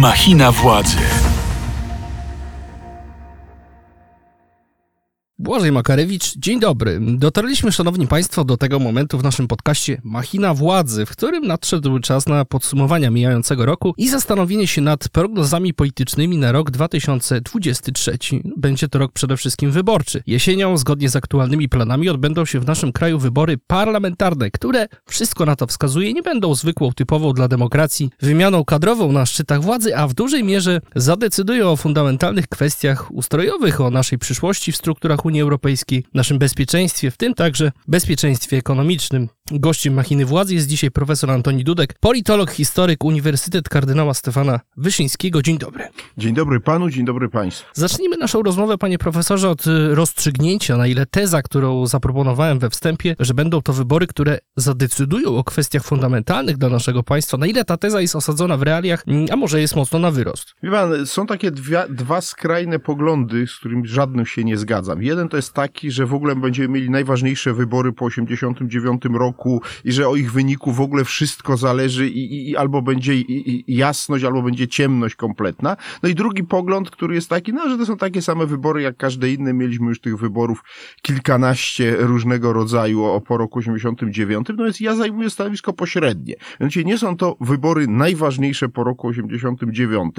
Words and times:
Machina 0.00 0.52
władzy. 0.52 0.96
Błażej 5.40 5.72
Makarewicz, 5.72 6.36
dzień 6.36 6.60
dobry. 6.60 7.00
Dotarliśmy, 7.00 7.72
szanowni 7.72 8.06
państwo, 8.06 8.44
do 8.44 8.56
tego 8.56 8.78
momentu 8.78 9.18
w 9.18 9.22
naszym 9.22 9.48
podcaście 9.48 10.00
Machina 10.04 10.54
Władzy, 10.54 11.06
w 11.06 11.10
którym 11.10 11.46
nadszedł 11.46 11.98
czas 11.98 12.26
na 12.26 12.44
podsumowania 12.44 13.10
mijającego 13.10 13.66
roku 13.66 13.94
i 13.96 14.08
zastanowienie 14.08 14.66
się 14.66 14.80
nad 14.80 15.08
prognozami 15.08 15.74
politycznymi 15.74 16.36
na 16.38 16.52
rok 16.52 16.70
2023. 16.70 18.18
Będzie 18.56 18.88
to 18.88 18.98
rok 18.98 19.12
przede 19.12 19.36
wszystkim 19.36 19.70
wyborczy. 19.70 20.22
Jesienią, 20.26 20.76
zgodnie 20.76 21.08
z 21.08 21.16
aktualnymi 21.16 21.68
planami, 21.68 22.08
odbędą 22.08 22.44
się 22.44 22.60
w 22.60 22.66
naszym 22.66 22.92
kraju 22.92 23.18
wybory 23.18 23.58
parlamentarne, 23.66 24.50
które, 24.50 24.86
wszystko 25.06 25.46
na 25.46 25.56
to 25.56 25.66
wskazuje, 25.66 26.12
nie 26.12 26.22
będą 26.22 26.54
zwykłą, 26.54 26.92
typową 26.92 27.32
dla 27.32 27.48
demokracji 27.48 28.10
wymianą 28.22 28.64
kadrową 28.64 29.12
na 29.12 29.26
szczytach 29.26 29.62
władzy, 29.62 29.96
a 29.96 30.08
w 30.08 30.14
dużej 30.14 30.44
mierze 30.44 30.80
zadecydują 30.96 31.70
o 31.70 31.76
fundamentalnych 31.76 32.48
kwestiach 32.48 33.12
ustrojowych, 33.12 33.80
o 33.80 33.90
naszej 33.90 34.18
przyszłości 34.18 34.72
w 34.72 34.76
strukturach 34.76 35.24
Unii 35.30 35.42
Europejskiej, 35.42 36.04
naszym 36.14 36.38
bezpieczeństwie, 36.38 37.10
w 37.10 37.16
tym 37.16 37.34
także 37.34 37.72
bezpieczeństwie 37.88 38.56
ekonomicznym. 38.56 39.28
Gościem 39.50 39.94
machiny 39.94 40.24
władzy 40.24 40.54
jest 40.54 40.66
dzisiaj 40.66 40.90
profesor 40.90 41.30
Antoni 41.30 41.64
Dudek, 41.64 41.94
politolog, 42.00 42.50
historyk, 42.50 43.04
Uniwersytet 43.04 43.68
Kardynała 43.68 44.14
Stefana 44.14 44.60
Wyszyńskiego. 44.76 45.42
Dzień 45.42 45.58
dobry. 45.58 45.84
Dzień 46.18 46.34
dobry 46.34 46.60
panu, 46.60 46.90
dzień 46.90 47.04
dobry 47.04 47.28
państwu. 47.28 47.66
Zacznijmy 47.74 48.16
naszą 48.16 48.42
rozmowę, 48.42 48.78
panie 48.78 48.98
profesorze, 48.98 49.50
od 49.50 49.66
y, 49.66 49.94
rozstrzygnięcia, 49.94 50.76
na 50.76 50.86
ile 50.86 51.06
teza, 51.06 51.42
którą 51.42 51.86
zaproponowałem 51.86 52.58
we 52.58 52.70
wstępie, 52.70 53.16
że 53.18 53.34
będą 53.34 53.62
to 53.62 53.72
wybory, 53.72 54.06
które 54.06 54.38
zadecydują 54.56 55.36
o 55.36 55.44
kwestiach 55.44 55.84
fundamentalnych 55.84 56.56
dla 56.56 56.68
naszego 56.68 57.02
państwa, 57.02 57.36
na 57.36 57.46
ile 57.46 57.64
ta 57.64 57.76
teza 57.76 58.00
jest 58.00 58.16
osadzona 58.16 58.56
w 58.56 58.62
realiach, 58.62 59.04
mm, 59.06 59.26
a 59.32 59.36
może 59.36 59.60
jest 59.60 59.76
mocno 59.76 59.98
na 59.98 60.10
wyrost. 60.10 60.54
Wie 60.62 60.70
pan, 60.70 61.06
są 61.06 61.26
takie 61.26 61.50
dwie, 61.50 61.84
dwa 61.88 62.20
skrajne 62.20 62.78
poglądy, 62.78 63.46
z 63.46 63.56
którymi 63.56 63.88
żadnym 63.88 64.26
się 64.26 64.44
nie 64.44 64.56
zgadzam. 64.56 65.02
Jeden 65.02 65.19
to 65.28 65.36
jest 65.36 65.52
taki, 65.52 65.90
że 65.90 66.06
w 66.06 66.14
ogóle 66.14 66.36
będziemy 66.36 66.68
mieli 66.68 66.90
najważniejsze 66.90 67.54
wybory 67.54 67.92
po 67.92 68.04
89 68.04 69.02
roku 69.12 69.62
i 69.84 69.92
że 69.92 70.08
o 70.08 70.16
ich 70.16 70.32
wyniku 70.32 70.72
w 70.72 70.80
ogóle 70.80 71.04
wszystko 71.04 71.56
zależy 71.56 72.08
i, 72.08 72.18
i, 72.18 72.50
i 72.50 72.56
albo 72.56 72.82
będzie 72.82 73.14
i, 73.14 73.64
jasność, 73.76 74.24
albo 74.24 74.42
będzie 74.42 74.68
ciemność 74.68 75.14
kompletna. 75.14 75.76
No 76.02 76.08
i 76.08 76.14
drugi 76.14 76.44
pogląd, 76.44 76.90
który 76.90 77.14
jest 77.14 77.28
taki, 77.28 77.52
no, 77.52 77.68
że 77.68 77.78
to 77.78 77.86
są 77.86 77.96
takie 77.96 78.22
same 78.22 78.46
wybory 78.46 78.82
jak 78.82 78.96
każde 78.96 79.30
inne. 79.32 79.52
Mieliśmy 79.52 79.86
już 79.86 80.00
tych 80.00 80.18
wyborów 80.18 80.62
kilkanaście 81.02 81.96
różnego 81.98 82.52
rodzaju 82.52 83.04
o, 83.04 83.20
po 83.20 83.36
roku 83.36 83.58
89. 83.58 84.48
No 84.56 84.64
więc 84.64 84.80
ja 84.80 84.94
zajmuję 84.94 85.30
stanowisko 85.30 85.72
pośrednie. 85.72 86.34
Mianowicie 86.60 86.84
nie 86.84 86.98
są 86.98 87.16
to 87.16 87.36
wybory 87.40 87.86
najważniejsze 87.88 88.68
po 88.68 88.84
roku 88.84 89.08
89, 89.08 90.14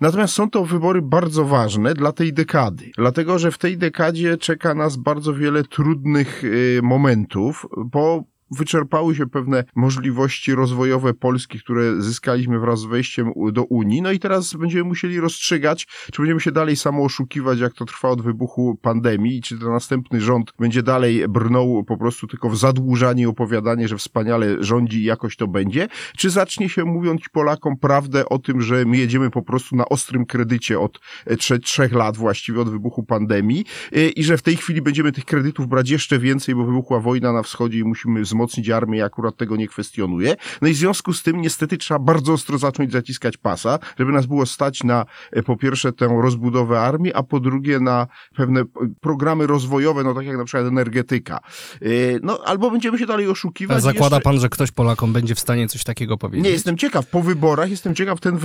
natomiast 0.00 0.34
są 0.34 0.50
to 0.50 0.64
wybory 0.64 1.02
bardzo 1.02 1.44
ważne 1.44 1.94
dla 1.94 2.12
tej 2.12 2.32
dekady. 2.32 2.90
Dlatego, 2.98 3.38
że 3.38 3.50
w 3.50 3.58
tej 3.58 3.78
dekadzie 3.78 4.36
czeka 4.44 4.74
nas 4.74 4.96
bardzo 4.96 5.34
wiele 5.34 5.64
trudnych 5.64 6.44
y, 6.44 6.80
momentów, 6.82 7.66
bo 7.84 8.24
wyczerpały 8.50 9.14
się 9.14 9.26
pewne 9.26 9.64
możliwości 9.76 10.54
rozwojowe 10.54 11.14
Polski, 11.14 11.60
które 11.60 12.02
zyskaliśmy 12.02 12.58
wraz 12.58 12.80
z 12.80 12.84
wejściem 12.84 13.32
do 13.52 13.64
Unii. 13.64 14.02
No 14.02 14.12
i 14.12 14.18
teraz 14.18 14.54
będziemy 14.54 14.84
musieli 14.84 15.20
rozstrzygać, 15.20 15.86
czy 16.12 16.22
będziemy 16.22 16.40
się 16.40 16.52
dalej 16.52 16.76
samo 16.76 17.04
oszukiwać, 17.04 17.58
jak 17.58 17.74
to 17.74 17.84
trwa 17.84 18.08
od 18.08 18.22
wybuchu 18.22 18.78
pandemii, 18.82 19.42
czy 19.42 19.58
ten 19.58 19.68
następny 19.68 20.20
rząd 20.20 20.52
będzie 20.58 20.82
dalej 20.82 21.28
brnął 21.28 21.84
po 21.84 21.96
prostu 21.96 22.26
tylko 22.26 22.50
w 22.50 22.56
zadłużanie 22.56 23.22
i 23.22 23.26
opowiadanie, 23.26 23.88
że 23.88 23.96
wspaniale 23.96 24.64
rządzi 24.64 24.98
i 24.98 25.04
jakoś 25.04 25.36
to 25.36 25.48
będzie, 25.48 25.88
czy 26.16 26.30
zacznie 26.30 26.68
się 26.68 26.84
mówiąc 26.84 27.20
Polakom 27.32 27.76
prawdę 27.76 28.28
o 28.28 28.38
tym, 28.38 28.62
że 28.62 28.84
my 28.84 28.96
jedziemy 28.96 29.30
po 29.30 29.42
prostu 29.42 29.76
na 29.76 29.84
ostrym 29.84 30.26
kredycie 30.26 30.80
od 30.80 31.00
e, 31.26 31.36
trzech, 31.36 31.60
trzech 31.60 31.92
lat 31.92 32.16
właściwie 32.16 32.60
od 32.60 32.70
wybuchu 32.70 33.02
pandemii 33.02 33.64
e, 33.92 34.08
i 34.08 34.24
że 34.24 34.36
w 34.36 34.42
tej 34.42 34.56
chwili 34.56 34.82
będziemy 34.82 35.12
tych 35.12 35.24
kredytów 35.24 35.68
brać 35.68 35.90
jeszcze 35.90 36.18
więcej, 36.18 36.54
bo 36.54 36.64
wybuchła 36.64 37.00
wojna 37.00 37.32
na 37.32 37.42
wschodzie 37.42 37.78
i 37.78 37.84
musimy 37.84 38.20
wzmocnić 38.20 38.43
wzmocnić 38.44 38.70
armię, 38.70 38.98
ja 38.98 39.04
akurat 39.04 39.36
tego 39.36 39.56
nie 39.56 39.68
kwestionuję. 39.68 40.36
No 40.62 40.68
i 40.68 40.72
w 40.72 40.76
związku 40.76 41.12
z 41.12 41.22
tym 41.22 41.40
niestety 41.40 41.76
trzeba 41.76 41.98
bardzo 42.00 42.32
ostro 42.32 42.58
zacząć 42.58 42.92
zaciskać 42.92 43.36
pasa, 43.36 43.78
żeby 43.98 44.12
nas 44.12 44.26
było 44.26 44.46
stać 44.46 44.84
na 44.84 45.06
e, 45.32 45.42
po 45.42 45.56
pierwsze 45.56 45.92
tę 45.92 46.18
rozbudowę 46.22 46.80
armii, 46.80 47.14
a 47.14 47.22
po 47.22 47.40
drugie 47.40 47.80
na 47.80 48.06
pewne 48.36 48.60
e, 48.60 48.64
programy 49.00 49.46
rozwojowe, 49.46 50.04
no 50.04 50.14
tak 50.14 50.26
jak 50.26 50.36
na 50.36 50.44
przykład 50.44 50.66
energetyka. 50.66 51.40
E, 51.82 51.86
no 52.22 52.38
albo 52.44 52.70
będziemy 52.70 52.98
się 52.98 53.06
dalej 53.06 53.28
oszukiwać. 53.28 53.76
A 53.76 53.80
zakłada 53.80 54.16
jeszcze... 54.16 54.30
pan, 54.30 54.40
że 54.40 54.48
ktoś 54.48 54.70
Polakom 54.70 55.12
będzie 55.12 55.34
w 55.34 55.40
stanie 55.40 55.68
coś 55.68 55.84
takiego 55.84 56.18
powiedzieć? 56.18 56.44
Nie, 56.44 56.50
jestem 56.50 56.76
ciekaw. 56.76 57.06
Po 57.06 57.22
wyborach 57.22 57.70
jestem 57.70 57.94
ciekaw 57.94 58.20
ten 58.20 58.38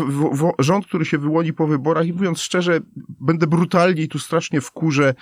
rząd, 0.60 0.86
który 0.86 1.06
się 1.06 1.18
wyłoni 1.18 1.54
po 1.54 1.68
wyborach 1.68 2.08
i 2.08 2.14
mówiąc 2.14 2.42
szczerze, 2.42 2.80
będę 3.20 3.48
brutalnie 3.48 4.02
i 4.02 4.08
tu 4.08 4.20
strasznie 4.20 4.62
wkurzę 4.62 5.14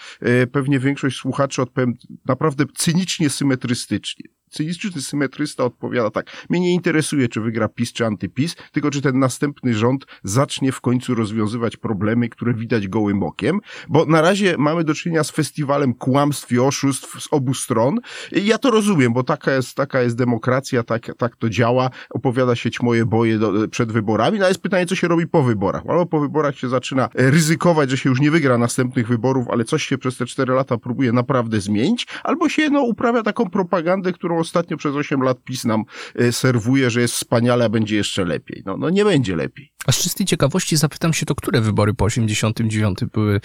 pewnie 0.52 0.80
większość 0.80 1.18
słuchaczy 1.18 1.62
odpowiem 1.62 1.94
naprawdę 2.26 2.66
cynicznie, 2.76 3.30
symetrystycznie 3.30 4.37
cyniczny 4.50 5.02
symetrysta 5.02 5.64
odpowiada 5.64 6.10
tak, 6.10 6.46
mnie 6.50 6.60
nie 6.60 6.74
interesuje, 6.74 7.28
czy 7.28 7.42
wygra 7.42 7.68
PiS 7.68 7.94
czy 7.94 8.06
antyPiS, 8.06 8.56
tylko 8.72 8.92
czy 8.92 9.02
ten 9.02 9.20
następny 9.20 9.74
rząd 9.74 10.06
zacznie 10.24 10.72
w 10.72 10.82
końcu 10.82 11.16
rozwiązywać 11.16 11.78
problemy, 11.78 12.30
które 12.30 12.54
widać 12.54 12.88
gołym 12.88 13.24
okiem, 13.24 13.60
bo 13.90 14.06
na 14.06 14.22
razie 14.22 14.56
mamy 14.58 14.84
do 14.84 14.94
czynienia 14.94 15.24
z 15.24 15.32
festiwalem 15.32 15.94
kłamstw 15.94 16.52
i 16.52 16.60
oszustw 16.60 17.24
z 17.24 17.28
obu 17.32 17.54
stron. 17.54 18.00
I 18.32 18.46
ja 18.46 18.58
to 18.58 18.72
rozumiem, 18.72 19.14
bo 19.14 19.24
taka 19.24 19.52
jest, 19.52 19.76
taka 19.76 20.02
jest 20.02 20.16
demokracja, 20.16 20.84
tak, 20.84 21.12
tak 21.18 21.36
to 21.36 21.50
działa, 21.50 21.90
opowiada 22.10 22.56
się 22.56 22.70
moje 22.82 23.06
boje 23.06 23.40
do, 23.40 23.68
przed 23.68 23.92
wyborami, 23.92 24.40
no 24.40 24.46
ale 24.46 24.52
jest 24.52 24.62
pytanie, 24.62 24.86
co 24.86 24.96
się 24.96 25.08
robi 25.08 25.28
po 25.28 25.44
wyborach. 25.44 25.84
Albo 25.88 26.06
po 26.06 26.20
wyborach 26.20 26.58
się 26.58 26.70
zaczyna 26.70 27.10
ryzykować, 27.14 27.90
że 27.90 27.98
się 27.98 28.10
już 28.10 28.20
nie 28.20 28.32
wygra 28.32 28.58
następnych 28.58 29.08
wyborów, 29.08 29.48
ale 29.50 29.64
coś 29.64 29.84
się 29.84 29.98
przez 29.98 30.18
te 30.18 30.26
cztery 30.26 30.54
lata 30.54 30.78
próbuje 30.78 31.12
naprawdę 31.12 31.62
zmienić, 31.62 32.08
albo 32.24 32.50
się 32.50 32.70
no, 32.70 32.82
uprawia 32.82 33.24
taką 33.24 33.50
propagandę, 33.50 34.14
którą 34.14 34.37
ostatnio 34.40 34.78
przez 34.78 34.96
8 34.96 35.22
lat 35.22 35.44
PiS 35.44 35.66
nam 35.66 35.84
e, 36.16 36.32
serwuje, 36.32 36.90
że 36.90 37.02
jest 37.02 37.14
wspaniale, 37.14 37.66
a 37.66 37.70
będzie 37.70 37.96
jeszcze 37.96 38.26
lepiej. 38.26 38.64
No, 38.66 38.78
no 38.78 38.90
nie 38.90 39.06
będzie 39.06 39.36
lepiej. 39.36 39.77
A 39.88 39.92
z 39.92 39.98
czystej 39.98 40.26
ciekawości 40.26 40.78
zapytam 40.78 41.14
się, 41.14 41.26
to 41.26 41.36
które 41.36 41.62
wybory 41.62 41.94
po 41.94 42.06
89 42.06 43.00
były 43.14 43.42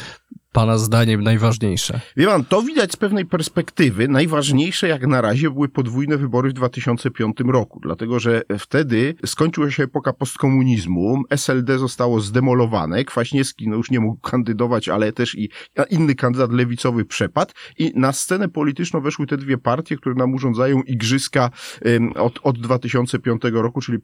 Pana 0.52 0.78
zdaniem 0.78 1.22
najważniejsze? 1.22 2.00
Wie 2.16 2.26
pan, 2.26 2.44
to 2.44 2.62
widać 2.62 2.92
z 2.92 2.96
pewnej 2.96 3.26
perspektywy. 3.26 4.08
Najważniejsze 4.08 4.88
jak 4.88 5.06
na 5.06 5.20
razie 5.20 5.50
były 5.50 5.68
podwójne 5.68 6.16
wybory 6.16 6.50
w 6.50 6.52
2005 6.52 7.36
roku, 7.46 7.80
dlatego 7.82 8.20
że 8.20 8.42
wtedy 8.58 9.14
skończyła 9.26 9.70
się 9.70 9.82
epoka 9.82 10.12
postkomunizmu, 10.12 11.22
SLD 11.30 11.78
zostało 11.78 12.20
zdemolowane, 12.20 13.04
Kwaśniewski 13.04 13.68
no 13.68 13.76
już 13.76 13.90
nie 13.90 14.00
mógł 14.00 14.20
kandydować, 14.20 14.88
ale 14.88 15.12
też 15.12 15.38
i 15.38 15.50
inny 15.90 16.14
kandydat 16.14 16.52
lewicowy 16.52 17.04
przepadł 17.04 17.52
i 17.78 17.92
na 17.96 18.12
scenę 18.12 18.48
polityczną 18.48 19.00
weszły 19.00 19.26
te 19.26 19.36
dwie 19.36 19.58
partie, 19.58 19.96
które 19.96 20.14
nam 20.14 20.34
urządzają 20.34 20.82
igrzyska 20.82 21.50
od, 22.14 22.40
od 22.42 22.58
2005 22.58 23.42
roku, 23.52 23.80
czyli 23.80 23.98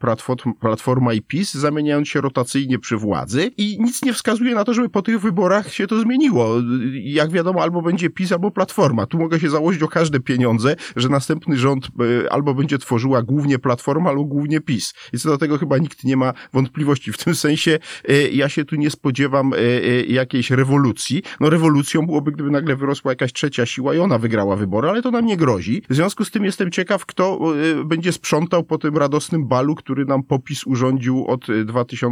Platforma 0.60 1.12
i 1.12 1.22
PiS, 1.22 1.54
zamieniając 1.54 2.09
się 2.09 2.21
rotacyjnie 2.28 2.78
przy 2.78 2.97
władzy 2.97 3.50
i 3.56 3.78
nic 3.81 4.03
nie 4.03 4.12
wskazuje 4.12 4.55
na 4.55 4.65
to, 4.65 4.75
żeby 4.75 4.89
po 4.89 5.03
tych 5.03 5.21
wyborach 5.21 5.72
się 5.72 5.87
to 5.87 6.00
zmieniło. 6.00 6.55
Jak 6.93 7.31
wiadomo, 7.31 7.62
albo 7.62 7.83
będzie 7.83 8.11
PiS, 8.11 8.33
albo 8.33 8.50
Platforma. 8.50 9.06
Tu 9.06 9.19
mogę 9.19 9.41
się 9.41 9.50
założyć 9.50 9.83
o 9.83 9.89
każde 9.89 10.21
pieniądze, 10.21 10.77
że 10.97 11.09
następny 11.09 11.56
rząd 11.56 11.87
e, 11.87 12.33
albo 12.33 12.55
będzie 12.55 12.78
tworzyła 12.78 13.22
głównie 13.22 13.59
Platforma, 13.59 14.11
albo 14.11 14.25
głównie 14.25 14.61
PiS. 14.61 14.94
I 15.12 15.19
co 15.19 15.28
do 15.28 15.39
tego 15.39 15.59
chyba 15.59 15.78
nikt 15.78 16.05
nie 16.05 16.16
ma 16.16 16.33
wątpliwości. 16.53 17.12
W 17.12 17.19
tym 17.19 17.34
sensie 17.34 17.78
e, 18.09 18.28
ja 18.28 18.49
się 18.49 18.65
tu 18.65 18.77
nie 18.77 18.91
spodziewam 18.91 19.53
e, 19.53 19.59
jakiejś 20.05 20.50
rewolucji. 20.50 21.22
No 21.41 21.50
rewolucją 21.50 22.06
byłoby, 22.06 22.33
gdyby 22.33 22.50
nagle 22.50 22.77
wyrosła 22.77 23.12
jakaś 23.12 23.33
trzecia 23.33 23.66
siła 23.66 23.95
i 23.95 23.99
ona 23.99 24.19
wygrała 24.19 24.56
wybory, 24.56 24.89
ale 24.89 25.03
to 25.03 25.10
nam 25.10 25.27
nie 25.27 25.37
grozi. 25.37 25.83
W 25.91 25.95
związku 25.95 26.25
z 26.25 26.31
tym 26.31 26.45
jestem 26.45 26.71
ciekaw, 26.71 27.06
kto 27.06 27.41
będzie 27.84 28.12
sprzątał 28.12 28.65
po 28.65 28.78
tym 28.78 28.97
radosnym 28.97 29.49
balu, 29.49 29.75
który 29.75 30.05
nam 30.05 30.22
popis 30.22 30.66
urządził 30.66 31.27
od 31.27 31.47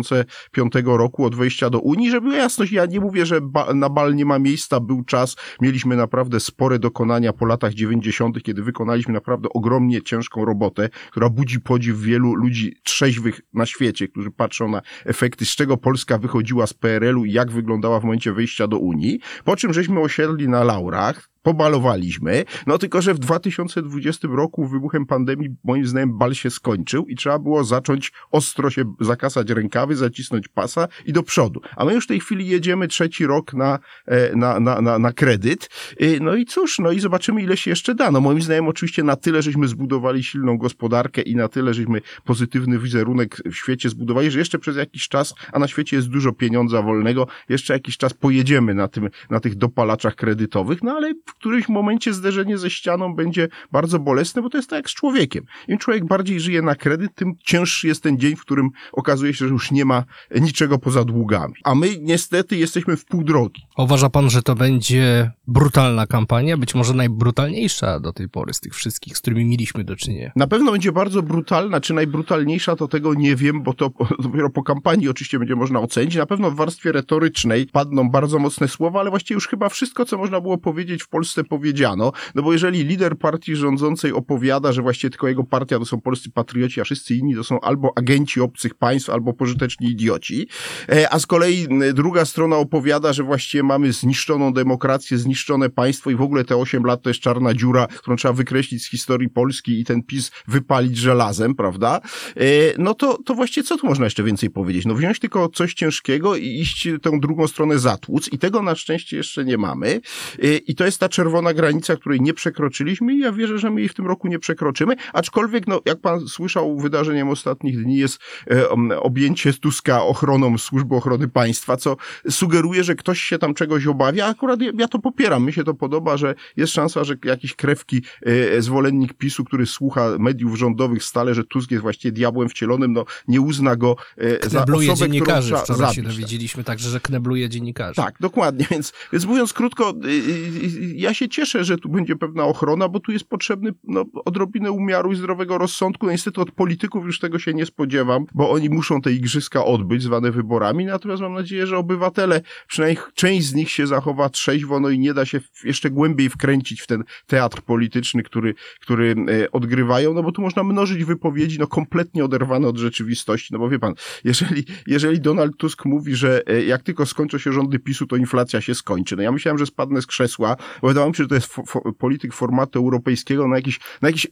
2005 0.02 0.72
roku, 0.84 1.24
od 1.24 1.34
wejścia 1.34 1.70
do 1.70 1.80
Unii, 1.80 2.10
żeby 2.10 2.36
jasność, 2.36 2.72
ja 2.72 2.86
nie 2.86 3.00
mówię, 3.00 3.26
że 3.26 3.40
na 3.74 3.88
bal 3.88 4.14
nie 4.14 4.24
ma 4.24 4.38
miejsca, 4.38 4.80
był 4.80 5.04
czas, 5.04 5.36
mieliśmy 5.60 5.96
naprawdę 5.96 6.40
spore 6.40 6.78
dokonania 6.78 7.32
po 7.32 7.46
latach 7.46 7.74
90., 7.74 8.42
kiedy 8.42 8.62
wykonaliśmy 8.62 9.14
naprawdę 9.14 9.48
ogromnie 9.54 10.02
ciężką 10.02 10.44
robotę, 10.44 10.88
która 11.10 11.28
budzi 11.28 11.60
podziw 11.60 12.00
wielu 12.00 12.34
ludzi 12.34 12.76
trzeźwych 12.82 13.40
na 13.54 13.66
świecie, 13.66 14.08
którzy 14.08 14.30
patrzą 14.30 14.68
na 14.68 14.82
efekty, 15.04 15.44
z 15.44 15.56
czego 15.56 15.76
Polska 15.76 16.18
wychodziła 16.18 16.66
z 16.66 16.74
PRL-u 16.74 17.24
i 17.24 17.32
jak 17.32 17.50
wyglądała 17.50 18.00
w 18.00 18.04
momencie 18.04 18.32
wejścia 18.32 18.68
do 18.68 18.78
Unii, 18.78 19.20
po 19.44 19.56
czym 19.56 19.72
żeśmy 19.72 20.00
osiedli 20.00 20.48
na 20.48 20.64
laurach, 20.64 21.28
pobalowaliśmy, 21.46 22.44
no 22.66 22.78
tylko, 22.78 23.02
że 23.02 23.14
w 23.14 23.18
2020 23.18 24.28
roku 24.30 24.66
wybuchem 24.66 25.06
pandemii 25.06 25.48
moim 25.64 25.86
zdaniem 25.86 26.18
bal 26.18 26.34
się 26.34 26.50
skończył 26.50 27.06
i 27.06 27.16
trzeba 27.16 27.38
było 27.38 27.64
zacząć 27.64 28.12
ostro 28.30 28.70
się 28.70 28.94
zakasać 29.00 29.50
rękawy, 29.50 29.96
zacisnąć 29.96 30.48
pasa 30.48 30.88
i 31.04 31.12
do 31.12 31.22
przodu. 31.22 31.60
A 31.76 31.84
my 31.84 31.94
już 31.94 32.04
w 32.04 32.08
tej 32.08 32.20
chwili 32.20 32.48
jedziemy 32.48 32.88
trzeci 32.88 33.26
rok 33.26 33.54
na, 33.54 33.78
e, 34.06 34.36
na, 34.36 34.60
na, 34.60 34.80
na, 34.80 34.98
na 34.98 35.12
kredyt. 35.12 35.70
Y, 36.02 36.18
no 36.20 36.34
i 36.34 36.44
cóż, 36.44 36.78
no 36.78 36.92
i 36.92 37.00
zobaczymy 37.00 37.42
ile 37.42 37.56
się 37.56 37.70
jeszcze 37.70 37.94
da. 37.94 38.10
No 38.10 38.20
moim 38.20 38.42
zdaniem 38.42 38.68
oczywiście 38.68 39.02
na 39.02 39.16
tyle, 39.16 39.42
żeśmy 39.42 39.68
zbudowali 39.68 40.24
silną 40.24 40.58
gospodarkę 40.58 41.22
i 41.22 41.36
na 41.36 41.48
tyle, 41.48 41.74
żeśmy 41.74 42.00
pozytywny 42.24 42.78
wizerunek 42.78 43.42
w 43.44 43.54
świecie 43.54 43.88
zbudowali, 43.88 44.30
że 44.30 44.38
jeszcze 44.38 44.58
przez 44.58 44.76
jakiś 44.76 45.08
czas, 45.08 45.34
a 45.52 45.58
na 45.58 45.68
świecie 45.68 45.96
jest 45.96 46.08
dużo 46.08 46.32
pieniądza 46.32 46.82
wolnego, 46.82 47.26
jeszcze 47.48 47.72
jakiś 47.72 47.96
czas 47.96 48.14
pojedziemy 48.14 48.74
na 48.74 48.88
tym, 48.88 49.10
na 49.30 49.40
tych 49.40 49.54
dopalaczach 49.54 50.14
kredytowych, 50.14 50.82
no 50.82 50.92
ale 50.92 51.14
którymś 51.38 51.68
momencie 51.68 52.12
zderzenie 52.12 52.58
ze 52.58 52.70
ścianą 52.70 53.14
będzie 53.14 53.48
bardzo 53.72 53.98
bolesne, 53.98 54.42
bo 54.42 54.50
to 54.50 54.58
jest 54.58 54.70
tak 54.70 54.76
jak 54.76 54.90
z 54.90 54.94
człowiekiem. 54.94 55.44
Im 55.68 55.78
człowiek 55.78 56.04
bardziej 56.04 56.40
żyje 56.40 56.62
na 56.62 56.74
kredyt, 56.74 57.14
tym 57.14 57.34
cięższy 57.44 57.88
jest 57.88 58.02
ten 58.02 58.18
dzień, 58.18 58.36
w 58.36 58.40
którym 58.40 58.70
okazuje 58.92 59.34
się, 59.34 59.48
że 59.48 59.52
już 59.52 59.70
nie 59.70 59.84
ma 59.84 60.04
niczego 60.40 60.78
poza 60.78 61.04
długami. 61.04 61.54
A 61.64 61.74
my 61.74 61.88
niestety 62.00 62.56
jesteśmy 62.56 62.96
w 62.96 63.04
pół 63.04 63.24
drogi. 63.24 63.62
Uważa 63.78 64.10
pan, 64.10 64.30
że 64.30 64.42
to 64.42 64.54
będzie 64.54 65.30
brutalna 65.46 66.06
kampania, 66.06 66.56
być 66.56 66.74
może 66.74 66.94
najbrutalniejsza 66.94 68.00
do 68.00 68.12
tej 68.12 68.28
pory 68.28 68.54
z 68.54 68.60
tych 68.60 68.74
wszystkich, 68.74 69.18
z 69.18 69.20
którymi 69.20 69.44
mieliśmy 69.44 69.84
do 69.84 69.96
czynienia? 69.96 70.32
Na 70.36 70.46
pewno 70.46 70.72
będzie 70.72 70.92
bardzo 70.92 71.22
brutalna, 71.22 71.80
czy 71.80 71.94
najbrutalniejsza, 71.94 72.76
to 72.76 72.88
tego 72.88 73.14
nie 73.14 73.36
wiem, 73.36 73.62
bo 73.62 73.74
to 73.74 73.90
dopiero 74.22 74.50
po 74.50 74.62
kampanii 74.62 75.08
oczywiście 75.08 75.38
będzie 75.38 75.56
można 75.56 75.80
ocenić. 75.80 76.16
Na 76.16 76.26
pewno 76.26 76.50
w 76.50 76.56
warstwie 76.56 76.92
retorycznej 76.92 77.66
padną 77.66 78.10
bardzo 78.10 78.38
mocne 78.38 78.68
słowa, 78.68 79.00
ale 79.00 79.10
właściwie 79.10 79.34
już 79.34 79.48
chyba 79.48 79.68
wszystko, 79.68 80.04
co 80.04 80.18
można 80.18 80.40
było 80.40 80.58
powiedzieć 80.58 81.02
w 81.02 81.08
Polsce 81.08 81.25
powiedziano, 81.48 82.12
no 82.34 82.42
bo 82.42 82.52
jeżeli 82.52 82.84
lider 82.84 83.18
partii 83.18 83.56
rządzącej 83.56 84.12
opowiada, 84.12 84.72
że 84.72 84.82
właściwie 84.82 85.10
tylko 85.10 85.28
jego 85.28 85.44
partia 85.44 85.78
to 85.78 85.84
są 85.84 86.00
polscy 86.00 86.30
patrioci, 86.30 86.80
a 86.80 86.84
wszyscy 86.84 87.14
inni 87.14 87.34
to 87.34 87.44
są 87.44 87.60
albo 87.60 87.92
agenci 87.96 88.40
obcych 88.40 88.74
państw, 88.74 89.10
albo 89.10 89.32
pożyteczni 89.32 89.90
idioci, 89.90 90.48
e, 90.88 91.12
a 91.12 91.18
z 91.18 91.26
kolei 91.26 91.68
druga 91.94 92.24
strona 92.24 92.56
opowiada, 92.56 93.12
że 93.12 93.22
właściwie 93.22 93.62
mamy 93.62 93.92
zniszczoną 93.92 94.52
demokrację, 94.52 95.18
zniszczone 95.18 95.70
państwo 95.70 96.10
i 96.10 96.16
w 96.16 96.22
ogóle 96.22 96.44
te 96.44 96.56
8 96.56 96.84
lat 96.84 97.02
to 97.02 97.10
jest 97.10 97.20
czarna 97.20 97.54
dziura, 97.54 97.86
którą 97.86 98.16
trzeba 98.16 98.34
wykreślić 98.34 98.84
z 98.84 98.90
historii 98.90 99.28
Polski 99.28 99.80
i 99.80 99.84
ten 99.84 100.02
PiS 100.02 100.30
wypalić 100.48 100.96
żelazem, 100.96 101.54
prawda? 101.54 102.00
E, 102.36 102.42
no 102.78 102.94
to, 102.94 103.18
to 103.24 103.34
właściwie 103.34 103.64
co 103.64 103.76
tu 103.78 103.86
można 103.86 104.06
jeszcze 104.06 104.22
więcej 104.22 104.50
powiedzieć? 104.50 104.86
No 104.86 104.94
wziąć 104.94 105.18
tylko 105.18 105.48
coś 105.48 105.74
ciężkiego 105.74 106.36
i 106.36 106.46
iść 106.60 106.88
tę 107.02 107.10
drugą 107.20 107.48
stronę 107.48 107.78
zatłuc 107.78 108.32
i 108.32 108.38
tego 108.38 108.62
na 108.62 108.74
szczęście 108.74 109.16
jeszcze 109.16 109.44
nie 109.44 109.58
mamy. 109.58 110.00
E, 110.42 110.56
I 110.56 110.74
to 110.74 110.84
jest 110.84 111.00
ta 111.00 111.08
czerwona 111.16 111.54
granica, 111.54 111.96
której 111.96 112.20
nie 112.20 112.34
przekroczyliśmy 112.34 113.14
i 113.14 113.18
ja 113.18 113.32
wierzę, 113.32 113.58
że 113.58 113.70
my 113.70 113.80
jej 113.80 113.88
w 113.88 113.94
tym 113.94 114.06
roku 114.06 114.28
nie 114.28 114.38
przekroczymy, 114.38 114.96
aczkolwiek, 115.12 115.66
no, 115.66 115.80
jak 115.84 116.00
pan 116.00 116.28
słyszał, 116.28 116.78
wydarzeniem 116.78 117.28
ostatnich 117.28 117.82
dni 117.82 117.96
jest 117.96 118.18
e, 118.50 118.68
objęcie 119.00 119.52
Tuska 119.52 120.02
ochroną 120.02 120.58
Służby 120.58 120.94
Ochrony 120.94 121.28
Państwa, 121.28 121.76
co 121.76 121.96
sugeruje, 122.30 122.84
że 122.84 122.94
ktoś 122.94 123.20
się 123.20 123.38
tam 123.38 123.54
czegoś 123.54 123.86
obawia. 123.86 124.26
Akurat 124.26 124.60
ja, 124.60 124.72
ja 124.78 124.88
to 124.88 124.98
popieram. 124.98 125.44
Mi 125.44 125.52
się 125.52 125.64
to 125.64 125.74
podoba, 125.74 126.16
że 126.16 126.34
jest 126.56 126.72
szansa, 126.72 127.04
że 127.04 127.14
jakiś 127.24 127.54
krewki 127.54 128.02
e, 128.22 128.62
zwolennik 128.62 129.14
PiSu, 129.14 129.44
który 129.44 129.66
słucha 129.66 130.10
mediów 130.18 130.58
rządowych 130.58 131.04
stale, 131.04 131.34
że 131.34 131.44
Tusk 131.44 131.70
jest 131.70 131.82
właściwie 131.82 132.12
diabłem 132.12 132.48
wcielonym, 132.48 132.92
no 132.92 133.04
nie 133.28 133.40
uzna 133.40 133.76
go 133.76 133.96
e, 134.18 134.48
za 134.48 134.62
osobę, 134.62 134.96
dziennikarzy. 134.96 135.48
którą 135.48 135.64
Wczoraj 135.64 135.94
się 135.94 136.02
zabić. 136.02 136.16
dowiedzieliśmy 136.16 136.64
także, 136.64 136.90
że 136.90 137.00
knebluje 137.00 137.48
dziennikarzy. 137.48 137.96
Tak, 137.96 138.14
dokładnie. 138.20 138.66
Więc, 138.70 138.92
więc 139.12 139.24
mówiąc 139.24 139.52
krótko, 139.52 139.94
y, 140.04 140.08
y, 140.08 140.95
ja 140.96 141.14
się 141.14 141.28
cieszę, 141.28 141.64
że 141.64 141.78
tu 141.78 141.88
będzie 141.88 142.16
pewna 142.16 142.44
ochrona, 142.44 142.88
bo 142.88 143.00
tu 143.00 143.12
jest 143.12 143.28
potrzebny 143.28 143.72
no, 143.84 144.04
odrobinę 144.24 144.70
umiaru 144.70 145.12
i 145.12 145.16
zdrowego 145.16 145.58
rozsądku. 145.58 146.06
No, 146.06 146.12
niestety 146.12 146.40
od 146.40 146.50
polityków 146.50 147.04
już 147.04 147.18
tego 147.18 147.38
się 147.38 147.54
nie 147.54 147.66
spodziewam, 147.66 148.26
bo 148.34 148.50
oni 148.50 148.70
muszą 148.70 149.00
te 149.00 149.12
igrzyska 149.12 149.64
odbyć, 149.64 150.02
zwane 150.02 150.30
wyborami. 150.30 150.84
Natomiast 150.84 151.22
mam 151.22 151.34
nadzieję, 151.34 151.66
że 151.66 151.78
obywatele, 151.78 152.40
przynajmniej 152.68 153.04
część 153.14 153.46
z 153.46 153.54
nich 153.54 153.70
się 153.70 153.86
zachowa 153.86 154.28
trzeźwo, 154.28 154.80
no 154.80 154.90
i 154.90 154.98
nie 154.98 155.14
da 155.14 155.24
się 155.24 155.40
jeszcze 155.64 155.90
głębiej 155.90 156.28
wkręcić 156.28 156.80
w 156.80 156.86
ten 156.86 157.04
teatr 157.26 157.62
polityczny, 157.62 158.22
który, 158.22 158.54
który 158.80 159.14
e, 159.28 159.50
odgrywają, 159.50 160.14
no 160.14 160.22
bo 160.22 160.32
tu 160.32 160.42
można 160.42 160.64
mnożyć 160.64 161.04
wypowiedzi, 161.04 161.58
no 161.58 161.66
kompletnie 161.66 162.24
oderwane 162.24 162.68
od 162.68 162.76
rzeczywistości. 162.76 163.48
No 163.52 163.58
bo 163.58 163.68
wie 163.68 163.78
pan, 163.78 163.94
jeżeli, 164.24 164.64
jeżeli 164.86 165.20
Donald 165.20 165.56
Tusk 165.56 165.84
mówi, 165.84 166.14
że 166.14 166.42
e, 166.46 166.64
jak 166.64 166.82
tylko 166.82 167.06
skończą 167.06 167.38
się 167.38 167.52
rządy 167.52 167.78
PiSu, 167.78 168.06
to 168.06 168.16
inflacja 168.16 168.60
się 168.60 168.74
skończy. 168.74 169.16
No 169.16 169.22
ja 169.22 169.32
myślałem, 169.32 169.58
że 169.58 169.66
spadnę 169.66 170.02
z 170.02 170.06
krzesła, 170.06 170.56
wydawało 170.88 171.10
mi 171.10 171.16
się, 171.16 171.22
że 171.22 171.28
to 171.28 171.34
jest 171.34 171.46
fo, 171.46 171.62
fo, 171.66 171.92
polityk 171.92 172.34
formatu 172.34 172.78
europejskiego 172.78 173.48
na 173.48 173.56
jakiś, 173.56 173.80
na 174.02 174.08
jakiś, 174.08 174.26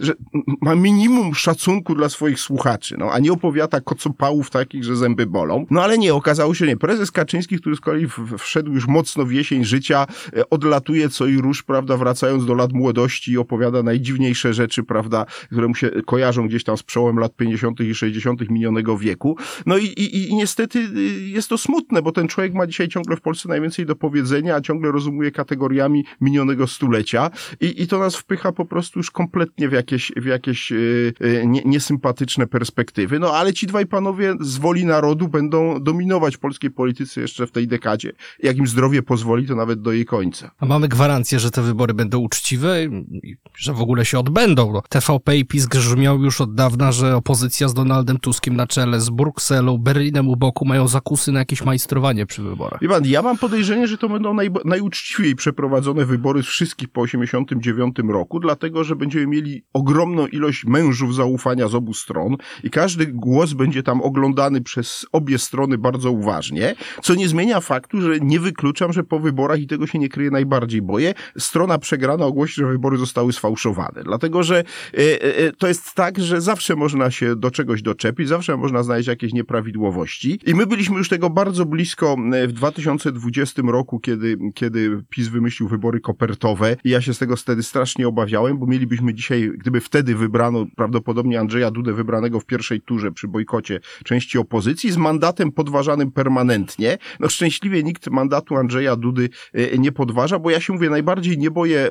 że 0.00 0.12
ma 0.60 0.74
minimum 0.74 1.34
szacunku 1.34 1.94
dla 1.94 2.08
swoich 2.08 2.40
słuchaczy, 2.40 2.96
no, 2.98 3.12
a 3.12 3.18
nie 3.18 3.32
opowiada 3.32 3.80
kocopałów 3.80 4.50
takich, 4.50 4.84
że 4.84 4.96
zęby 4.96 5.26
bolą. 5.26 5.66
No 5.70 5.82
ale 5.82 5.98
nie, 5.98 6.14
okazało 6.14 6.54
się 6.54 6.66
nie. 6.66 6.76
Prezes 6.76 7.10
Kaczyński, 7.10 7.58
który 7.58 7.76
z 7.76 7.80
kolei 7.80 8.06
wszedł 8.38 8.72
już 8.72 8.86
mocno 8.86 9.24
w 9.24 9.32
jesień 9.32 9.64
życia, 9.64 10.06
e, 10.36 10.50
odlatuje 10.50 11.08
co 11.08 11.26
i 11.26 11.36
róż, 11.36 11.62
prawda, 11.62 11.96
wracając 11.96 12.46
do 12.46 12.54
lat 12.54 12.72
młodości 12.72 13.32
i 13.32 13.38
opowiada 13.38 13.82
najdziwniejsze 13.82 14.54
rzeczy, 14.54 14.82
prawda, 14.82 15.26
które 15.26 15.68
mu 15.68 15.74
się 15.74 15.90
kojarzą 16.06 16.48
gdzieś 16.48 16.64
tam 16.64 16.76
z 16.76 16.82
przełomem 16.82 17.18
lat 17.18 17.36
50. 17.36 17.80
i 17.80 17.94
60. 17.94 18.50
minionego 18.50 18.98
wieku. 18.98 19.36
No 19.66 19.78
i, 19.78 19.84
i, 19.84 20.28
i 20.28 20.34
niestety 20.34 20.78
y, 20.78 21.28
jest 21.28 21.48
to 21.48 21.58
smutne, 21.58 22.02
bo 22.02 22.12
ten 22.12 22.28
człowiek 22.28 22.54
ma 22.54 22.66
dzisiaj 22.66 22.88
ciągle 22.88 23.16
w 23.16 23.20
Polsce 23.20 23.48
najwięcej 23.48 23.86
do 23.86 23.96
powiedzenia, 23.96 24.56
a 24.56 24.60
ciągle 24.60 24.92
rozumuje 24.92 25.30
kategoriami 25.30 25.89
minionego 26.20 26.66
stulecia 26.66 27.30
i, 27.60 27.82
i 27.82 27.86
to 27.86 27.98
nas 27.98 28.16
wpycha 28.16 28.52
po 28.52 28.64
prostu 28.64 28.98
już 28.98 29.10
kompletnie 29.10 29.68
w 29.68 29.72
jakieś, 29.72 30.12
w 30.16 30.24
jakieś 30.24 30.70
yy, 30.70 31.12
nie, 31.46 31.62
niesympatyczne 31.64 32.46
perspektywy. 32.46 33.18
No 33.18 33.30
ale 33.30 33.52
ci 33.52 33.66
dwaj 33.66 33.86
panowie 33.86 34.34
z 34.40 34.56
woli 34.58 34.84
narodu 34.84 35.28
będą 35.28 35.80
dominować 35.80 36.36
polskiej 36.36 36.70
polityce 36.70 37.20
jeszcze 37.20 37.46
w 37.46 37.50
tej 37.52 37.68
dekadzie. 37.68 38.12
Jak 38.42 38.56
im 38.56 38.66
zdrowie 38.66 39.02
pozwoli, 39.02 39.46
to 39.46 39.54
nawet 39.54 39.82
do 39.82 39.92
jej 39.92 40.04
końca. 40.04 40.50
A 40.58 40.66
mamy 40.66 40.88
gwarancję, 40.88 41.38
że 41.38 41.50
te 41.50 41.62
wybory 41.62 41.94
będą 41.94 42.18
uczciwe 42.18 42.84
i 43.22 43.36
że 43.56 43.72
w 43.72 43.80
ogóle 43.80 44.04
się 44.04 44.18
odbędą. 44.18 44.72
No, 44.72 44.82
TVP 44.88 45.36
i 45.36 45.44
PiS 45.44 45.66
grzmiał 45.66 46.22
już 46.22 46.40
od 46.40 46.54
dawna, 46.54 46.92
że 46.92 47.16
opozycja 47.16 47.68
z 47.68 47.74
Donaldem 47.74 48.18
Tuskiem 48.18 48.56
na 48.56 48.66
czele, 48.66 49.00
z 49.00 49.10
Brukselą, 49.10 49.78
Berlinem 49.78 50.28
u 50.28 50.36
boku 50.36 50.64
mają 50.64 50.88
zakusy 50.88 51.32
na 51.32 51.38
jakieś 51.38 51.64
majstrowanie 51.64 52.26
przy 52.26 52.42
wyborach. 52.42 52.80
Wie 52.80 52.88
pan, 52.88 53.06
ja 53.06 53.22
mam 53.22 53.38
podejrzenie, 53.38 53.88
że 53.88 53.98
to 53.98 54.08
będą 54.08 54.34
naj, 54.34 54.50
najuczciwiej 54.64 55.36
przeprowadzone 55.36 55.79
wybory 55.80 56.42
z 56.42 56.46
wszystkich 56.46 56.88
po 56.88 57.00
89 57.00 57.96
roku, 58.08 58.40
dlatego, 58.40 58.84
że 58.84 58.96
będziemy 58.96 59.26
mieli 59.26 59.62
ogromną 59.72 60.26
ilość 60.26 60.64
mężów 60.64 61.14
zaufania 61.14 61.68
z 61.68 61.74
obu 61.74 61.94
stron 61.94 62.36
i 62.64 62.70
każdy 62.70 63.06
głos 63.06 63.52
będzie 63.52 63.82
tam 63.82 64.02
oglądany 64.02 64.60
przez 64.60 65.06
obie 65.12 65.38
strony 65.38 65.78
bardzo 65.78 66.10
uważnie, 66.10 66.74
co 67.02 67.14
nie 67.14 67.28
zmienia 67.28 67.60
faktu, 67.60 68.00
że 68.00 68.20
nie 68.20 68.40
wykluczam, 68.40 68.92
że 68.92 69.04
po 69.04 69.20
wyborach, 69.20 69.60
i 69.60 69.66
tego 69.66 69.86
się 69.86 69.98
nie 69.98 70.08
kryje 70.08 70.30
najbardziej 70.30 70.82
boję, 70.82 71.14
strona 71.38 71.78
przegrana 71.78 72.24
ogłosi, 72.24 72.54
że 72.54 72.66
wybory 72.66 72.98
zostały 72.98 73.32
sfałszowane. 73.32 74.02
Dlatego, 74.04 74.42
że 74.42 74.58
e, 74.58 75.22
e, 75.22 75.52
to 75.52 75.68
jest 75.68 75.94
tak, 75.94 76.18
że 76.18 76.40
zawsze 76.40 76.76
można 76.76 77.10
się 77.10 77.36
do 77.36 77.50
czegoś 77.50 77.82
doczepić, 77.82 78.28
zawsze 78.28 78.56
można 78.56 78.82
znaleźć 78.82 79.08
jakieś 79.08 79.32
nieprawidłowości 79.32 80.40
i 80.46 80.54
my 80.54 80.66
byliśmy 80.66 80.98
już 80.98 81.08
tego 81.08 81.30
bardzo 81.30 81.66
blisko 81.66 82.16
e, 82.32 82.48
w 82.48 82.52
2020 82.52 83.62
roku, 83.66 84.00
kiedy, 84.00 84.36
kiedy 84.54 85.02
PiS 85.10 85.28
wymyślił 85.28 85.68
wybory 85.70 86.00
kopertowe 86.00 86.76
i 86.84 86.90
ja 86.90 87.00
się 87.00 87.14
z 87.14 87.18
tego 87.18 87.36
wtedy 87.36 87.62
strasznie 87.62 88.08
obawiałem, 88.08 88.58
bo 88.58 88.66
mielibyśmy 88.66 89.14
dzisiaj, 89.14 89.50
gdyby 89.58 89.80
wtedy 89.80 90.14
wybrano 90.14 90.66
prawdopodobnie 90.76 91.40
Andrzeja 91.40 91.70
Dudę 91.70 91.92
wybranego 91.92 92.40
w 92.40 92.46
pierwszej 92.46 92.80
turze 92.80 93.12
przy 93.12 93.28
bojkocie 93.28 93.80
części 94.04 94.38
opozycji 94.38 94.90
z 94.90 94.96
mandatem 94.96 95.52
podważanym 95.52 96.12
permanentnie. 96.12 96.98
No 97.20 97.28
szczęśliwie 97.28 97.82
nikt 97.82 98.10
mandatu 98.10 98.56
Andrzeja 98.56 98.96
Dudy 98.96 99.28
e, 99.52 99.78
nie 99.78 99.92
podważa, 99.92 100.38
bo 100.38 100.50
ja 100.50 100.60
się 100.60 100.72
mówię, 100.72 100.90
najbardziej 100.90 101.38
nie 101.38 101.50
boję 101.50 101.90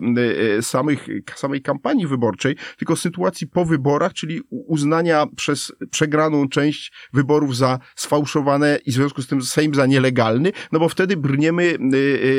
e, 0.57 0.61
samych, 0.61 1.07
samej 1.35 1.61
kampanii 1.61 2.07
wyborczej, 2.07 2.55
tylko 2.77 2.95
sytuacji 2.95 3.47
po 3.47 3.65
wyborach, 3.65 4.13
czyli 4.13 4.41
uznania 4.49 5.25
przez 5.35 5.71
przegraną 5.91 6.49
część 6.49 6.91
wyborów 7.13 7.57
za 7.57 7.79
sfałszowane 7.95 8.79
i 8.85 8.91
w 8.91 8.93
związku 8.93 9.21
z 9.21 9.27
tym 9.27 9.41
Sejm 9.41 9.75
za 9.75 9.85
nielegalny, 9.85 10.51
no 10.71 10.79
bo 10.79 10.89
wtedy 10.89 11.17
brniemy, 11.17 11.77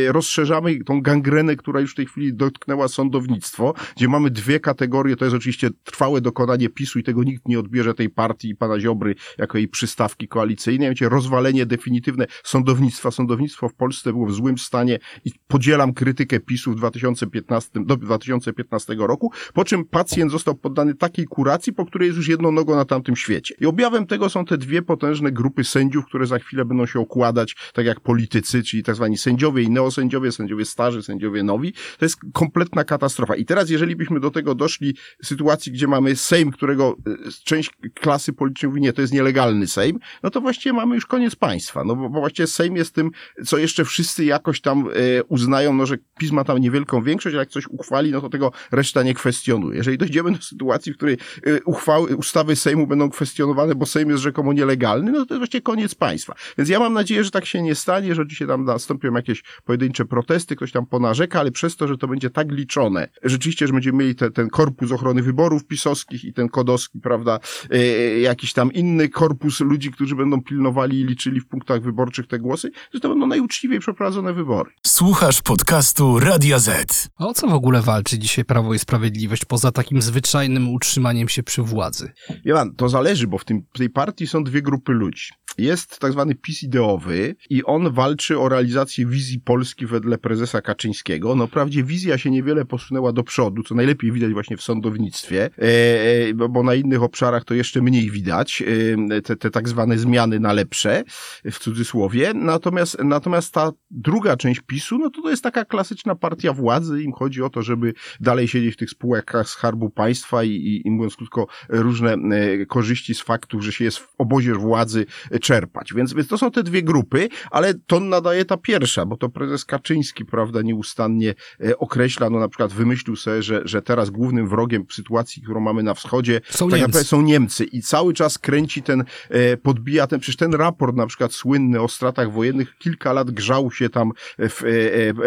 rozszerzamy 0.09 0.85
tą 0.85 1.03
gangrenę, 1.31 1.57
która 1.57 1.81
już 1.81 1.93
w 1.93 1.95
tej 1.95 2.07
chwili 2.07 2.35
dotknęła 2.35 2.89
sądownictwo, 2.89 3.75
gdzie 3.97 4.09
mamy 4.09 4.31
dwie 4.31 4.61
kategorie, 4.61 5.17
to 5.17 5.25
jest 5.25 5.37
oczywiście 5.37 5.71
trwałe 5.85 6.21
dokonanie 6.21 6.69
PiSu 6.69 6.99
i 6.99 7.03
tego 7.03 7.25
nikt 7.25 7.49
nie 7.49 7.59
odbierze 7.59 7.95
tej 7.95 8.11
partii 8.11 8.49
i 8.49 8.57
pana 8.57 8.81
Ziobry 8.81 9.15
jako 9.39 9.59
jej 9.59 9.69
przystawki 9.69 10.29
koalicyjnej, 10.29 10.81
mianowicie 10.81 11.09
rozwalenie 11.09 11.67
definitywne 11.67 12.27
sądownictwa. 12.45 13.11
Sądownictwo 13.11 13.69
w 13.69 13.75
Polsce 13.75 14.13
było 14.13 14.27
w 14.27 14.33
złym 14.33 14.59
stanie 14.59 14.99
i 15.25 15.33
podzielam 15.49 15.93
krytykę 15.93 16.41
PiSu 16.41 16.73
w 16.73 16.77
2015, 16.77 17.71
do 17.85 17.97
2015 17.97 18.97
roku, 18.99 19.33
po 19.55 19.65
czym 19.65 19.85
pacjent 19.85 20.33
został 20.33 20.55
poddany 20.55 20.95
takiej 20.95 21.25
kuracji, 21.27 21.73
po 21.73 21.87
której 21.87 22.07
jest 22.07 22.17
już 22.17 22.29
jedną 22.29 22.53
nogą 22.53 22.77
na 22.77 22.85
tamtym 22.85 23.17
świecie. 23.17 23.55
I 23.61 23.67
objawem 23.67 24.07
tego 24.07 24.29
są 24.29 24.45
te 24.45 24.59
dwie 24.59 24.83
potężne 24.83 25.33
grupy 25.33 25.65
sędziów, 25.65 26.07
które 26.07 26.27
za 26.27 26.39
chwilę 26.39 26.65
będą 26.65 26.87
się 26.87 27.01
okładać, 27.01 27.57
tak 27.75 27.87
jak 27.87 28.01
politycy, 28.01 28.63
czyli 28.63 28.83
tak 28.83 28.95
zwani 28.95 29.19
sędziowie 29.19 29.63
i 29.63 29.71
neosędziowie, 29.71 30.33
sędziowie 30.33 30.65
starzy, 30.65 31.03
sędziowie 31.03 31.20
sędziowie 31.21 31.43
nowi, 31.43 31.73
to 31.73 32.05
jest 32.05 32.17
kompletna 32.33 32.85
katastrofa. 32.85 33.37
I 33.37 33.45
teraz, 33.45 33.71
jeżeli 33.71 33.97
byśmy 33.97 34.21
do 34.21 34.31
tego 34.31 34.55
doszli 34.55 34.97
sytuacji, 35.23 35.73
gdzie 35.73 35.87
mamy 35.87 36.17
Sejm, 36.17 36.51
którego 36.51 36.97
e, 37.07 37.31
część 37.45 37.71
klasy 37.95 38.33
politycznej 38.33 38.69
mówi, 38.69 38.81
nie, 38.81 38.93
to 38.93 39.01
jest 39.01 39.13
nielegalny 39.13 39.67
Sejm, 39.67 39.99
no 40.23 40.31
to 40.31 40.41
właściwie 40.41 40.73
mamy 40.73 40.95
już 40.95 41.07
koniec 41.07 41.37
państwa, 41.37 41.85
no 41.85 41.97
bo, 41.97 42.09
bo 42.09 42.21
właściwie 42.21 42.47
Sejm 42.47 42.77
jest 42.77 42.95
tym, 42.95 43.11
co 43.45 43.59
jeszcze 43.59 43.85
wszyscy 43.85 44.25
jakoś 44.25 44.61
tam 44.61 44.89
e, 44.89 45.25
uznają, 45.25 45.75
no 45.75 45.87
że 45.87 45.99
PiS 46.19 46.33
ma 46.33 46.45
tam 46.45 46.59
niewielką 46.59 47.03
większość, 47.03 47.35
ale 47.35 47.43
jak 47.43 47.51
coś 47.51 47.67
uchwali, 47.67 48.11
no 48.11 48.21
to 48.21 48.29
tego 48.29 48.53
reszta 48.73 49.03
nie 49.03 49.15
kwestionuje. 49.15 49.77
Jeżeli 49.77 49.99
dojdziemy 49.99 50.31
do 50.31 50.43
sytuacji, 50.43 50.93
w 50.93 50.97
której 50.97 51.17
e, 51.47 51.63
uchwały, 51.65 52.17
ustawy 52.17 52.57
Sejmu 52.57 52.87
będą 52.87 53.11
kwestionowane, 53.11 53.75
bo 53.75 53.87
Sejm 53.87 54.11
jest 54.11 54.23
rzekomo 54.23 54.53
nielegalny, 54.53 55.13
no 55.13 55.27
to 55.27 55.35
jest 55.35 55.39
właściwie 55.39 55.63
koniec 55.63 55.95
państwa. 55.95 56.35
Więc 56.59 56.71
ja 56.71 56.79
mam 56.79 56.93
nadzieję, 56.93 57.25
że 57.25 57.31
tak 57.31 57.47
się 57.47 57.63
nie 57.63 57.75
stanie, 57.75 58.15
że 58.15 58.27
dzisiaj 58.27 58.49
tam 58.49 58.65
nastąpią 58.65 59.15
jakieś 59.15 59.43
pojedyncze 59.65 60.05
protesty, 60.05 60.57
ktoś 60.57 60.73
tam 60.73 60.87
ponarzeka, 61.11 61.41
ale 61.41 61.51
przez 61.51 61.77
to, 61.77 61.89
że 61.89 61.97
to 61.97 62.09
będzie 62.09 62.31
tak 62.31 62.53
liczone, 62.53 63.09
rzeczywiście, 63.23 63.67
że 63.67 63.73
będziemy 63.73 63.99
mieli 63.99 64.15
te, 64.15 64.31
ten 64.31 64.51
korpus 64.51 64.93
ochrony 64.93 65.23
wyborów 65.23 65.67
pisowskich 65.67 66.25
i 66.25 66.33
ten 66.33 66.49
kodowski, 66.49 67.01
prawda, 67.01 67.39
e, 67.71 67.79
jakiś 68.21 68.53
tam 68.53 68.73
inny 68.73 69.09
korpus 69.09 69.61
ludzi, 69.61 69.91
którzy 69.91 70.17
będą 70.17 70.43
pilnowali 70.43 71.01
i 71.01 71.05
liczyli 71.05 71.41
w 71.41 71.47
punktach 71.47 71.83
wyborczych 71.83 72.27
te 72.27 72.39
głosy, 72.39 72.71
że 72.95 73.01
to 73.01 73.09
będą 73.09 73.27
najuczciwiej 73.27 73.81
przeprowadzone 73.81 74.33
wybory. 74.33 74.71
Słuchasz 74.87 75.43
podcastu 75.43 76.19
Radia 76.19 76.59
Z. 76.59 77.09
A 77.19 77.27
o 77.27 77.35
co 77.35 77.47
w 77.49 77.55
ogóle 77.55 77.83
walczy 77.83 78.19
dzisiaj 78.19 78.45
Prawo 78.45 78.75
i 78.75 78.79
Sprawiedliwość, 78.79 79.45
poza 79.45 79.73
takim 79.73 80.03
zwyczajnym 80.03 80.69
utrzymaniem 80.69 81.29
się 81.29 81.43
przy 81.43 81.63
władzy? 81.63 82.13
Johan, 82.45 82.75
to 82.75 82.89
zależy, 82.89 83.27
bo 83.27 83.39
w, 83.39 83.45
tym, 83.45 83.63
tej 83.73 83.91
partii 83.91 84.27
są 84.27 84.45
dwie 84.45 84.63
grupy 84.63 84.93
ludzi. 84.93 85.31
Jest 85.59 85.99
tak 85.99 86.13
zwany 86.13 86.35
PiS 86.35 86.63
ideowy 86.63 87.37
i 87.51 87.65
on 87.65 87.93
walczy 87.93 88.39
o 88.39 88.49
realizację 88.49 89.07
wizji 89.07 89.41
Polski 89.41 89.87
wedle 89.87 90.19
prezesa 90.19 90.61
Kaczyńskiego. 90.61 90.90
No 91.37 91.47
wprawdzie 91.47 91.85
wizja 91.85 92.19
się 92.19 92.31
niewiele 92.31 92.65
posunęła 92.65 93.13
do 93.13 93.23
przodu, 93.23 93.63
co 93.63 93.75
najlepiej 93.75 94.13
widać 94.13 94.33
właśnie 94.33 94.57
w 94.57 94.63
sądownictwie, 94.63 95.51
e, 95.57 96.35
bo, 96.35 96.49
bo 96.49 96.63
na 96.63 96.75
innych 96.75 97.03
obszarach 97.03 97.45
to 97.45 97.55
jeszcze 97.55 97.83
mniej 97.83 98.11
widać, 98.11 98.63
e, 99.11 99.23
te, 99.23 99.37
te 99.37 99.51
tak 99.51 99.69
zwane 99.69 99.99
zmiany 99.99 100.41
na 100.41 100.53
lepsze, 100.53 101.05
w 101.45 101.59
cudzysłowie. 101.59 102.35
Natomiast, 102.35 102.99
natomiast 103.05 103.55
ta 103.55 103.73
druga 103.91 104.37
część 104.37 104.61
PiSu, 104.61 104.99
no 104.99 105.11
to 105.11 105.23
to 105.23 105.31
jest 105.31 105.43
taka 105.43 105.65
klasyczna 105.65 106.15
partia 106.15 106.53
władzy. 106.53 107.03
Im 107.03 107.13
chodzi 107.13 107.43
o 107.43 107.51
to, 107.51 107.63
żeby 107.63 107.95
dalej 108.21 108.49
siedzieć 108.49 108.75
w 108.75 108.77
tych 108.77 108.91
spółkach 108.91 109.49
Skarbu 109.49 109.91
Państwa 109.91 110.45
i, 110.45 110.51
i, 110.51 110.87
i 110.87 110.91
mówiąc 110.91 111.17
krótko, 111.17 111.47
różne 111.69 112.13
e, 112.13 112.67
korzyści 112.67 113.15
z 113.15 113.21
faktu, 113.21 113.61
że 113.61 113.73
się 113.73 113.85
jest 113.85 113.99
w 113.99 114.15
obozie 114.19 114.55
władzy 114.55 115.07
czerpać. 115.41 115.95
Więc, 115.95 116.15
więc 116.15 116.29
to 116.29 116.39
są 116.39 116.51
te 116.51 116.63
dwie 116.63 116.83
grupy, 116.83 117.29
ale 117.51 117.75
ton 117.75 118.09
nadaje 118.09 118.45
ta 118.45 118.57
pierwsza, 118.57 119.07
bo 119.07 119.17
to 119.17 119.29
prezes 119.29 119.65
Kaczyński, 119.65 120.25
prawda, 120.25 120.63
nieustannie 120.81 121.35
e, 121.65 121.79
określa, 121.79 122.31
no 122.31 122.39
na 122.39 122.49
przykład 122.49 122.73
wymyślił 122.73 123.17
sobie, 123.17 123.43
że, 123.43 123.63
że 123.65 123.83
teraz 123.83 124.11
głównym 124.11 124.49
wrogiem 124.49 124.87
w 124.87 124.93
sytuacji, 124.93 125.43
którą 125.43 125.61
mamy 125.61 125.83
na 125.83 125.95
wschodzie, 125.95 126.41
Są 126.51 126.69
tak 126.71 126.81
Niemcy. 126.81 127.05
są 127.05 127.23
Niemcy 127.23 127.65
i 127.65 127.83
cały 127.83 128.15
czas 128.15 128.39
kręci 128.39 128.83
ten, 128.83 129.05
e, 129.29 129.57
podbija 129.57 130.07
ten, 130.07 130.21
przecież 130.21 130.37
ten 130.37 130.55
raport 130.55 130.97
na 130.97 131.07
przykład 131.07 131.33
słynny 131.33 131.81
o 131.81 131.89
stratach 131.89 132.33
wojennych 132.33 132.79
kilka 132.79 133.13
lat 133.13 133.31
grzał 133.31 133.71
się 133.71 133.89
tam 133.89 134.13
w 134.39 134.63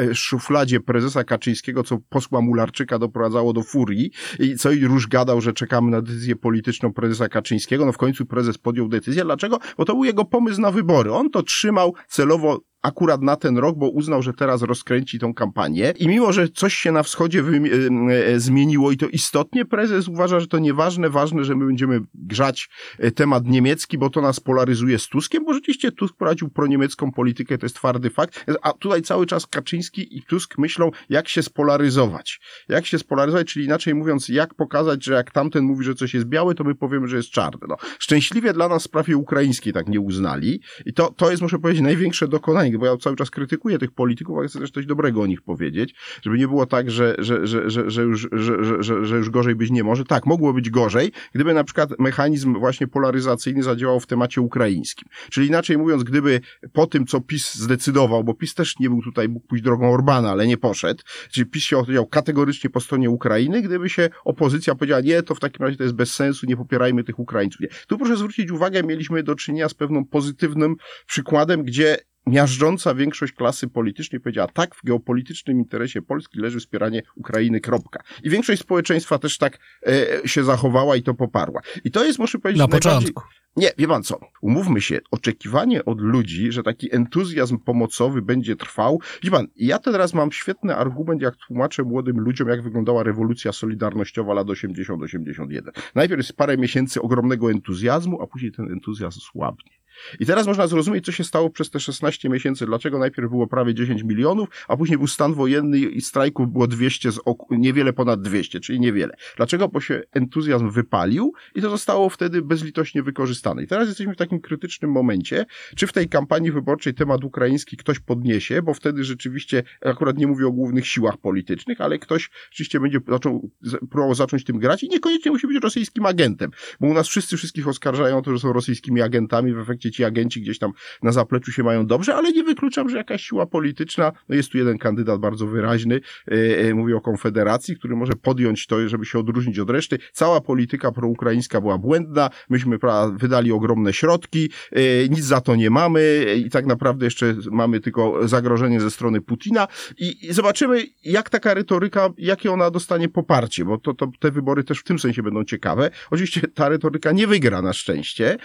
e, 0.10 0.16
szufladzie 0.16 0.80
prezesa 0.80 1.24
Kaczyńskiego, 1.24 1.84
co 1.84 1.98
posła 2.10 2.42
Mularczyka 2.42 3.00
doprowadzało 3.00 3.54
do 3.54 3.64
furii 3.64 4.12
i 4.40 4.58
co 4.58 4.72
i 4.72 4.86
róż 4.86 5.08
gadał, 5.08 5.42
że 5.42 5.54
czekamy 5.54 5.92
na 5.92 6.02
decyzję 6.02 6.36
polityczną 6.36 6.94
prezesa 6.94 7.30
Kaczyńskiego. 7.30 7.86
No 7.86 7.92
w 7.92 7.98
końcu 7.98 8.26
prezes 8.26 8.58
podjął 8.58 8.88
decyzję. 8.88 9.24
Dlaczego? 9.24 9.60
Bo 9.78 9.86
to 9.86 9.94
był 9.94 10.04
jego 10.04 10.26
pomysł 10.26 10.62
na 10.62 10.72
wybory. 10.72 11.14
On 11.14 11.30
to 11.30 11.44
trzymał 11.44 11.94
celowo 12.08 12.60
akurat 12.84 13.22
na 13.22 13.36
ten 13.36 13.58
rok, 13.58 13.78
bo 13.78 13.90
uznał, 13.90 14.22
że 14.22 14.34
teraz 14.34 14.62
rozkręci 14.62 15.20
tą 15.20 15.34
kampanię. 15.34 15.94
I 16.00 16.08
mimo, 16.08 16.34
że 16.34 16.50
coś 16.50 16.74
się 16.74 16.92
na 16.92 17.04
wschodzie 17.04 17.44
wy, 17.44 17.58
e, 17.58 18.34
e, 18.34 18.40
zmieniło 18.40 18.92
i 18.92 18.98
to 18.98 19.08
istotnie, 19.08 19.66
prezes 19.66 20.08
uważa, 20.08 20.40
że 20.40 20.48
to 20.48 20.60
nieważne, 20.60 21.10
ważne, 21.10 21.44
że 21.44 21.56
my 21.56 21.66
będziemy 21.66 22.02
grzać 22.14 22.70
e, 23.00 23.12
temat 23.12 23.46
niemiecki, 23.46 23.98
bo 23.98 24.10
to 24.10 24.22
nas 24.22 24.40
polaryzuje 24.40 25.00
z 25.00 25.08
Tuskiem, 25.08 25.46
bo 25.46 25.54
rzeczywiście 25.54 25.92
Tusk 25.92 26.16
prowadził 26.16 26.50
proniemiecką 26.50 27.12
politykę, 27.12 27.58
to 27.58 27.66
jest 27.66 27.76
twardy 27.76 28.10
fakt. 28.10 28.46
A 28.62 28.74
tutaj 28.74 29.02
cały 29.02 29.26
czas 29.26 29.48
Kaczyński 29.48 30.18
i 30.18 30.24
Tusk 30.24 30.58
myślą, 30.58 30.92
jak 31.10 31.30
się 31.30 31.44
spolaryzować. 31.44 32.40
Jak 32.70 32.86
się 32.86 33.00
spolaryzować, 33.00 33.48
czyli 33.48 33.66
inaczej 33.66 33.96
mówiąc, 33.96 34.30
jak 34.30 34.54
pokazać, 34.54 35.06
że 35.06 35.14
jak 35.14 35.32
tamten 35.32 35.64
mówi, 35.64 35.86
że 35.86 35.96
coś 35.96 36.14
jest 36.14 36.26
białe, 36.26 36.56
to 36.56 36.64
my 36.64 36.76
powiemy, 36.76 37.08
że 37.08 37.18
jest 37.18 37.30
czarne. 37.30 37.68
No, 37.70 37.78
szczęśliwie 38.00 38.54
dla 38.54 38.68
nas 38.68 38.82
w 38.82 38.86
sprawie 38.86 39.18
ukraińskiej 39.18 39.74
tak 39.74 39.88
nie 39.88 40.00
uznali. 40.00 40.62
I 40.86 40.94
to, 40.94 41.14
to 41.18 41.32
jest, 41.32 41.42
muszę 41.42 41.60
powiedzieć, 41.60 41.84
największe 41.84 42.28
dokonanie, 42.28 42.73
bo 42.78 42.86
ja 42.86 42.98
cały 42.98 43.16
czas 43.16 43.30
krytykuję 43.30 43.80
tych 43.80 43.92
polityków, 43.92 44.38
ale 44.38 44.48
chcę 44.48 44.60
też 44.60 44.72
coś 44.72 44.86
dobrego 44.86 45.22
o 45.22 45.26
nich 45.26 45.42
powiedzieć, 45.42 45.96
żeby 46.22 46.38
nie 46.38 46.48
było 46.48 46.66
tak, 46.66 46.92
że, 46.92 47.16
że, 47.20 47.48
że, 47.48 47.70
że, 47.70 47.90
że, 47.92 48.02
już, 48.02 48.28
że, 48.32 48.84
że, 48.84 49.06
że, 49.06 49.18
już 49.18 49.30
gorzej 49.30 49.56
być 49.56 49.72
nie 49.72 49.84
może. 49.84 50.04
Tak, 50.04 50.26
mogło 50.26 50.54
być 50.54 50.70
gorzej, 50.70 51.12
gdyby 51.34 51.54
na 51.54 51.64
przykład 51.64 51.90
mechanizm 52.00 52.60
właśnie 52.60 52.88
polaryzacyjny 52.88 53.64
zadziałał 53.64 54.00
w 54.00 54.08
temacie 54.08 54.42
ukraińskim. 54.42 55.10
Czyli 55.32 55.48
inaczej 55.48 55.78
mówiąc, 55.78 56.04
gdyby 56.04 56.42
po 56.74 56.88
tym, 56.88 57.06
co 57.06 57.22
PiS 57.22 57.56
zdecydował, 57.56 58.24
bo 58.24 58.34
PiS 58.34 58.54
też 58.54 58.80
nie 58.80 58.90
był 58.90 59.02
tutaj, 59.02 59.30
mógł 59.30 59.48
pójść 59.48 59.64
drogą 59.64 59.94
Orbana, 59.94 60.32
ale 60.32 60.48
nie 60.48 60.58
poszedł, 60.58 61.04
czyli 61.32 61.46
PiS 61.46 61.64
się 61.64 61.78
opowiedział 61.78 62.08
kategorycznie 62.08 62.70
po 62.70 62.80
stronie 62.80 63.10
Ukrainy, 63.10 63.62
gdyby 63.62 63.90
się 63.90 64.10
opozycja 64.26 64.76
powiedziała, 64.76 65.02
nie, 65.02 65.24
to 65.24 65.36
w 65.36 65.40
takim 65.40 65.66
razie 65.66 65.78
to 65.78 65.84
jest 65.84 65.96
bez 65.96 66.14
sensu, 66.14 66.46
nie 66.46 66.58
popierajmy 66.58 67.04
tych 67.04 67.20
Ukraińców. 67.20 67.62
Nie. 67.62 67.68
Tu 67.88 67.98
proszę 67.98 68.18
zwrócić 68.18 68.52
uwagę, 68.52 68.84
mieliśmy 68.84 69.24
do 69.24 69.36
czynienia 69.36 69.70
z 69.70 69.74
pewną 69.74 70.06
pozytywnym 70.06 70.76
przykładem, 71.08 71.64
gdzie 71.64 71.98
miażdżąca 72.28 72.96
większość 72.96 73.34
klasy 73.34 73.68
politycznej 73.68 74.22
powiedziała 74.22 74.48
tak, 74.48 74.76
w 74.76 74.84
geopolitycznym 74.86 75.58
interesie 75.60 76.02
Polski 76.02 76.40
leży 76.40 76.60
wspieranie 76.60 77.02
Ukrainy, 77.16 77.60
kropka. 77.62 78.04
I 78.24 78.30
większość 78.30 78.62
społeczeństwa 78.62 79.20
też 79.20 79.38
tak 79.38 79.60
e, 79.88 80.28
się 80.28 80.44
zachowała 80.44 80.96
i 80.96 81.04
to 81.04 81.14
poparła. 81.14 81.62
I 81.84 81.92
to 81.92 82.06
jest, 82.06 82.20
muszę 82.20 82.40
powiedzieć, 82.40 82.60
Na 82.60 82.68
najbardziej- 82.68 82.92
początku. 82.92 83.24
nie, 83.56 83.72
wie 83.78 83.88
pan 83.88 84.04
co, 84.04 84.20
umówmy 84.42 84.82
się, 84.82 85.00
oczekiwanie 85.12 85.86
od 85.86 86.02
ludzi, 86.02 86.52
że 86.52 86.64
taki 86.64 86.96
entuzjazm 86.96 87.58
pomocowy 87.60 88.22
będzie 88.22 88.56
trwał. 88.56 89.00
Wie 89.24 89.32
pan, 89.32 89.48
ja 89.56 89.80
teraz 89.80 90.14
mam 90.14 90.32
świetny 90.32 90.76
argument, 90.76 91.22
jak 91.22 91.36
tłumaczę 91.36 91.84
młodym 91.84 92.20
ludziom, 92.20 92.48
jak 92.50 92.62
wyglądała 92.64 93.04
rewolucja 93.04 93.52
solidarnościowa 93.52 94.34
lat 94.34 94.48
80-81. 94.48 95.62
Najpierw 95.96 96.20
jest 96.20 96.34
parę 96.34 96.58
miesięcy 96.58 97.02
ogromnego 97.02 97.52
entuzjazmu, 97.52 98.22
a 98.22 98.28
później 98.28 98.52
ten 98.52 98.72
entuzjazm 98.72 99.20
słabnie. 99.20 99.72
I 100.20 100.26
teraz 100.26 100.48
można 100.48 100.68
zrozumieć, 100.68 101.06
co 101.06 101.12
się 101.12 101.24
stało 101.24 101.50
przez 101.50 101.70
te 101.70 101.80
16 101.80 102.30
miesięcy, 102.30 102.66
dlaczego 102.66 103.00
najpierw 103.00 103.30
było 103.30 103.48
prawie 103.48 103.74
10 103.74 104.04
milionów, 104.04 104.50
a 104.68 104.78
później 104.78 104.98
był 104.98 105.08
stan 105.08 105.34
wojenny 105.34 105.80
i 105.80 106.02
strajków 106.02 106.52
było 106.52 106.68
200, 106.68 107.12
z 107.12 107.20
niewiele 107.50 107.94
ponad 107.94 108.22
200, 108.22 108.60
czyli 108.60 108.80
niewiele. 108.80 109.16
Dlaczego? 109.38 109.68
Bo 109.68 109.82
się 109.82 110.02
entuzjazm 110.12 110.70
wypalił 110.70 111.34
i 111.56 111.62
to 111.62 111.70
zostało 111.70 112.10
wtedy 112.10 112.42
bezlitośnie 112.42 113.04
wykorzystane. 113.04 113.64
I 113.64 113.68
teraz 113.68 113.88
jesteśmy 113.88 114.14
w 114.14 114.18
takim 114.18 114.40
krytycznym 114.40 114.92
momencie, 114.92 115.46
czy 115.76 115.88
w 115.88 115.94
tej 115.94 116.10
kampanii 116.10 116.52
wyborczej 116.52 116.94
temat 116.94 117.24
ukraiński 117.24 117.78
ktoś 117.78 118.00
podniesie, 118.00 118.62
bo 118.62 118.74
wtedy 118.74 119.04
rzeczywiście, 119.04 119.64
akurat 119.82 120.18
nie 120.18 120.28
mówię 120.28 120.48
o 120.48 120.52
głównych 120.52 120.88
siłach 120.88 121.18
politycznych, 121.18 121.82
ale 121.82 122.00
ktoś 122.00 122.30
rzeczywiście 122.50 122.80
będzie 122.80 123.00
zaczął, 123.08 123.50
próbował 123.80 124.16
zacząć 124.16 124.44
tym 124.44 124.60
grać 124.60 124.84
i 124.84 124.90
niekoniecznie 124.90 125.32
musi 125.32 125.48
być 125.48 125.64
rosyjskim 125.64 126.06
agentem, 126.06 126.52
bo 126.80 126.88
u 126.88 126.94
nas 126.94 127.08
wszyscy 127.08 127.38
wszystkich 127.38 127.68
oskarżają 127.68 128.18
o 128.18 128.22
to, 128.22 128.32
że 128.32 128.40
są 128.40 128.54
rosyjskimi 128.54 129.02
agentami, 129.02 129.54
w 129.54 129.60
efekcie 129.60 129.92
ci 129.94 130.04
agenci 130.04 130.42
gdzieś 130.42 130.60
tam 130.60 130.72
na 131.04 131.12
zapleczu 131.12 131.52
się 131.52 131.64
mają 131.64 131.86
dobrze, 131.86 132.16
ale 132.16 132.32
nie 132.32 132.44
wykluczam, 132.44 132.90
że 132.90 132.98
jakaś 132.98 133.24
siła 133.24 133.46
polityczna, 133.46 134.12
no 134.30 134.36
jest 134.36 134.52
tu 134.52 134.58
jeden 134.58 134.78
kandydat 134.78 135.20
bardzo 135.20 135.48
wyraźny, 135.48 136.02
e, 136.28 136.32
e, 136.58 136.74
mówię 136.74 136.96
o 136.96 137.02
Konfederacji, 137.02 137.78
który 137.78 137.96
może 137.96 138.14
podjąć 138.14 138.68
to, 138.68 138.90
żeby 138.90 139.06
się 139.06 139.20
odróżnić 139.20 139.60
od 139.60 139.70
reszty. 139.70 140.00
Cała 140.12 140.42
polityka 140.42 140.92
proukraińska 140.92 141.62
była 141.62 141.78
błędna, 141.78 142.30
myśmy 142.50 142.78
wydali 143.14 143.52
ogromne 143.52 143.94
środki, 143.94 144.50
e, 144.72 145.10
nic 145.10 145.24
za 145.24 145.42
to 145.42 145.56
nie 145.56 145.70
mamy 145.70 146.26
i 146.46 146.50
tak 146.50 146.66
naprawdę 146.66 147.06
jeszcze 147.06 147.36
mamy 147.52 147.80
tylko 147.80 148.28
zagrożenie 148.28 148.80
ze 148.80 148.92
strony 148.92 149.22
Putina 149.22 149.68
i, 149.98 150.28
i 150.28 150.34
zobaczymy, 150.34 150.84
jak 151.04 151.30
taka 151.30 151.54
retoryka, 151.54 152.10
jakie 152.18 152.52
ona 152.52 152.72
dostanie 152.72 153.10
poparcie, 153.10 153.66
bo 153.66 153.78
to, 153.78 153.94
to 153.94 154.12
te 154.20 154.32
wybory 154.32 154.64
też 154.64 154.80
w 154.80 154.84
tym 154.84 155.00
sensie 155.00 155.24
będą 155.24 155.44
ciekawe. 155.44 155.92
Oczywiście 156.12 156.42
ta 156.48 156.70
retoryka 156.70 157.12
nie 157.12 157.28
wygra 157.28 157.62
na 157.62 157.74
szczęście, 157.74 158.38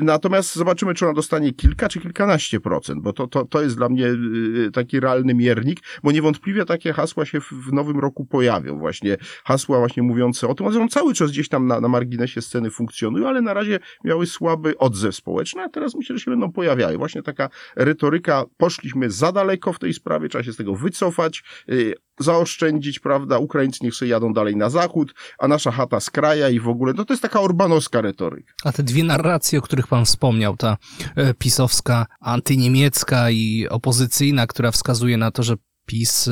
natomiast 0.00 0.54
zobaczymy, 0.54 0.75
czy 0.76 1.04
ona 1.04 1.14
dostanie 1.14 1.52
kilka 1.52 1.88
czy 1.88 2.00
kilkanaście 2.00 2.60
procent, 2.60 3.02
bo 3.02 3.12
to, 3.12 3.26
to, 3.26 3.44
to 3.44 3.62
jest 3.62 3.76
dla 3.76 3.88
mnie 3.88 4.06
y, 4.06 4.70
taki 4.72 5.00
realny 5.00 5.34
miernik, 5.34 5.80
bo 6.02 6.12
niewątpliwie 6.12 6.64
takie 6.64 6.92
hasła 6.92 7.24
się 7.24 7.40
w, 7.40 7.52
w 7.52 7.72
nowym 7.72 7.98
roku 8.00 8.24
pojawią, 8.24 8.78
właśnie 8.78 9.16
hasła 9.44 9.78
właśnie 9.78 10.02
mówiące 10.02 10.48
o 10.48 10.54
tym, 10.54 10.66
one 10.66 10.88
cały 10.88 11.14
czas 11.14 11.30
gdzieś 11.30 11.48
tam 11.48 11.66
na, 11.66 11.80
na 11.80 11.88
marginesie 11.88 12.42
sceny 12.42 12.70
funkcjonują, 12.70 13.28
ale 13.28 13.40
na 13.40 13.54
razie 13.54 13.78
miały 14.04 14.26
słaby 14.26 14.78
odzew 14.78 15.16
społeczny, 15.16 15.62
a 15.62 15.68
teraz 15.68 15.94
myślę, 15.94 16.18
że 16.18 16.24
się 16.24 16.30
będą 16.30 16.52
pojawiały. 16.52 16.96
Właśnie 16.96 17.22
taka 17.22 17.48
retoryka, 17.76 18.44
poszliśmy 18.56 19.10
za 19.10 19.32
daleko 19.32 19.72
w 19.72 19.78
tej 19.78 19.94
sprawie, 19.94 20.28
trzeba 20.28 20.44
się 20.44 20.52
z 20.52 20.56
tego 20.56 20.74
wycofać, 20.74 21.42
y, 21.70 21.94
zaoszczędzić, 22.18 22.98
prawda, 22.98 23.38
Ukraińcy 23.38 23.78
niech 23.82 23.94
sobie 23.94 24.10
jadą 24.10 24.32
dalej 24.32 24.56
na 24.56 24.70
zachód, 24.70 25.14
a 25.38 25.48
nasza 25.48 25.70
chata 25.70 26.00
z 26.00 26.10
kraja 26.10 26.48
i 26.48 26.60
w 26.60 26.68
ogóle, 26.68 26.92
no 26.96 27.04
to 27.04 27.12
jest 27.12 27.22
taka 27.22 27.40
orbanowska 27.40 28.00
retoryka. 28.00 28.52
A 28.64 28.72
te 28.72 28.82
dwie 28.82 29.04
narracje, 29.04 29.58
o 29.58 29.62
których 29.62 29.86
pan 29.86 30.04
wspomniał, 30.04 30.56
ta 30.56 30.76
e, 31.16 31.34
pisowska, 31.34 32.06
antyniemiecka 32.20 33.30
i 33.30 33.66
opozycyjna, 33.70 34.46
która 34.46 34.70
wskazuje 34.70 35.16
na 35.16 35.30
to, 35.30 35.42
że 35.42 35.56
PiS 35.86 36.30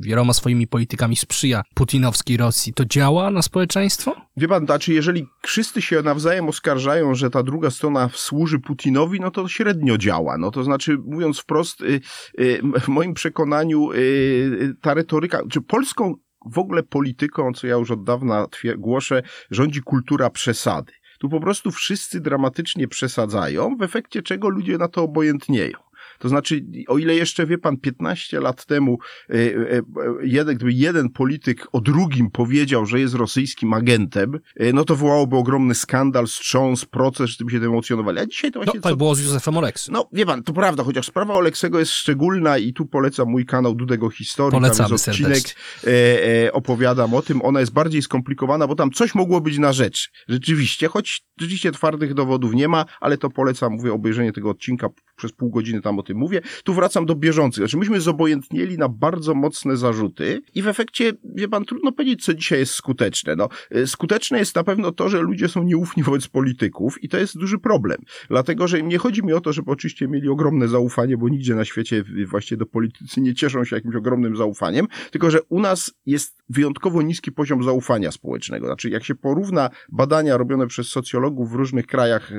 wieloma 0.00 0.32
swoimi 0.32 0.66
politykami 0.66 1.16
sprzyja 1.16 1.62
putinowskiej 1.74 2.36
Rosji, 2.36 2.74
to 2.74 2.84
działa 2.84 3.30
na 3.30 3.42
społeczeństwo? 3.42 4.16
Wie 4.36 4.48
pan, 4.48 4.66
znaczy 4.66 4.92
jeżeli 4.92 5.26
wszyscy 5.42 5.82
się 5.82 6.02
nawzajem 6.02 6.48
oskarżają, 6.48 7.14
że 7.14 7.30
ta 7.30 7.42
druga 7.42 7.70
strona 7.70 8.10
służy 8.14 8.58
Putinowi, 8.58 9.20
no 9.20 9.30
to 9.30 9.48
średnio 9.48 9.98
działa. 9.98 10.38
No 10.38 10.50
to 10.50 10.64
znaczy, 10.64 10.98
mówiąc 11.04 11.38
wprost, 11.38 11.80
y, 11.80 12.00
y, 12.40 12.62
w 12.80 12.88
moim 12.88 13.14
przekonaniu 13.14 13.92
y, 13.92 14.74
ta 14.80 14.94
retoryka, 14.94 15.40
czy 15.50 15.60
polską 15.60 16.14
w 16.46 16.58
ogóle 16.58 16.82
polityką, 16.82 17.52
co 17.52 17.66
ja 17.66 17.74
już 17.76 17.90
od 17.90 18.04
dawna 18.04 18.46
głoszę, 18.78 19.22
rządzi 19.50 19.80
kultura 19.80 20.30
przesady. 20.30 20.92
Tu 21.18 21.28
po 21.28 21.40
prostu 21.40 21.70
wszyscy 21.70 22.20
dramatycznie 22.20 22.88
przesadzają, 22.88 23.76
w 23.76 23.82
efekcie 23.82 24.22
czego 24.22 24.48
ludzie 24.48 24.78
na 24.78 24.88
to 24.88 25.02
obojętnieją. 25.02 25.78
To 26.22 26.28
znaczy, 26.28 26.64
o 26.88 26.98
ile 26.98 27.14
jeszcze 27.14 27.46
wie 27.46 27.58
pan, 27.58 27.76
15 27.76 28.40
lat 28.40 28.66
temu 28.66 28.98
e, 29.30 29.34
e, 29.34 29.82
jeden, 30.22 30.56
gdyby 30.56 30.72
jeden 30.72 31.10
polityk 31.10 31.68
o 31.72 31.80
drugim 31.80 32.30
powiedział, 32.30 32.86
że 32.86 33.00
jest 33.00 33.14
rosyjskim 33.14 33.72
agentem, 33.72 34.38
e, 34.56 34.72
no 34.72 34.84
to 34.84 34.96
wołałoby 34.96 35.36
ogromny 35.36 35.74
skandal, 35.74 36.26
wstrząs, 36.26 36.84
proces, 36.84 37.30
że 37.30 37.36
tym 37.36 37.50
się 37.50 37.56
emocjonowali. 37.56 38.18
A 38.18 38.26
dzisiaj 38.26 38.52
to 38.52 38.58
właśnie... 38.58 38.78
No, 38.78 38.82
tak 38.82 38.92
co... 38.92 38.96
było 38.96 39.14
z 39.14 39.20
Józefem 39.20 39.56
Oleksem. 39.56 39.92
No, 39.92 40.08
wie 40.12 40.26
pan, 40.26 40.42
to 40.42 40.52
prawda, 40.52 40.84
chociaż 40.84 41.06
sprawa 41.06 41.34
Oleksego 41.34 41.78
jest 41.78 41.92
szczególna 41.92 42.58
i 42.58 42.72
tu 42.72 42.86
polecam 42.86 43.28
mój 43.28 43.46
kanał 43.46 43.74
Dudego 43.74 44.10
Historii. 44.10 44.60
Polecamy 44.60 44.88
tam 44.88 44.92
jest 44.92 45.08
odcinek, 45.08 45.42
e, 45.84 46.44
e, 46.44 46.52
opowiadam 46.52 47.14
o 47.14 47.22
tym. 47.22 47.42
Ona 47.42 47.60
jest 47.60 47.72
bardziej 47.72 48.02
skomplikowana, 48.02 48.66
bo 48.66 48.74
tam 48.74 48.90
coś 48.90 49.14
mogło 49.14 49.40
być 49.40 49.58
na 49.58 49.72
rzecz. 49.72 50.10
Rzeczywiście, 50.28 50.88
choć 50.88 51.24
rzeczywiście 51.38 51.72
twardych 51.72 52.14
dowodów 52.14 52.54
nie 52.54 52.68
ma, 52.68 52.84
ale 53.00 53.18
to 53.18 53.30
polecam, 53.30 53.72
mówię, 53.72 53.92
obejrzenie 53.92 54.32
tego 54.32 54.50
odcinka 54.50 54.88
przez 55.16 55.32
pół 55.32 55.50
godziny 55.50 55.80
tam 55.82 55.98
o 55.98 56.02
tym 56.02 56.11
mówię. 56.14 56.40
Tu 56.64 56.74
wracam 56.74 57.06
do 57.06 57.14
bieżących. 57.14 57.62
Znaczy, 57.62 57.76
myśmy 57.76 58.00
zobojętnieli 58.00 58.78
na 58.78 58.88
bardzo 58.88 59.34
mocne 59.34 59.76
zarzuty 59.76 60.42
i 60.54 60.62
w 60.62 60.68
efekcie, 60.68 61.12
wie 61.24 61.48
pan, 61.48 61.64
trudno 61.64 61.92
powiedzieć, 61.92 62.24
co 62.24 62.34
dzisiaj 62.34 62.58
jest 62.58 62.74
skuteczne. 62.74 63.36
No, 63.36 63.48
y, 63.76 63.86
skuteczne 63.86 64.38
jest 64.38 64.56
na 64.56 64.64
pewno 64.64 64.92
to, 64.92 65.08
że 65.08 65.20
ludzie 65.20 65.48
są 65.48 65.62
nieufni 65.62 66.02
wobec 66.02 66.28
polityków 66.28 67.02
i 67.04 67.08
to 67.08 67.18
jest 67.18 67.38
duży 67.38 67.58
problem. 67.58 67.98
Dlatego, 68.28 68.68
że 68.68 68.82
nie 68.82 68.98
chodzi 68.98 69.22
mi 69.22 69.32
o 69.32 69.40
to, 69.40 69.52
żeby 69.52 69.70
oczywiście 69.70 70.08
mieli 70.08 70.28
ogromne 70.28 70.68
zaufanie, 70.68 71.16
bo 71.16 71.28
nigdzie 71.28 71.54
na 71.54 71.64
świecie 71.64 72.04
właśnie 72.26 72.56
do 72.56 72.66
politycy 72.66 73.20
nie 73.20 73.34
cieszą 73.34 73.64
się 73.64 73.76
jakimś 73.76 73.96
ogromnym 73.96 74.36
zaufaniem, 74.36 74.86
tylko, 75.10 75.30
że 75.30 75.42
u 75.42 75.60
nas 75.60 75.94
jest 76.06 76.42
wyjątkowo 76.48 77.02
niski 77.02 77.32
poziom 77.32 77.64
zaufania 77.64 78.12
społecznego. 78.12 78.66
Znaczy, 78.66 78.90
jak 78.90 79.04
się 79.04 79.14
porówna 79.14 79.70
badania 79.88 80.36
robione 80.36 80.66
przez 80.66 80.88
socjologów 80.88 81.50
w 81.50 81.54
różnych 81.54 81.86
krajach, 81.86 82.32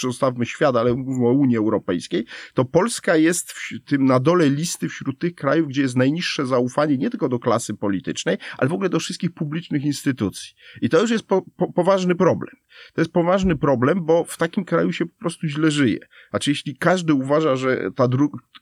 zostawmy 0.00 0.46
świat, 0.46 0.76
ale 0.76 0.94
mówimy 0.94 1.26
o 1.26 1.32
Unii 1.32 1.56
Europejskiej, 1.56 2.24
to 2.54 2.64
Polska 2.64 3.07
jest 3.16 3.52
w 3.52 3.70
tym 3.86 4.04
na 4.04 4.20
dole 4.20 4.50
listy 4.50 4.88
wśród 4.88 5.18
tych 5.18 5.34
krajów, 5.34 5.68
gdzie 5.68 5.82
jest 5.82 5.96
najniższe 5.96 6.46
zaufanie 6.46 6.98
nie 6.98 7.10
tylko 7.10 7.28
do 7.28 7.38
klasy 7.38 7.74
politycznej, 7.74 8.36
ale 8.58 8.68
w 8.68 8.72
ogóle 8.72 8.88
do 8.88 8.98
wszystkich 8.98 9.32
publicznych 9.32 9.84
instytucji. 9.84 10.54
I 10.82 10.88
to 10.88 11.00
już 11.00 11.10
jest 11.10 11.26
po, 11.26 11.42
po, 11.56 11.72
poważny 11.72 12.14
problem. 12.14 12.56
To 12.94 13.00
jest 13.00 13.12
poważny 13.12 13.56
problem, 13.56 14.04
bo 14.04 14.24
w 14.24 14.36
takim 14.36 14.64
kraju 14.64 14.92
się 14.92 15.06
po 15.06 15.18
prostu 15.18 15.46
źle 15.46 15.70
żyje. 15.70 15.98
Znaczy, 16.30 16.50
jeśli 16.50 16.76
każdy 16.76 17.14
uważa, 17.14 17.56
że 17.56 17.90
ta 17.96 18.08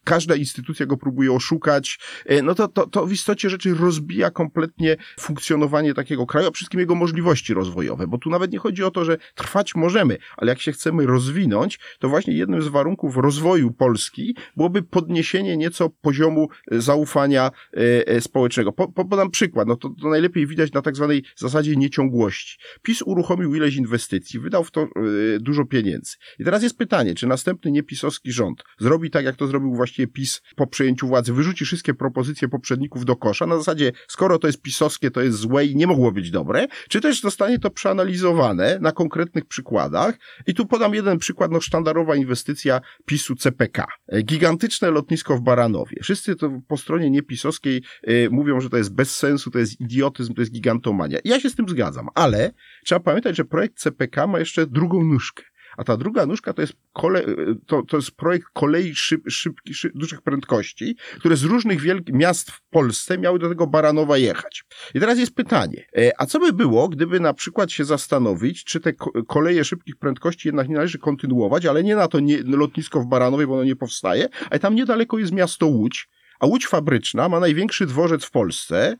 każda 0.04 0.34
instytucja 0.34 0.86
go 0.86 0.96
próbuje 0.96 1.32
oszukać, 1.32 1.98
e, 2.26 2.42
no 2.42 2.54
to, 2.54 2.68
to, 2.68 2.86
to 2.86 3.06
w 3.06 3.12
istocie 3.12 3.50
rzeczy 3.50 3.74
rozbija 3.74 4.30
kompletnie 4.30 4.96
funkcjonowanie 5.20 5.94
takiego 5.94 6.26
kraju, 6.26 6.48
a 6.48 6.50
wszystkim 6.50 6.80
jego 6.80 6.94
możliwości 6.94 7.54
rozwojowe, 7.54 8.06
bo 8.06 8.18
tu 8.18 8.30
nawet 8.30 8.52
nie 8.52 8.58
chodzi 8.58 8.84
o 8.84 8.90
to, 8.90 9.04
że 9.04 9.18
trwać 9.34 9.74
możemy, 9.74 10.18
ale 10.36 10.52
jak 10.52 10.60
się 10.60 10.72
chcemy 10.72 11.06
rozwinąć, 11.06 11.78
to 11.98 12.08
właśnie 12.08 12.34
jednym 12.34 12.62
z 12.62 12.68
warunków 12.68 13.16
rozwoju 13.16 13.72
Polski 13.72 14.35
byłoby 14.56 14.82
podniesienie 14.82 15.56
nieco 15.56 15.90
poziomu 15.90 16.48
e, 16.70 16.80
zaufania 16.80 17.50
e, 17.72 18.20
społecznego. 18.20 18.72
Po, 18.72 18.92
po, 18.92 19.04
podam 19.04 19.30
przykład, 19.30 19.68
no 19.68 19.76
to, 19.76 19.90
to 20.02 20.08
najlepiej 20.08 20.46
widać 20.46 20.72
na 20.72 20.82
tak 20.82 20.96
zwanej 20.96 21.24
zasadzie 21.36 21.76
nieciągłości. 21.76 22.58
PiS 22.82 23.02
uruchomił 23.02 23.54
ileś 23.54 23.76
inwestycji, 23.76 24.40
wydał 24.40 24.64
w 24.64 24.70
to 24.70 24.88
dużo 25.40 25.64
pieniędzy. 25.64 26.16
I 26.38 26.44
teraz 26.44 26.62
jest 26.62 26.78
pytanie, 26.78 27.14
czy 27.14 27.26
następny 27.26 27.70
niepisowski 27.70 28.32
rząd 28.32 28.64
zrobi 28.78 29.10
tak, 29.10 29.24
jak 29.24 29.36
to 29.36 29.46
zrobił 29.46 29.74
właściwie 29.74 30.06
PiS 30.08 30.42
po 30.56 30.66
przejęciu 30.66 31.08
władzy, 31.08 31.32
wyrzuci 31.32 31.64
wszystkie 31.64 31.94
propozycje 31.94 32.48
poprzedników 32.48 33.04
do 33.04 33.16
kosza, 33.16 33.46
na 33.46 33.56
zasadzie, 33.56 33.92
skoro 34.08 34.38
to 34.38 34.46
jest 34.46 34.62
pisowskie, 34.62 35.10
to 35.10 35.20
jest 35.20 35.38
złe 35.38 35.66
i 35.66 35.76
nie 35.76 35.86
mogło 35.86 36.12
być 36.12 36.30
dobre, 36.30 36.66
czy 36.88 37.00
też 37.00 37.20
zostanie 37.20 37.58
to 37.58 37.70
przeanalizowane 37.70 38.78
na 38.80 38.92
konkretnych 38.92 39.44
przykładach. 39.44 40.18
I 40.46 40.54
tu 40.54 40.66
podam 40.66 40.94
jeden 40.94 41.18
przykład, 41.18 41.52
no 41.52 41.60
sztandarowa 41.60 42.16
inwestycja 42.16 42.80
PiSu 43.06 43.36
CPK. 43.36 43.86
Gigantyczne 44.26 44.90
lotnisko 44.90 45.36
w 45.36 45.40
Baranowie. 45.40 45.96
Wszyscy 46.02 46.36
to 46.36 46.60
po 46.68 46.76
stronie 46.76 47.10
niepisowskiej 47.10 47.82
y, 48.08 48.28
mówią, 48.30 48.60
że 48.60 48.70
to 48.70 48.76
jest 48.76 48.94
bez 48.94 49.16
sensu, 49.16 49.50
to 49.50 49.58
jest 49.58 49.80
idiotyzm, 49.80 50.34
to 50.34 50.42
jest 50.42 50.52
gigantomania. 50.52 51.18
Ja 51.24 51.40
się 51.40 51.50
z 51.50 51.54
tym 51.54 51.68
zgadzam, 51.68 52.08
ale 52.14 52.52
trzeba 52.84 53.00
pamiętać, 53.00 53.36
że 53.36 53.44
projekt 53.44 53.78
CPK 53.78 54.26
ma 54.26 54.38
jeszcze 54.38 54.66
drugą 54.66 55.04
nóżkę. 55.04 55.42
A 55.76 55.84
ta 55.84 55.96
druga 55.96 56.26
nóżka 56.26 56.52
to 56.52 56.60
jest, 56.62 56.72
kole, 56.92 57.24
to, 57.66 57.82
to 57.82 57.96
jest 57.96 58.10
projekt 58.10 58.46
kolei 58.52 58.94
szyb, 58.94 59.20
szybkich, 59.28 59.76
szyb, 59.76 59.92
dużych 59.94 60.22
prędkości, 60.22 60.96
które 61.18 61.36
z 61.36 61.42
różnych 61.42 61.82
miast 62.12 62.50
w 62.50 62.62
Polsce 62.70 63.18
miały 63.18 63.38
do 63.38 63.48
tego 63.48 63.66
Baranowa 63.66 64.18
jechać. 64.18 64.64
I 64.94 65.00
teraz 65.00 65.18
jest 65.18 65.34
pytanie, 65.34 65.86
a 66.18 66.26
co 66.26 66.38
by 66.38 66.52
było, 66.52 66.88
gdyby 66.88 67.20
na 67.20 67.34
przykład 67.34 67.72
się 67.72 67.84
zastanowić, 67.84 68.64
czy 68.64 68.80
te 68.80 68.92
koleje 69.26 69.64
szybkich 69.64 69.96
prędkości 69.96 70.48
jednak 70.48 70.68
nie 70.68 70.74
należy 70.74 70.98
kontynuować, 70.98 71.66
ale 71.66 71.84
nie 71.84 71.96
na 71.96 72.08
to 72.08 72.20
nie, 72.20 72.42
lotnisko 72.42 73.00
w 73.00 73.06
Baranowie, 73.06 73.46
bo 73.46 73.54
ono 73.54 73.64
nie 73.64 73.76
powstaje, 73.76 74.28
a 74.50 74.58
tam 74.58 74.74
niedaleko 74.74 75.18
jest 75.18 75.32
miasto 75.32 75.66
Łódź, 75.66 76.08
a 76.40 76.46
Łódź 76.46 76.66
Fabryczna 76.66 77.28
ma 77.28 77.40
największy 77.40 77.86
dworzec 77.86 78.24
w 78.24 78.30
Polsce, 78.30 78.96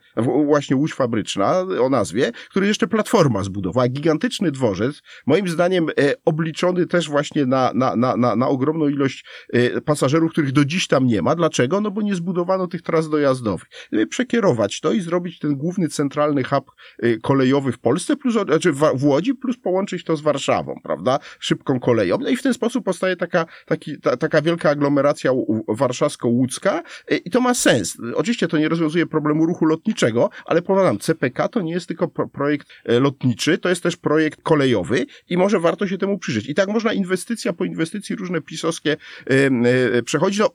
właśnie 0.46 0.77
Łódź 0.77 0.94
Fabryczna 0.94 1.59
o 1.81 1.88
nazwie, 1.88 2.33
który 2.51 2.66
jeszcze 2.66 2.87
Platforma 2.87 3.42
zbudowała. 3.42 3.88
Gigantyczny 3.88 4.51
dworzec, 4.51 5.03
moim 5.27 5.49
zdaniem 5.49 5.88
e, 5.88 6.14
obliczony 6.25 6.87
też 6.87 7.09
właśnie 7.09 7.46
na, 7.46 7.72
na, 7.75 7.96
na, 7.96 8.16
na, 8.16 8.37
na 8.37 8.49
ogromną 8.49 8.88
ilość 8.88 9.25
e, 9.53 9.81
pasażerów, 9.81 10.33
których 10.33 10.53
do 10.53 10.64
dziś 10.64 10.87
tam 10.87 11.07
nie 11.07 11.22
ma. 11.22 11.35
Dlaczego? 11.35 11.81
No 11.81 11.90
bo 11.90 12.03
nie 12.03 12.14
zbudowano 12.14 12.66
tych 12.66 12.83
tras 12.83 13.11
dojazdowych. 13.11 13.68
Gdyby 13.88 14.07
przekierować 14.07 14.81
to 14.81 14.92
i 14.92 15.01
zrobić 15.01 15.38
ten 15.38 15.57
główny 15.57 15.88
centralny 15.88 16.44
hub 16.44 16.70
e, 16.99 17.16
kolejowy 17.16 17.72
w 17.72 17.79
Polsce, 17.79 18.16
plus, 18.16 18.35
znaczy 18.35 18.72
w, 18.72 19.05
Łodzi, 19.05 19.35
plus 19.35 19.57
połączyć 19.57 20.05
to 20.05 20.16
z 20.16 20.20
Warszawą, 20.20 20.81
prawda? 20.83 21.18
Szybką 21.40 21.81
koleją. 21.81 22.18
No 22.20 22.29
i 22.29 22.37
w 22.37 22.42
ten 22.42 22.55
sposób 22.55 22.85
powstaje 22.85 23.16
taka, 23.16 23.46
taki, 23.66 24.01
ta, 24.01 24.16
taka 24.16 24.42
wielka 24.42 24.70
aglomeracja 24.70 25.31
warszawsko-łódzka 25.68 26.83
i 27.27 27.31
to 27.31 27.41
ma 27.41 27.55
sens. 27.55 27.99
Oczywiście 28.15 28.49
to 28.49 28.59
nie 28.59 28.69
rozwiązuje 28.69 29.07
problemu 29.07 29.47
ruchu 29.47 29.65
lotniczego, 29.65 30.31
ale 30.45 30.62
powiadam, 30.62 30.99
CPK 30.99 31.49
to 31.49 31.61
nie 31.61 31.73
jest 31.73 31.87
tylko 31.87 32.09
pro 32.09 32.29
projekt 32.29 32.69
e, 32.85 33.01
lotniczy, 33.01 33.59
to 33.59 33.69
jest 33.69 33.83
też 33.83 33.97
projekt 33.97 34.43
kolejowy 34.43 35.07
i 35.29 35.37
może 35.37 35.61
warto 35.61 35.87
się 35.87 35.99
temu 35.99 36.19
przyjrzeć. 36.19 36.49
I 36.49 36.55
tak 36.55 36.69
można 36.69 36.93
inwestycja 36.93 37.53
po 37.53 37.65
inwestycji 37.65 38.17
różne 38.17 38.41
pisowskie 38.41 38.97
yy, 39.31 39.51
yy, 39.93 40.03
przechodzić. 40.03 40.41
No, 40.41 40.51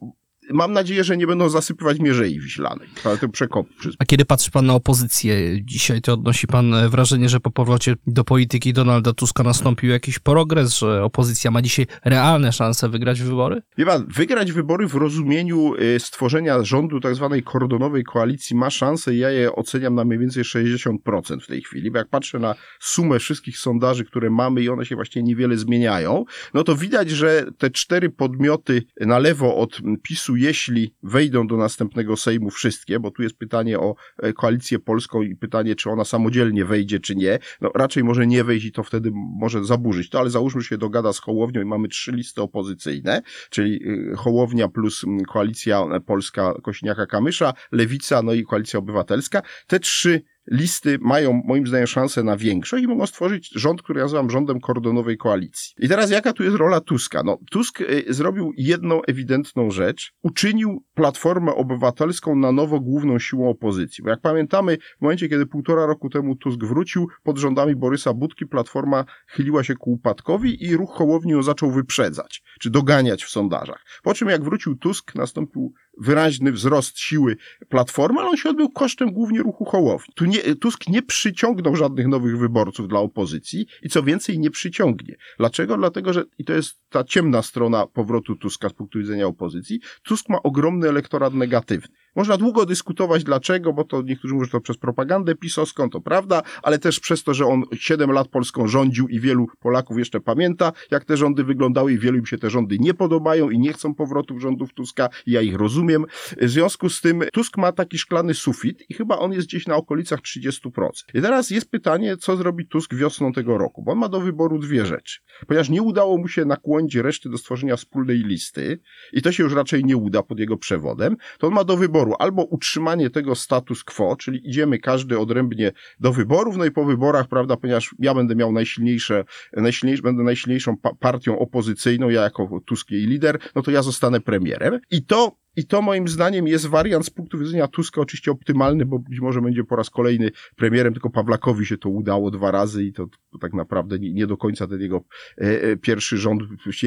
mam 0.54 0.74
nadzieję, 0.74 1.04
że 1.04 1.18
nie 1.18 1.28
będą 1.28 1.50
zasypywać 1.50 2.00
Mierzei 2.00 2.40
Wiślanej, 2.40 2.88
ale 3.04 3.18
to 3.18 3.30
przekop. 3.30 3.68
A 4.00 4.06
kiedy 4.06 4.26
patrzy 4.26 4.52
pan 4.52 4.66
na 4.66 4.74
opozycję 4.74 5.66
dzisiaj, 5.66 6.02
to 6.02 6.14
odnosi 6.14 6.48
pan 6.48 6.90
wrażenie, 6.90 7.30
że 7.30 7.40
po 7.40 7.52
powrocie 7.52 7.96
do 8.08 8.24
polityki 8.24 8.74
Donalda 8.74 9.14
Tuska 9.14 9.44
nastąpił 9.44 9.90
jakiś 9.90 10.20
progres, 10.20 10.78
że 10.78 11.04
opozycja 11.04 11.52
ma 11.52 11.62
dzisiaj 11.62 11.88
realne 12.06 12.52
szanse 12.54 12.90
wygrać 12.90 13.22
wybory? 13.22 13.62
Wie 13.78 13.86
pan, 13.86 14.06
wygrać 14.08 14.52
wybory 14.52 14.88
w 14.88 14.96
rozumieniu 14.96 15.76
y, 15.76 16.00
stworzenia 16.00 16.64
rządu 16.64 17.00
tak 17.00 17.16
zwanej 17.16 17.44
kordonowej 17.44 18.04
koalicji 18.04 18.56
ma 18.56 18.70
szansę, 18.70 19.16
ja 19.16 19.30
je 19.30 19.56
oceniam 19.56 19.96
na 19.96 20.06
mniej 20.06 20.20
więcej 20.20 20.44
60% 20.44 21.40
w 21.44 21.48
tej 21.48 21.62
chwili, 21.62 21.92
bo 21.92 21.98
jak 21.98 22.08
patrzę 22.08 22.40
na 22.40 22.56
sumę 22.80 23.20
wszystkich 23.20 23.58
sondaży, 23.58 24.06
które 24.06 24.30
mamy 24.30 24.62
i 24.62 24.70
one 24.70 24.86
się 24.86 24.96
właśnie 24.96 25.24
niewiele 25.24 25.58
zmieniają, 25.58 26.26
no 26.54 26.64
to 26.64 26.76
widać, 26.76 27.10
że 27.10 27.46
te 27.58 27.70
cztery 27.70 28.10
podmioty 28.10 28.84
na 29.00 29.20
lewo 29.20 29.56
od 29.58 29.82
PiSu 30.04 30.36
jeśli 30.41 30.95
wejdą 31.04 31.47
do 31.47 31.58
następnego 31.58 32.17
Sejmu 32.17 32.49
wszystkie, 32.49 32.99
bo 32.99 33.12
tu 33.12 33.23
jest 33.23 33.38
pytanie 33.38 33.80
o 33.80 33.95
e, 34.17 34.34
koalicję 34.34 34.80
polską 34.80 35.21
i 35.21 35.36
pytanie, 35.36 35.75
czy 35.75 35.89
ona 35.89 36.06
samodzielnie 36.06 36.65
wejdzie, 36.65 36.99
czy 36.99 37.15
nie, 37.15 37.39
no 37.62 37.71
raczej 37.75 38.04
może 38.04 38.27
nie 38.27 38.43
wejść 38.43 38.65
i 38.65 38.71
to 38.71 38.84
wtedy 38.84 39.12
może 39.13 39.65
zaburzyć 39.65 40.10
to, 40.10 40.19
ale 40.19 40.30
załóżmy, 40.30 40.62
że 40.62 40.67
się 40.67 40.77
dogada 40.77 41.13
z 41.13 41.19
Hołownią 41.19 41.62
i 41.62 41.65
mamy 41.65 41.88
trzy 41.88 42.12
listy 42.12 42.41
opozycyjne, 42.41 43.21
czyli 43.49 43.88
y, 43.88 44.15
Hołownia 44.15 44.67
plus 44.67 45.06
koalicja 45.27 45.86
polska 46.06 46.54
Kośniaka-Kamysza, 46.63 47.54
Lewica, 47.71 48.21
no 48.21 48.34
i 48.34 48.43
koalicja 48.43 48.80
obywatelska. 48.80 49.41
Te 49.67 49.80
trzy 49.80 50.21
listy 50.47 50.97
mają 51.01 51.41
moim 51.45 51.67
zdaniem 51.67 51.88
szansę 51.88 52.23
na 52.23 52.38
większość 52.38 52.84
i 52.84 52.88
mogą 52.88 53.08
stworzyć 53.08 53.49
rząd, 53.56 53.82
który 53.82 53.99
ja 53.99 54.06
nazywam 54.06 54.30
rządem 54.30 54.60
kordonowej 54.60 55.17
koalicji. 55.17 55.73
I 55.80 55.89
teraz 55.89 56.12
jaka 56.12 56.34
tu 56.34 56.43
jest 56.43 56.56
rola 56.56 56.82
Tuska? 56.82 57.23
No, 57.23 57.38
Tusk 57.51 57.82
y, 57.82 58.06
zrobił 58.10 58.51
jedną 58.58 59.01
ewidentną 59.01 59.71
rzecz. 59.71 60.13
Uczynił 60.21 60.84
Platformę 60.93 61.56
Obywatelską 61.56 62.36
na 62.36 62.51
nowo 62.51 62.80
główną 62.80 63.19
siłą 63.19 63.49
opozycji. 63.49 64.04
Bo 64.04 64.10
jak 64.10 64.21
pamiętamy, 64.21 64.77
w 64.97 65.01
momencie, 65.01 65.30
kiedy 65.30 65.45
półtora 65.45 65.86
roku 65.86 66.10
temu 66.10 66.36
Tusk 66.36 66.63
wrócił, 66.63 67.08
pod 67.23 67.38
rządami 67.38 67.75
Borysa 67.75 68.13
Budki 68.13 68.47
Platforma 68.47 69.06
chyliła 69.27 69.63
się 69.63 69.75
ku 69.75 69.91
upadkowi 69.91 70.65
i 70.65 70.77
ruch 70.77 70.91
Hołowni 70.91 71.32
ją 71.32 71.43
zaczął 71.43 71.71
wyprzedzać, 71.71 72.43
czy 72.60 72.69
doganiać 72.69 73.23
w 73.23 73.30
sondażach. 73.30 73.86
Po 74.04 74.13
czym 74.13 74.30
jak 74.30 74.43
wrócił 74.43 74.75
Tusk, 74.75 75.15
nastąpił 75.15 75.73
wyraźny 75.97 76.51
wzrost 76.51 76.99
siły 76.99 77.38
Platformy, 77.69 78.19
ale 78.19 78.30
on 78.30 78.38
się 78.38 78.49
odbył 78.49 78.69
kosztem 78.69 79.12
głównie 79.12 79.39
ruchu 79.39 79.65
Hołowni. 79.65 80.13
Tu 80.15 80.25
nie, 80.25 80.56
Tusk 80.56 80.88
nie 80.88 81.01
przyciągnął 81.01 81.75
żadnych 81.75 82.08
nowych 82.08 82.38
wyborców 82.38 82.88
dla 82.88 82.99
opozycji 82.99 83.65
i 83.84 83.89
co 83.89 84.04
więcej 84.04 84.39
nie 84.39 84.51
przyciągnie. 84.51 85.15
Dlaczego? 85.38 85.77
Dlatego, 85.77 86.13
że 86.13 86.23
i 86.38 86.45
to 86.45 86.54
jest 86.54 86.80
ta 86.89 87.04
ciemna 87.04 87.41
strona 87.41 87.88
powrotu 87.88 88.36
Tuska 88.36 88.69
z 88.69 88.73
punktu 88.73 88.99
widzenia 88.99 89.27
opozycji. 89.27 89.80
Tusk 90.04 90.30
ma 90.30 90.43
ogromny 90.43 90.89
elektorat 90.89 91.34
negatywny. 91.34 91.95
Można 92.15 92.38
długo 92.38 92.65
dyskutować 92.65 93.24
dlaczego, 93.24 93.74
bo 93.74 93.84
to 93.84 94.02
niektórzy 94.02 94.34
mówią, 94.34 94.45
że 94.45 94.52
to 94.52 94.62
przez 94.62 94.78
propagandę 94.78 95.36
pisowską, 95.36 95.89
to 95.89 96.02
prawda, 96.02 96.41
ale 96.63 96.80
też 96.80 97.00
przez 97.00 97.24
to, 97.24 97.34
że 97.34 97.45
on 97.45 97.63
7 97.74 98.12
lat 98.12 98.28
Polską 98.28 98.67
rządził 98.67 99.08
i 99.08 99.19
wielu 99.19 99.47
Polaków 99.60 99.97
jeszcze 99.97 100.19
pamięta, 100.19 100.71
jak 100.91 101.06
te 101.06 101.17
rządy 101.17 101.43
wyglądały 101.43 101.93
i 101.93 101.97
wielu 101.97 102.17
im 102.17 102.26
się 102.26 102.38
te 102.38 102.50
rządy 102.50 102.78
nie 102.80 102.93
podobają 102.93 103.50
i 103.50 103.60
nie 103.60 103.74
chcą 103.74 103.95
powrotów 103.95 104.41
rządów 104.41 104.74
Tuska. 104.74 105.10
Ja 105.28 105.41
ich 105.41 105.56
rozumiem. 105.56 106.06
W 106.41 106.50
związku 106.50 106.89
z 106.89 107.02
tym 107.02 107.24
Tusk 107.34 107.58
ma 107.58 107.71
taki 107.71 107.97
szklany 107.97 108.34
sufit 108.34 108.84
i 108.89 108.93
chyba 108.93 109.17
on 109.17 109.34
jest 109.34 109.47
gdzieś 109.47 109.67
na 109.67 109.76
okolicach 109.76 110.19
30%. 110.19 110.89
I 111.13 111.21
teraz 111.21 111.50
jest 111.50 111.71
pytanie, 111.71 112.17
co 112.17 112.38
zrobi 112.38 112.67
Tusk 112.67 112.95
wiosną 112.95 113.34
tego 113.34 113.58
roku, 113.58 113.84
bo 113.84 113.91
on 113.91 113.97
ma 113.97 114.10
do 114.10 114.19
wyboru 114.19 114.60
dwie 114.60 114.86
rzeczy. 114.86 115.19
Ponieważ 115.47 115.69
nie 115.69 115.82
udało 115.82 116.17
mu 116.17 116.28
się 116.28 116.45
nakłonić 116.45 116.95
reszty 116.95 117.30
do 117.30 117.38
stworzenia 117.38 117.76
wspólnej 117.76 118.17
listy 118.17 118.80
i 119.13 119.21
to 119.21 119.32
się 119.32 119.43
już 119.43 119.54
raczej 119.54 119.86
nie 119.86 119.97
uda 119.97 120.24
pod 120.24 120.39
jego 120.39 120.58
przewodem, 120.58 121.17
to 121.39 121.47
on 121.47 121.54
ma 121.54 121.63
do 121.63 121.78
wyboru 121.78 122.01
wyboru 122.02 122.16
albo 122.20 122.44
utrzymanie 122.44 123.10
tego 123.10 123.36
status 123.36 123.84
quo, 123.84 124.16
czyli 124.16 124.48
idziemy 124.50 124.80
każdy 124.80 125.20
odrębnie 125.20 125.72
do 126.00 126.12
wyborów, 126.12 126.58
no 126.58 126.66
i 126.66 126.72
po 126.72 126.86
wyborach, 126.86 127.28
prawda, 127.28 127.58
ponieważ 127.58 127.96
ja 128.00 128.14
będę 128.14 128.36
miał 128.36 128.52
najsilniejsze, 128.52 129.24
najsilniejsze 129.54 130.04
będę 130.04 130.24
najsilniejszą 130.24 130.78
pa 130.78 130.94
partią 131.00 131.40
opozycyjną, 131.40 132.10
ja 132.10 132.22
jako 132.22 132.62
Tusk 132.66 132.92
jej 132.92 133.06
lider, 133.06 133.40
no 133.56 133.62
to 133.62 133.72
ja 133.72 133.82
zostanę 133.82 134.22
premierem. 134.22 134.80
I 134.92 135.06
to 135.06 135.42
i 135.56 135.66
to 135.66 135.82
moim 135.82 136.08
zdaniem 136.08 136.48
jest 136.48 136.68
wariant 136.68 137.06
z 137.06 137.10
punktu 137.10 137.40
widzenia 137.40 137.68
Tuska 137.68 138.02
oczywiście 138.02 138.32
optymalny, 138.32 138.86
bo 138.86 139.00
być 139.00 139.20
może 139.20 139.42
będzie 139.42 139.64
po 139.64 139.76
raz 139.76 139.90
kolejny 139.90 140.32
premierem, 140.56 140.94
tylko 140.94 141.10
Pawlakowi 141.10 141.66
się 141.66 141.78
to 141.78 141.90
udało 141.90 142.32
dwa 142.32 142.52
razy 142.52 142.84
i 142.84 142.94
to, 142.94 143.08
to 143.32 143.38
tak 143.38 143.54
naprawdę 143.54 144.00
nie, 144.00 144.14
nie, 144.14 144.28
do 144.28 144.38
końca 144.38 144.68
ten 144.68 144.82
jego 144.82 145.04
e, 145.38 145.64
e 145.64 145.78
pierwszy 145.78 146.18
rząd, 146.18 146.44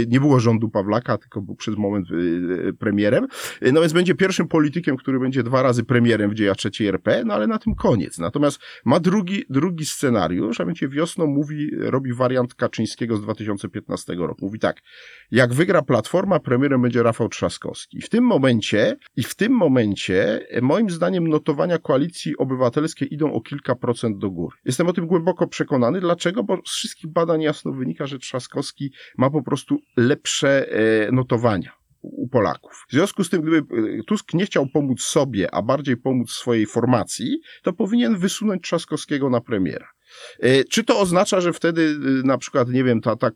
nie 0.06 0.20
było 0.20 0.40
rządu 0.40 0.68
Pawlaka, 0.68 1.18
tylko 1.18 1.42
był 1.42 1.54
przez 1.54 1.76
moment 1.76 2.06
e, 2.10 2.68
e, 2.68 2.72
premierem. 2.72 3.26
E, 3.60 3.72
no 3.72 3.80
więc 3.80 3.92
będzie 3.92 4.14
pierwszym 4.14 4.48
politykiem, 4.48 4.96
który 4.96 5.20
będzie 5.20 5.42
dwa 5.42 5.62
razy 5.62 5.84
premierem 5.84 6.30
w 6.30 6.34
dziejach 6.34 6.56
trzeciej 6.56 6.88
RP, 6.88 7.22
no 7.24 7.34
ale 7.34 7.46
na 7.46 7.58
tym 7.58 7.74
koniec. 7.74 8.18
Natomiast 8.18 8.58
ma 8.84 9.00
drugi, 9.00 9.44
drugi 9.50 9.86
scenariusz, 9.86 10.60
a 10.60 10.62
mianowicie 10.62 10.88
wiosną 10.88 11.26
mówi, 11.26 11.70
robi 11.76 12.12
wariant 12.12 12.54
Kaczyńskiego 12.54 13.16
z 13.16 13.22
2015 13.22 14.14
roku. 14.14 14.46
Mówi 14.46 14.58
tak, 14.58 14.82
jak 15.30 15.54
wygra 15.54 15.82
Platforma, 15.82 16.40
premierem 16.40 16.82
będzie 16.82 17.02
Rafał 17.02 17.28
Trzaskowski. 17.28 18.00
W 18.00 18.08
tym 18.08 18.24
momencie 18.24 18.53
momencie, 18.54 18.96
i 19.16 19.22
w 19.22 19.34
tym 19.34 19.52
momencie, 19.52 20.46
moim 20.62 20.90
zdaniem, 20.90 21.28
notowania 21.28 21.78
koalicji 21.78 22.36
obywatelskiej 22.36 23.14
idą 23.14 23.32
o 23.32 23.40
kilka 23.40 23.74
procent 23.74 24.18
do 24.18 24.30
góry. 24.30 24.56
Jestem 24.64 24.88
o 24.88 24.92
tym 24.92 25.06
głęboko 25.06 25.46
przekonany. 25.46 26.00
Dlaczego? 26.00 26.44
Bo 26.44 26.56
z 26.66 26.70
wszystkich 26.70 27.12
badań 27.12 27.42
jasno 27.42 27.72
wynika, 27.72 28.06
że 28.06 28.18
Trzaskowski 28.18 28.92
ma 29.18 29.30
po 29.30 29.42
prostu 29.42 29.78
lepsze 29.96 30.68
e, 30.68 31.12
notowania 31.12 31.72
u 32.02 32.28
Polaków. 32.28 32.84
W 32.88 32.92
związku 32.92 33.24
z 33.24 33.30
tym, 33.30 33.42
gdyby 33.42 33.56
e, 33.58 34.02
Tusk 34.06 34.34
nie 34.34 34.46
chciał 34.46 34.66
pomóc 34.66 35.02
sobie, 35.02 35.54
a 35.54 35.62
bardziej 35.62 35.96
pomóc 35.96 36.30
swojej 36.30 36.66
formacji, 36.66 37.40
to 37.62 37.72
powinien 37.72 38.16
wysunąć 38.16 38.62
Trzaskowskiego 38.62 39.30
na 39.30 39.40
premiera. 39.40 39.93
E, 40.40 40.64
czy 40.64 40.84
to 40.84 41.00
oznacza, 41.00 41.40
że 41.40 41.52
wtedy 41.52 41.98
e, 42.22 42.26
na 42.26 42.38
przykład, 42.38 42.68
nie 42.68 42.84
wiem, 42.84 43.00
ta, 43.00 43.16
ta 43.16 43.30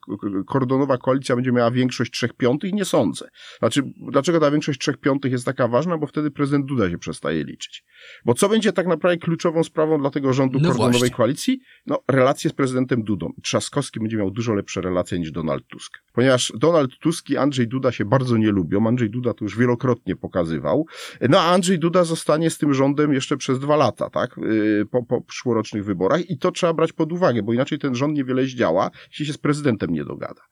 kordonowa 0.47 0.99
koalicja 0.99 1.37
będzie 1.37 1.53
miała 1.53 1.71
większość 1.71 2.13
trzech 2.13 2.33
piątych? 2.33 2.73
Nie 2.73 2.85
sądzę. 2.85 3.29
Znaczy, 3.59 3.83
dlaczego 4.11 4.41
ta 4.41 4.51
większość 4.51 4.81
trzech 4.81 4.97
piątych 4.97 5.33
jest 5.33 5.45
taka 5.45 5.69
ważna? 5.69 5.99
Bo 5.99 6.07
wtedy 6.07 6.31
prezydent 6.31 6.67
Duda 6.67 6.91
się 6.91 6.99
przestaje 6.99 7.45
liczyć. 7.45 7.85
Bo 8.25 8.35
co 8.35 8.49
będzie 8.49 8.73
tak 8.73 8.87
naprawdę 8.87 9.19
kluczową 9.19 9.65
sprawą 9.65 9.99
dla 9.99 10.11
tego 10.11 10.33
rządu 10.33 10.59
no 10.59 10.69
kordonowej 10.69 10.99
właśnie. 10.99 11.17
koalicji? 11.17 11.61
No, 11.87 12.03
relacje 12.09 12.51
z 12.51 12.53
prezydentem 12.53 13.03
Dudą. 13.03 13.33
Trzaskowski 13.43 14.01
będzie 14.01 14.17
miał 14.17 14.31
dużo 14.31 14.55
lepsze 14.55 14.81
relacje 14.81 15.19
niż 15.19 15.33
Donald 15.33 15.67
Tusk. 15.67 15.99
Ponieważ 16.13 16.53
Donald 16.57 16.99
Tusk 16.99 17.31
i 17.31 17.37
Andrzej 17.37 17.69
Duda 17.69 17.93
się 17.93 18.05
bardzo 18.05 18.37
nie 18.37 18.51
lubią. 18.51 18.87
Andrzej 18.87 19.11
Duda 19.11 19.35
to 19.35 19.45
już 19.45 19.59
wielokrotnie 19.59 20.17
pokazywał. 20.17 20.87
No, 21.29 21.41
a 21.41 21.53
Andrzej 21.53 21.79
Duda 21.79 22.05
zostanie 22.05 22.51
z 22.51 22.59
tym 22.59 22.75
rządem 22.75 23.13
jeszcze 23.13 23.37
przez 23.37 23.59
dwa 23.59 23.77
lata, 23.77 24.11
tak? 24.11 24.39
Y, 24.39 24.87
po, 24.91 25.03
po 25.03 25.21
przyszłorocznych 25.21 25.85
wyborach 25.85 26.31
i 26.31 26.39
to 26.39 26.53
trzeba 26.53 26.68
trzeba 26.69 26.77
brać 26.77 26.93
pod 26.93 27.13
uwagę, 27.13 27.43
bo 27.43 27.53
inaczej 27.53 27.79
ten 27.79 27.95
rząd 27.95 28.17
niewiele 28.17 28.45
zdziała, 28.45 28.91
jeśli 29.11 29.27
się 29.27 29.33
z 29.33 29.39
prezydentem 29.39 29.91
nie 29.91 30.05
dogada. 30.05 30.43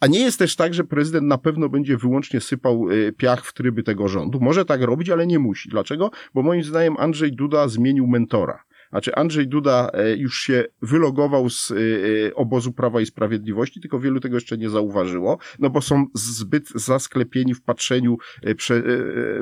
A 0.00 0.06
nie 0.06 0.20
jest 0.20 0.38
też 0.38 0.56
tak, 0.56 0.74
że 0.74 0.84
prezydent 0.84 1.26
na 1.26 1.38
pewno 1.38 1.68
będzie 1.68 1.96
wyłącznie 1.96 2.40
sypał 2.40 2.88
e, 2.90 3.12
piach 3.12 3.44
w 3.44 3.52
tryby 3.52 3.82
tego 3.82 4.08
rządu. 4.08 4.38
Może 4.40 4.64
tak 4.64 4.82
robić, 4.82 5.10
ale 5.10 5.26
nie 5.26 5.38
musi. 5.38 5.68
Dlaczego? 5.68 6.10
Bo 6.34 6.42
moim 6.42 6.62
zdaniem 6.62 6.96
Andrzej 6.98 7.32
Duda 7.32 7.68
zmienił 7.68 8.06
mentora. 8.06 8.62
Znaczy 8.90 9.14
Andrzej 9.14 9.48
Duda 9.48 9.90
e, 9.92 10.16
już 10.16 10.40
się 10.40 10.64
wylogował 10.82 11.50
z 11.50 11.70
e, 11.70 11.74
obozu 12.34 12.72
Prawa 12.72 13.00
i 13.00 13.06
Sprawiedliwości, 13.06 13.80
tylko 13.80 14.00
wielu 14.00 14.20
tego 14.20 14.36
jeszcze 14.36 14.58
nie 14.58 14.70
zauważyło, 14.70 15.38
no 15.58 15.70
bo 15.70 15.80
są 15.80 16.06
zbyt 16.14 16.68
zasklepieni 16.74 17.54
w 17.54 17.62
patrzeniu 17.62 18.16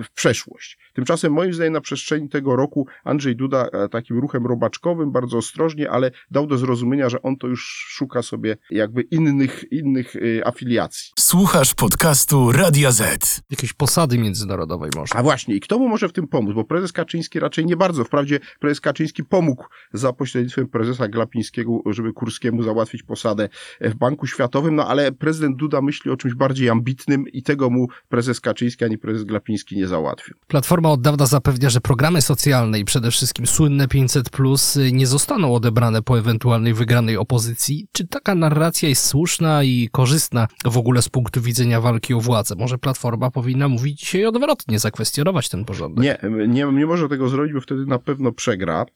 w 0.04 0.12
przeszłość. 0.14 0.78
Tymczasem 0.94 1.32
moim 1.32 1.54
zdaniem 1.54 1.72
na 1.72 1.80
przestrzeni 1.80 2.28
tego 2.28 2.56
roku 2.56 2.86
Andrzej 3.04 3.36
Duda 3.36 3.68
e, 3.72 3.88
takim 3.88 4.18
ruchem 4.18 4.46
robaczkowym, 4.46 5.12
bardzo 5.12 5.38
ostrożnie, 5.38 5.90
ale 5.90 6.10
dał 6.30 6.46
do 6.46 6.58
zrozumienia, 6.58 7.08
że 7.08 7.22
on 7.22 7.36
to 7.36 7.46
już 7.46 7.86
szuka 7.88 8.22
sobie 8.22 8.56
jakby 8.70 9.02
innych, 9.02 9.64
innych 9.70 10.16
e, 10.16 10.46
afiliacji. 10.46 11.12
Słuchasz 11.18 11.74
podcastu 11.74 12.52
Radia 12.52 12.92
Z. 12.92 13.40
Jakiejś 13.50 13.72
posady 13.72 14.18
międzynarodowej 14.18 14.90
może. 14.96 15.14
A 15.16 15.22
właśnie, 15.22 15.54
i 15.54 15.60
kto 15.60 15.78
mu 15.78 15.88
może 15.88 16.08
w 16.08 16.12
tym 16.12 16.28
pomóc? 16.28 16.54
Bo 16.54 16.64
prezes 16.64 16.92
Kaczyński 16.92 17.40
raczej 17.40 17.66
nie 17.66 17.76
bardzo. 17.76 18.04
Wprawdzie 18.04 18.40
prezes 18.60 18.80
Kaczyński 18.80 19.24
pomógł 19.24 19.43
za 19.92 20.12
pośrednictwem 20.12 20.68
prezesa 20.68 21.08
Glapińskiego, 21.08 21.80
żeby 21.86 22.12
Kurskiemu 22.12 22.62
załatwić 22.62 23.02
posadę 23.02 23.48
w 23.80 23.94
Banku 23.94 24.26
Światowym, 24.26 24.74
no 24.74 24.88
ale 24.88 25.12
prezydent 25.12 25.56
Duda 25.56 25.82
myśli 25.82 26.10
o 26.10 26.16
czymś 26.16 26.34
bardziej 26.34 26.68
ambitnym 26.68 27.28
i 27.28 27.42
tego 27.42 27.70
mu 27.70 27.88
prezes 28.08 28.40
Kaczyński 28.40 28.84
ani 28.84 28.98
prezes 28.98 29.24
Glapiński 29.24 29.76
nie 29.76 29.86
załatwił. 29.86 30.34
Platforma 30.46 30.74
Platforma 30.74 30.92
od 30.92 31.00
dawna 31.00 31.26
zapewnia, 31.26 31.70
że 31.70 31.80
programy 31.80 32.22
socjalne 32.22 32.78
i 32.78 32.84
przede 32.84 33.10
wszystkim 33.10 33.46
słynne 33.46 33.88
500 33.88 34.30
plus 34.30 34.78
nie 34.92 35.06
zostaną 35.06 35.54
odebrane 35.54 36.02
po 36.02 36.18
ewentualnej 36.18 36.74
wygranej 36.74 37.16
opozycji. 37.16 37.86
Czy 37.92 38.06
taka 38.06 38.34
narracja 38.34 38.88
jest 38.88 39.06
słuszna 39.06 39.64
i 39.64 39.88
korzystna 39.92 40.48
w 40.64 40.78
ogóle 40.78 41.02
z 41.02 41.08
punktu 41.08 41.40
widzenia 41.40 41.80
walki 41.80 42.14
o 42.14 42.20
władzę? 42.20 42.54
Może 42.58 42.78
Platforma 42.78 43.30
powinna 43.30 43.68
mówić 43.68 44.00
dzisiaj 44.00 44.26
odwrotnie, 44.26 44.78
zakwestionować 44.78 45.48
ten 45.48 45.64
porządek? 45.64 46.04
Nie, 46.04 46.18
nie, 46.48 46.72
nie 46.72 46.86
może 46.86 47.08
tego 47.08 47.28
zrobić, 47.28 47.52
bo 47.52 47.60
wtedy 47.60 47.86
na 47.86 47.98
pewno 47.98 48.32
przegra. 48.32 48.86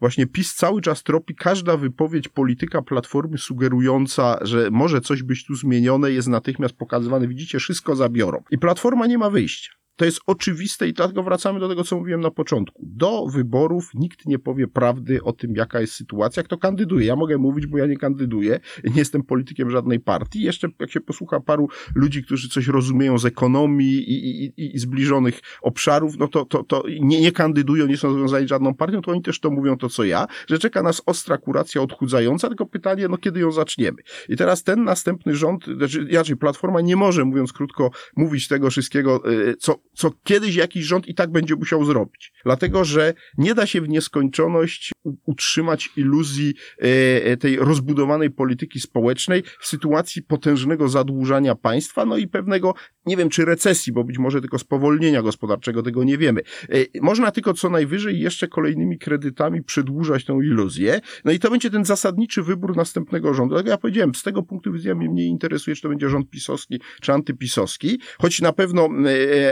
Właśnie 0.00 0.26
PiS 0.26 0.54
cały 0.54 0.80
czas 0.80 1.02
tropi 1.02 1.34
każda 1.34 1.76
wypowiedź 1.76 2.28
polityka 2.28 2.82
Platformy 2.82 3.38
sugerująca, 3.38 4.38
że 4.42 4.68
może 4.70 5.00
coś 5.00 5.22
być 5.22 5.46
tu 5.46 5.54
zmienione, 5.54 6.10
jest 6.10 6.28
natychmiast 6.28 6.74
pokazywane. 6.74 7.28
Widzicie, 7.28 7.58
wszystko 7.58 7.96
zabiorą. 7.96 8.42
I 8.50 8.58
Platforma 8.58 9.06
nie 9.06 9.18
ma 9.18 9.30
wyjścia. 9.30 9.72
To 9.96 10.04
jest 10.04 10.20
oczywiste 10.26 10.88
i 10.88 10.92
dlatego 10.92 11.22
wracamy 11.22 11.60
do 11.60 11.68
tego, 11.68 11.84
co 11.84 11.96
mówiłem 11.96 12.20
na 12.20 12.30
początku. 12.30 12.82
Do 12.86 13.26
wyborów 13.26 13.90
nikt 13.94 14.26
nie 14.26 14.38
powie 14.38 14.68
prawdy 14.68 15.22
o 15.22 15.32
tym, 15.32 15.54
jaka 15.56 15.80
jest 15.80 15.92
sytuacja, 15.92 16.42
kto 16.42 16.58
kandyduje. 16.58 17.06
Ja 17.06 17.16
mogę 17.16 17.38
mówić, 17.38 17.66
bo 17.66 17.78
ja 17.78 17.86
nie 17.86 17.96
kandyduję, 17.96 18.60
nie 18.84 18.96
jestem 18.96 19.22
politykiem 19.22 19.70
żadnej 19.70 20.00
partii. 20.00 20.42
Jeszcze 20.42 20.68
jak 20.80 20.90
się 20.90 21.00
posłucha 21.00 21.40
paru 21.40 21.68
ludzi, 21.94 22.22
którzy 22.22 22.48
coś 22.48 22.66
rozumieją 22.66 23.18
z 23.18 23.24
ekonomii 23.24 23.96
i, 23.96 24.44
i, 24.44 24.76
i 24.76 24.78
zbliżonych 24.78 25.40
obszarów, 25.62 26.18
no 26.18 26.28
to, 26.28 26.44
to, 26.44 26.64
to 26.64 26.84
nie, 27.00 27.20
nie 27.20 27.32
kandydują, 27.32 27.86
nie 27.86 27.96
są 27.96 28.14
związani 28.14 28.46
z 28.46 28.50
żadną 28.50 28.74
partią, 28.74 29.02
to 29.02 29.10
oni 29.10 29.22
też 29.22 29.40
to 29.40 29.50
mówią 29.50 29.76
to, 29.76 29.88
co 29.88 30.04
ja, 30.04 30.26
że 30.48 30.58
czeka 30.58 30.82
nas 30.82 31.02
ostra 31.06 31.38
kuracja 31.38 31.82
odchudzająca, 31.82 32.48
tylko 32.48 32.66
pytanie, 32.66 33.08
no 33.08 33.18
kiedy 33.18 33.40
ją 33.40 33.52
zaczniemy. 33.52 34.02
I 34.28 34.36
teraz 34.36 34.62
ten 34.62 34.84
następny 34.84 35.36
rząd, 35.36 35.64
znaczy, 35.64 36.06
znaczy 36.10 36.36
Platforma 36.36 36.80
nie 36.80 36.96
może, 36.96 37.24
mówiąc 37.24 37.52
krótko, 37.52 37.90
mówić 38.16 38.48
tego 38.48 38.70
wszystkiego, 38.70 39.32
y, 39.32 39.56
co 39.56 39.84
co 39.94 40.10
kiedyś 40.24 40.54
jakiś 40.54 40.84
rząd 40.84 41.08
i 41.08 41.14
tak 41.14 41.32
będzie 41.32 41.56
musiał 41.56 41.84
zrobić. 41.84 42.32
Dlatego, 42.44 42.84
że 42.84 43.14
nie 43.38 43.54
da 43.54 43.66
się 43.66 43.80
w 43.80 43.88
nieskończoność 43.88 44.92
utrzymać 45.24 45.90
iluzji 45.96 46.54
e, 46.82 46.86
e, 47.24 47.36
tej 47.36 47.56
rozbudowanej 47.56 48.30
polityki 48.30 48.80
społecznej 48.80 49.42
w 49.60 49.66
sytuacji 49.66 50.22
potężnego 50.22 50.88
zadłużania 50.88 51.54
państwa, 51.54 52.04
no 52.04 52.16
i 52.16 52.28
pewnego, 52.28 52.74
nie 53.06 53.16
wiem 53.16 53.28
czy 53.28 53.44
recesji, 53.44 53.92
bo 53.92 54.04
być 54.04 54.18
może 54.18 54.40
tylko 54.40 54.58
spowolnienia 54.58 55.22
gospodarczego, 55.22 55.82
tego 55.82 56.04
nie 56.04 56.18
wiemy. 56.18 56.40
E, 56.68 57.00
można 57.00 57.30
tylko 57.30 57.54
co 57.54 57.70
najwyżej 57.70 58.20
jeszcze 58.20 58.48
kolejnymi 58.48 58.98
kredytami 58.98 59.62
przedłużać 59.62 60.24
tą 60.24 60.40
iluzję, 60.40 61.00
no 61.24 61.32
i 61.32 61.38
to 61.38 61.50
będzie 61.50 61.70
ten 61.70 61.84
zasadniczy 61.84 62.42
wybór 62.42 62.76
następnego 62.76 63.34
rządu. 63.34 63.56
Jak 63.56 63.66
ja 63.66 63.78
powiedziałem, 63.78 64.14
z 64.14 64.22
tego 64.22 64.42
punktu 64.42 64.72
widzenia 64.72 64.94
mnie 64.94 65.10
mniej 65.10 65.28
interesuje, 65.28 65.76
czy 65.76 65.82
to 65.82 65.88
będzie 65.88 66.08
rząd 66.08 66.30
pisowski, 66.30 66.80
czy 67.00 67.12
antypisowski, 67.12 68.00
choć 68.18 68.40
na 68.40 68.52
pewno 68.52 68.88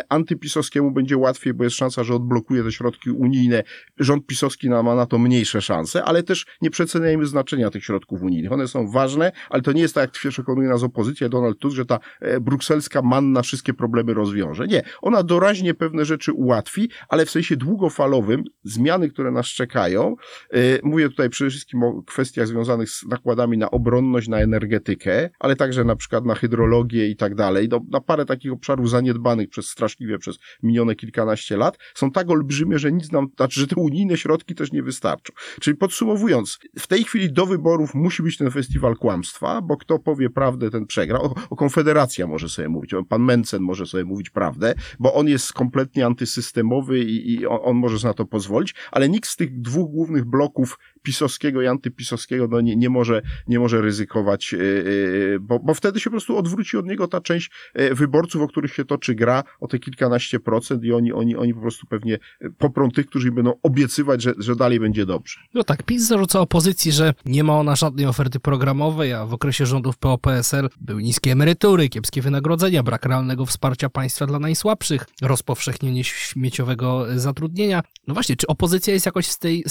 antypisowskiemu 0.08 0.90
będzie 0.90 1.16
łatwiej, 1.16 1.54
bo 1.54 1.64
jest 1.64 1.76
szansa, 1.76 2.04
że 2.04 2.14
odblokuje 2.14 2.62
te 2.64 2.72
środki 2.72 3.10
unijne. 3.10 3.62
Rząd 3.98 4.26
pisowski 4.26 4.70
ma 4.70 4.94
na 4.94 5.06
to 5.06 5.18
mniejsze 5.18 5.62
szanse, 5.62 6.04
ale 6.04 6.22
też 6.22 6.46
nie 6.62 6.70
przeceniajmy 6.70 7.26
znaczenia 7.26 7.70
tych 7.70 7.84
środków 7.84 8.22
unijnych. 8.22 8.52
One 8.52 8.68
są 8.68 8.90
ważne, 8.90 9.32
ale 9.50 9.62
to 9.62 9.72
nie 9.72 9.82
jest 9.82 9.94
tak, 9.94 10.02
jak 10.02 10.32
przekonuje 10.32 10.68
nas 10.68 10.82
opozycja, 10.82 11.28
Donald 11.28 11.58
Tusk, 11.58 11.76
że 11.76 11.86
ta 11.86 11.98
e, 12.20 12.40
brukselska 12.40 13.02
manna 13.02 13.41
wszystkie 13.42 13.74
problemy 13.74 14.14
rozwiąże. 14.14 14.66
Nie, 14.66 14.82
ona 15.02 15.22
doraźnie 15.22 15.74
pewne 15.74 16.04
rzeczy 16.04 16.32
ułatwi, 16.32 16.88
ale 17.08 17.26
w 17.26 17.30
sensie 17.30 17.56
długofalowym 17.56 18.44
zmiany, 18.64 19.10
które 19.10 19.30
nas 19.30 19.46
czekają, 19.46 20.16
yy, 20.52 20.80
mówię 20.82 21.08
tutaj 21.08 21.30
przede 21.30 21.50
wszystkim 21.50 21.82
o 21.82 22.02
kwestiach 22.02 22.46
związanych 22.46 22.90
z 22.90 23.06
nakładami 23.06 23.58
na 23.58 23.70
obronność, 23.70 24.28
na 24.28 24.38
energetykę, 24.38 25.30
ale 25.38 25.56
także 25.56 25.84
na 25.84 25.96
przykład 25.96 26.24
na 26.24 26.34
hydrologię 26.34 27.08
i 27.08 27.16
tak 27.16 27.34
dalej, 27.34 27.68
no, 27.70 27.80
na 27.90 28.00
parę 28.00 28.24
takich 28.24 28.52
obszarów 28.52 28.90
zaniedbanych 28.90 29.48
przez 29.48 29.66
straszliwie 29.68 30.18
przez 30.18 30.38
minione 30.62 30.94
kilkanaście 30.94 31.56
lat, 31.56 31.78
są 31.94 32.10
tak 32.10 32.30
olbrzymie, 32.30 32.78
że 32.78 32.92
nic 32.92 33.12
nam, 33.12 33.26
znaczy, 33.36 33.60
że 33.60 33.66
te 33.66 33.76
unijne 33.76 34.16
środki 34.16 34.54
też 34.54 34.72
nie 34.72 34.82
wystarczą. 34.82 35.32
Czyli 35.60 35.76
podsumowując, 35.76 36.58
w 36.78 36.86
tej 36.86 37.04
chwili 37.04 37.32
do 37.32 37.46
wyborów 37.46 37.94
musi 37.94 38.22
być 38.22 38.38
ten 38.38 38.50
festiwal 38.50 38.96
kłamstwa, 38.96 39.62
bo 39.62 39.76
kto 39.76 39.98
powie 39.98 40.30
prawdę, 40.30 40.70
ten 40.70 40.86
przegra. 40.86 41.18
O, 41.18 41.34
o 41.50 41.56
Konfederacja 41.56 42.26
może 42.26 42.48
sobie 42.48 42.68
mówić, 42.68 42.90
pan 43.08 43.22
Mencen 43.32 43.62
może 43.62 43.86
sobie 43.86 44.04
mówić 44.04 44.30
prawdę, 44.30 44.74
bo 44.98 45.14
on 45.14 45.28
jest 45.28 45.52
kompletnie 45.52 46.06
antysystemowy 46.06 46.98
i, 46.98 47.32
i 47.32 47.46
on, 47.46 47.58
on 47.62 47.76
może 47.76 48.08
na 48.08 48.14
to 48.14 48.24
pozwolić, 48.24 48.74
ale 48.90 49.08
nikt 49.08 49.28
z 49.28 49.36
tych 49.36 49.60
dwóch 49.60 49.90
głównych 49.90 50.24
bloków 50.24 50.78
pisowskiego 51.02 51.62
i 51.62 51.66
antypisowskiego 51.66 52.48
no 52.48 52.60
nie, 52.60 52.76
nie, 52.76 52.90
może, 52.90 53.22
nie 53.48 53.58
może 53.58 53.80
ryzykować, 53.80 54.52
yy, 54.52 55.38
bo, 55.40 55.58
bo 55.58 55.74
wtedy 55.74 56.00
się 56.00 56.04
po 56.04 56.10
prostu 56.10 56.36
odwróci 56.36 56.76
od 56.76 56.86
niego 56.86 57.08
ta 57.08 57.20
część 57.20 57.50
yy, 57.74 57.94
wyborców, 57.94 58.42
o 58.42 58.48
których 58.48 58.74
się 58.74 58.84
toczy 58.84 59.14
gra, 59.14 59.44
o 59.60 59.68
te 59.68 59.78
kilkanaście 59.78 60.40
procent 60.40 60.84
i 60.84 60.92
oni, 60.92 61.12
oni, 61.12 61.36
oni 61.36 61.54
po 61.54 61.60
prostu 61.60 61.86
pewnie 61.86 62.18
poprą 62.58 62.90
tych, 62.90 63.06
którzy 63.06 63.32
będą 63.32 63.52
obiecywać, 63.62 64.22
że, 64.22 64.34
że 64.38 64.56
dalej 64.56 64.80
będzie 64.80 65.06
dobrze. 65.06 65.40
No 65.54 65.64
tak, 65.64 65.82
PiS 65.82 66.02
zarzuca 66.02 66.40
opozycji, 66.40 66.92
że 66.92 67.14
nie 67.24 67.44
ma 67.44 67.58
ona 67.58 67.76
żadnej 67.76 68.06
oferty 68.06 68.40
programowej, 68.40 69.12
a 69.12 69.26
w 69.26 69.34
okresie 69.34 69.66
rządów 69.66 69.98
PO-PSL 69.98 70.68
były 70.80 71.02
niskie 71.02 71.32
emerytury, 71.32 71.88
kiepskie 71.88 72.22
wynagrodzenia, 72.22 72.82
brak 72.82 73.06
realnego 73.06 73.46
wsparcia 73.46 73.88
państwa 73.88 74.26
dla 74.26 74.38
najsłabszych, 74.38 75.06
rozpowszechnienie 75.22 76.04
śmieciowego 76.04 77.06
zatrudnienia. 77.16 77.82
No 78.06 78.14
właśnie, 78.14 78.36
czy 78.36 78.46
opozycja 78.46 78.94
jest 78.94 79.06
jakoś 79.06 79.26
z 79.26 79.38
tej, 79.38 79.64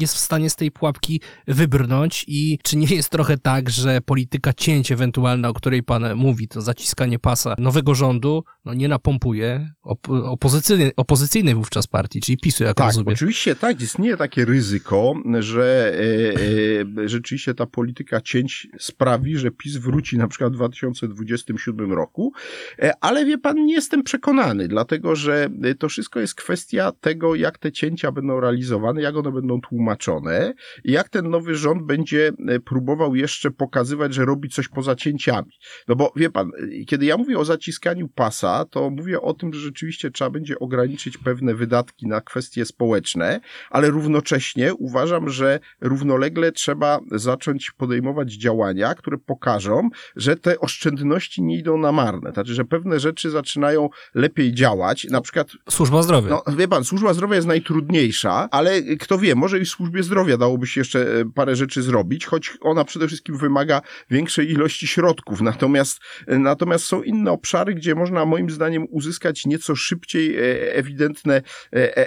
jest 0.00 0.14
w 0.14 0.18
stanie 0.18 0.50
z 0.52 0.56
tej 0.56 0.70
pułapki 0.70 1.20
wybrnąć? 1.48 2.24
I 2.28 2.58
czy 2.62 2.76
nie 2.76 2.96
jest 2.96 3.10
trochę 3.10 3.38
tak, 3.38 3.70
że 3.70 4.00
polityka 4.00 4.52
cięć 4.52 4.92
ewentualna, 4.92 5.48
o 5.48 5.54
której 5.54 5.82
pan 5.82 6.14
mówi, 6.14 6.48
to 6.48 6.60
zaciskanie 6.60 7.18
pasa 7.18 7.54
nowego 7.58 7.94
rządu, 7.94 8.44
no 8.64 8.74
nie 8.74 8.88
napompuje 8.88 9.72
op 9.82 10.08
opozycyjnej, 10.08 10.92
opozycyjnej 10.96 11.54
wówczas 11.54 11.86
partii, 11.86 12.20
czyli 12.20 12.38
PiSu, 12.38 12.64
jak 12.64 12.76
tak, 12.76 12.86
rozumiem. 12.86 13.12
oczywiście 13.12 13.56
tak, 13.56 13.80
istnieje 13.80 14.16
takie 14.16 14.44
ryzyko, 14.44 15.14
że 15.38 15.94
e, 15.94 17.02
e, 17.04 17.08
rzeczywiście 17.08 17.54
ta 17.54 17.66
polityka 17.66 18.20
cięć 18.20 18.68
sprawi, 18.78 19.38
że 19.38 19.50
PiS 19.50 19.76
wróci 19.76 20.18
na 20.18 20.28
przykład 20.28 20.52
w 20.52 20.56
2027 20.56 21.92
roku, 21.92 22.32
e, 22.78 22.92
ale 23.00 23.24
wie 23.24 23.38
pan, 23.38 23.64
nie 23.64 23.74
jestem 23.74 24.02
przekonany, 24.02 24.68
dlatego 24.68 25.16
że 25.16 25.48
to 25.78 25.88
wszystko 25.88 26.20
jest 26.20 26.34
kwestia 26.34 26.92
tego, 27.00 27.34
jak 27.34 27.58
te 27.58 27.72
cięcia 27.72 28.12
będą 28.12 28.40
realizowane, 28.40 29.02
jak 29.02 29.16
one 29.16 29.32
będą 29.32 29.60
tłumaczone 29.60 30.41
i 30.84 30.92
jak 30.92 31.08
ten 31.08 31.30
nowy 31.30 31.54
rząd 31.54 31.82
będzie 31.82 32.32
e, 32.48 32.60
próbował 32.60 33.14
jeszcze 33.14 33.50
pokazywać, 33.50 34.14
że 34.14 34.24
robi 34.24 34.48
coś 34.48 34.68
poza 34.68 34.96
cięciami. 34.96 35.52
No 35.88 35.96
bo 35.96 36.12
wie 36.16 36.30
pan, 36.30 36.50
e, 36.80 36.84
kiedy 36.84 37.06
ja 37.06 37.16
mówię 37.16 37.38
o 37.38 37.44
zaciskaniu 37.44 38.08
pasa, 38.08 38.64
to 38.64 38.90
mówię 38.90 39.20
o 39.20 39.34
tym, 39.34 39.54
że 39.54 39.60
rzeczywiście 39.60 40.10
trzeba 40.10 40.30
będzie 40.30 40.58
ograniczyć 40.58 41.18
pewne 41.18 41.54
wydatki 41.54 42.06
na 42.06 42.20
kwestie 42.20 42.64
społeczne, 42.64 43.40
ale 43.70 43.90
równocześnie 43.90 44.74
uważam, 44.74 45.28
że 45.28 45.60
równolegle 45.80 46.52
trzeba 46.52 47.00
zacząć 47.10 47.70
podejmować 47.70 48.32
działania, 48.32 48.94
które 48.94 49.18
pokażą, 49.18 49.88
że 50.16 50.36
te 50.36 50.60
oszczędności 50.60 51.42
nie 51.42 51.58
idą 51.58 51.78
na 51.78 51.92
marne. 51.92 52.32
Znaczy, 52.32 52.54
że 52.54 52.64
pewne 52.64 53.00
rzeczy 53.00 53.30
zaczynają 53.30 53.88
lepiej 54.14 54.54
działać. 54.54 55.06
Na 55.10 55.20
przykład. 55.20 55.48
Służba 55.70 56.02
zdrowia. 56.02 56.30
No, 56.30 56.56
wie 56.56 56.68
pan, 56.68 56.84
służba 56.84 57.14
zdrowia 57.14 57.36
jest 57.36 57.48
najtrudniejsza, 57.48 58.48
ale 58.50 58.82
kto 58.82 59.18
wie, 59.18 59.34
może 59.34 59.58
i 59.58 59.64
w 59.64 59.68
służbie 59.68 60.02
zdrowia 60.02 60.31
dałoby 60.38 60.66
się 60.66 60.80
jeszcze 60.80 61.20
e, 61.20 61.24
parę 61.34 61.56
rzeczy 61.56 61.82
zrobić, 61.82 62.26
choć 62.26 62.58
ona 62.60 62.84
przede 62.84 63.06
wszystkim 63.06 63.38
wymaga 63.38 63.82
większej 64.10 64.50
ilości 64.50 64.86
środków. 64.86 65.40
Natomiast, 65.40 66.00
e, 66.26 66.38
natomiast 66.38 66.84
są 66.84 67.02
inne 67.02 67.30
obszary, 67.30 67.74
gdzie 67.74 67.94
można 67.94 68.24
moim 68.24 68.50
zdaniem 68.50 68.86
uzyskać 68.90 69.46
nieco 69.46 69.76
szybciej 69.76 70.36
e, 70.36 70.74
ewidentne 70.74 71.42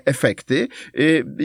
efekty. 0.05 0.67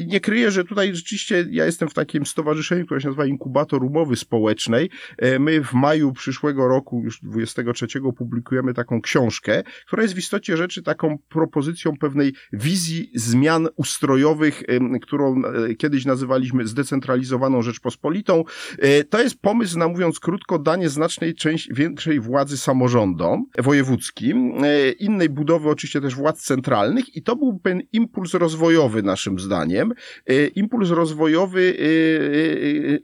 Nie 0.06 0.20
kryję, 0.20 0.50
że 0.50 0.64
tutaj 0.64 0.94
rzeczywiście 0.94 1.46
ja 1.50 1.66
jestem 1.66 1.88
w 1.88 1.94
takim 1.94 2.26
stowarzyszeniu, 2.26 2.84
które 2.84 3.00
się 3.00 3.08
nazywa 3.08 3.26
Inkubator 3.26 3.84
Umowy 3.84 4.16
Społecznej. 4.16 4.90
My 5.38 5.64
w 5.64 5.72
maju 5.72 6.12
przyszłego 6.12 6.68
roku, 6.68 7.02
już 7.04 7.20
23, 7.22 7.86
publikujemy 8.16 8.74
taką 8.74 9.00
książkę, 9.00 9.62
która 9.86 10.02
jest 10.02 10.14
w 10.14 10.18
istocie 10.18 10.56
rzeczy 10.56 10.82
taką 10.82 11.18
propozycją 11.28 11.96
pewnej 11.96 12.32
wizji 12.52 13.10
zmian 13.14 13.68
ustrojowych, 13.76 14.62
którą 15.02 15.42
kiedyś 15.78 16.04
nazywaliśmy 16.04 16.66
zdecentralizowaną 16.70 17.62
Rzeczpospolitą. 17.62 18.44
E, 18.78 19.04
to 19.04 19.22
jest 19.22 19.40
pomysł 19.40 19.78
na, 19.78 19.88
mówiąc 19.88 20.20
krótko, 20.20 20.58
danie 20.58 20.88
znacznej 20.88 21.34
części, 21.34 21.74
większej 21.74 22.20
władzy 22.20 22.58
samorządom 22.58 23.46
wojewódzkim, 23.58 24.64
e, 24.64 24.90
innej 24.90 25.28
budowy 25.28 25.68
oczywiście 25.68 26.00
też 26.00 26.14
władz 26.14 26.42
centralnych 26.42 27.16
i 27.16 27.22
to 27.22 27.36
był 27.36 27.58
pewien 27.58 27.82
impuls 27.92 28.34
rozwojowy 28.34 29.02
naszym 29.02 29.38
zdaniem. 29.38 29.92
E, 30.26 30.46
impuls 30.46 30.90
rozwojowy, 30.90 31.76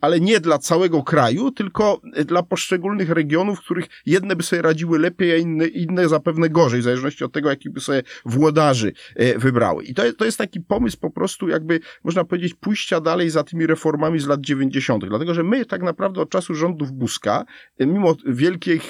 ale 0.01 0.21
nie 0.21 0.41
dla 0.41 0.59
całego 0.59 1.03
kraju, 1.03 1.51
tylko 1.51 2.01
dla 2.25 2.43
poszczególnych 2.43 3.11
regionów, 3.11 3.59
w 3.59 3.63
których 3.63 3.87
jedne 4.07 4.37
by 4.37 4.43
sobie 4.43 4.63
radziły 4.63 4.99
lepiej, 4.99 5.33
a 5.33 5.37
inne, 5.37 5.67
inne 5.67 6.09
zapewne 6.09 6.51
gorzej, 6.51 6.81
w 6.81 6.85
zależności 6.85 7.25
od 7.25 7.33
tego, 7.33 7.49
jakich 7.49 7.73
by 7.73 7.81
sobie 7.81 8.03
włodarzy 8.25 8.93
wybrały. 9.37 9.85
I 9.85 9.95
to, 9.95 10.13
to 10.13 10.25
jest 10.25 10.39
taki 10.39 10.61
pomysł 10.61 10.99
po 11.01 11.11
prostu 11.11 11.49
jakby, 11.49 11.81
można 12.05 12.25
powiedzieć, 12.25 12.55
pójścia 12.55 13.01
dalej 13.01 13.31
za 13.31 13.45
tymi 13.57 13.67
reformami 13.67 14.21
z 14.21 14.27
lat 14.27 14.41
90., 14.41 15.09
dlatego 15.09 15.35
że 15.35 15.43
my 15.43 15.65
tak 15.65 15.83
naprawdę 15.83 16.21
od 16.21 16.31
czasu 16.31 16.55
rządów 16.55 16.93
Buzka, 16.93 17.45
mimo 17.81 18.17
wielkiej 18.27 18.81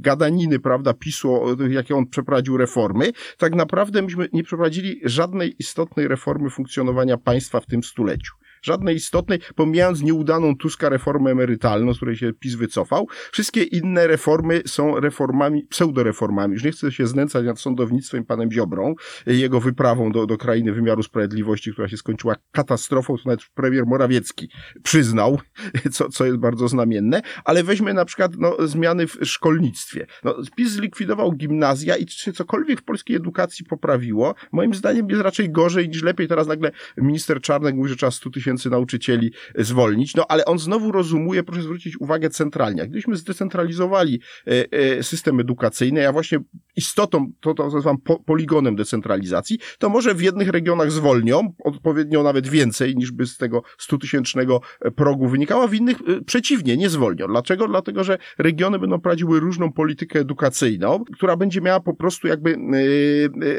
gadaniny, 0.00 0.58
prawda, 0.58 0.94
PiSu, 0.94 1.56
jakie 1.70 1.96
on 1.96 2.06
przeprowadził 2.06 2.56
reformy, 2.56 3.12
tak 3.38 3.54
naprawdę 3.54 4.02
myśmy 4.02 4.28
nie 4.32 4.42
przeprowadzili 4.42 5.00
żadnej 5.04 5.54
istotnej 5.58 6.08
reformy 6.08 6.50
funkcjonowania 6.50 7.16
państwa 7.16 7.60
w 7.60 7.66
tym 7.66 7.82
stuleciu 7.82 8.41
żadnej 8.62 8.96
istotnej, 8.96 9.38
pomijając 9.54 10.02
nieudaną 10.02 10.56
Tuska 10.56 10.88
reformę 10.88 11.30
emerytalną, 11.30 11.94
z 11.94 11.96
której 11.96 12.16
się 12.16 12.32
PiS 12.32 12.54
wycofał. 12.54 13.08
Wszystkie 13.32 13.62
inne 13.62 14.06
reformy 14.06 14.62
są 14.66 15.00
reformami, 15.00 15.62
pseudoreformami. 15.62 16.54
Już 16.54 16.64
nie 16.64 16.72
chcę 16.72 16.92
się 16.92 17.06
znęcać 17.06 17.46
nad 17.46 17.60
sądownictwem 17.60 18.24
panem 18.24 18.52
Ziobrą, 18.52 18.94
jego 19.26 19.60
wyprawą 19.60 20.12
do, 20.12 20.26
do 20.26 20.38
krainy 20.38 20.72
wymiaru 20.72 21.02
sprawiedliwości, 21.02 21.72
która 21.72 21.88
się 21.88 21.96
skończyła 21.96 22.36
katastrofą, 22.52 23.16
to 23.16 23.22
nawet 23.26 23.44
premier 23.54 23.86
Morawiecki 23.86 24.48
przyznał, 24.82 25.38
co, 25.92 26.08
co 26.08 26.24
jest 26.24 26.38
bardzo 26.38 26.68
znamienne, 26.68 27.22
ale 27.44 27.64
weźmy 27.64 27.94
na 27.94 28.04
przykład 28.04 28.32
no, 28.38 28.56
zmiany 28.66 29.06
w 29.06 29.18
szkolnictwie. 29.22 30.06
No, 30.24 30.34
PiS 30.56 30.70
zlikwidował 30.70 31.32
gimnazja 31.32 31.96
i 31.96 32.06
czy 32.06 32.32
cokolwiek 32.32 32.80
w 32.80 32.84
polskiej 32.84 33.16
edukacji 33.16 33.66
poprawiło, 33.66 34.34
moim 34.52 34.74
zdaniem 34.74 35.08
jest 35.10 35.22
raczej 35.22 35.50
gorzej 35.50 35.88
niż 35.88 36.02
lepiej. 36.02 36.28
Teraz 36.28 36.46
nagle 36.46 36.70
minister 36.96 37.40
Czarnek 37.40 37.74
mówi, 37.74 37.88
że 37.88 37.96
trzeba 37.96 38.10
100 38.10 38.30
tysięcy 38.30 38.51
tysięcy 38.52 38.70
nauczycieli 38.70 39.32
zwolnić, 39.58 40.14
no 40.14 40.24
ale 40.28 40.44
on 40.44 40.58
znowu 40.58 40.92
rozumuje, 40.92 41.42
proszę 41.42 41.62
zwrócić 41.62 42.00
uwagę, 42.00 42.30
centralnie. 42.30 42.82
Gdybyśmy 42.82 43.16
zdecentralizowali 43.16 44.20
e, 44.46 44.50
e, 44.72 45.02
system 45.02 45.40
edukacyjny, 45.40 46.08
a 46.08 46.12
właśnie 46.12 46.38
istotą, 46.76 47.32
to, 47.40 47.54
to 47.54 47.64
nazywam 47.64 47.96
poligonem 48.26 48.76
decentralizacji, 48.76 49.58
to 49.78 49.88
może 49.88 50.14
w 50.14 50.22
jednych 50.22 50.48
regionach 50.48 50.92
zwolnią, 50.92 51.52
odpowiednio 51.64 52.22
nawet 52.22 52.48
więcej 52.48 52.96
niż 52.96 53.12
by 53.12 53.26
z 53.26 53.36
tego 53.36 53.62
100-tysięcznego 53.80 54.58
progu 54.96 55.28
wynikało, 55.28 55.64
a 55.64 55.66
w 55.66 55.74
innych 55.74 55.96
e, 56.00 56.24
przeciwnie, 56.24 56.76
nie 56.76 56.90
zwolnią. 56.90 57.26
Dlaczego? 57.26 57.68
Dlatego, 57.68 58.04
że 58.04 58.18
regiony 58.38 58.78
będą 58.78 59.00
prowadziły 59.00 59.40
różną 59.40 59.72
politykę 59.72 60.20
edukacyjną, 60.20 61.04
która 61.14 61.36
będzie 61.36 61.60
miała 61.60 61.80
po 61.80 61.94
prostu 61.94 62.28
jakby 62.28 62.56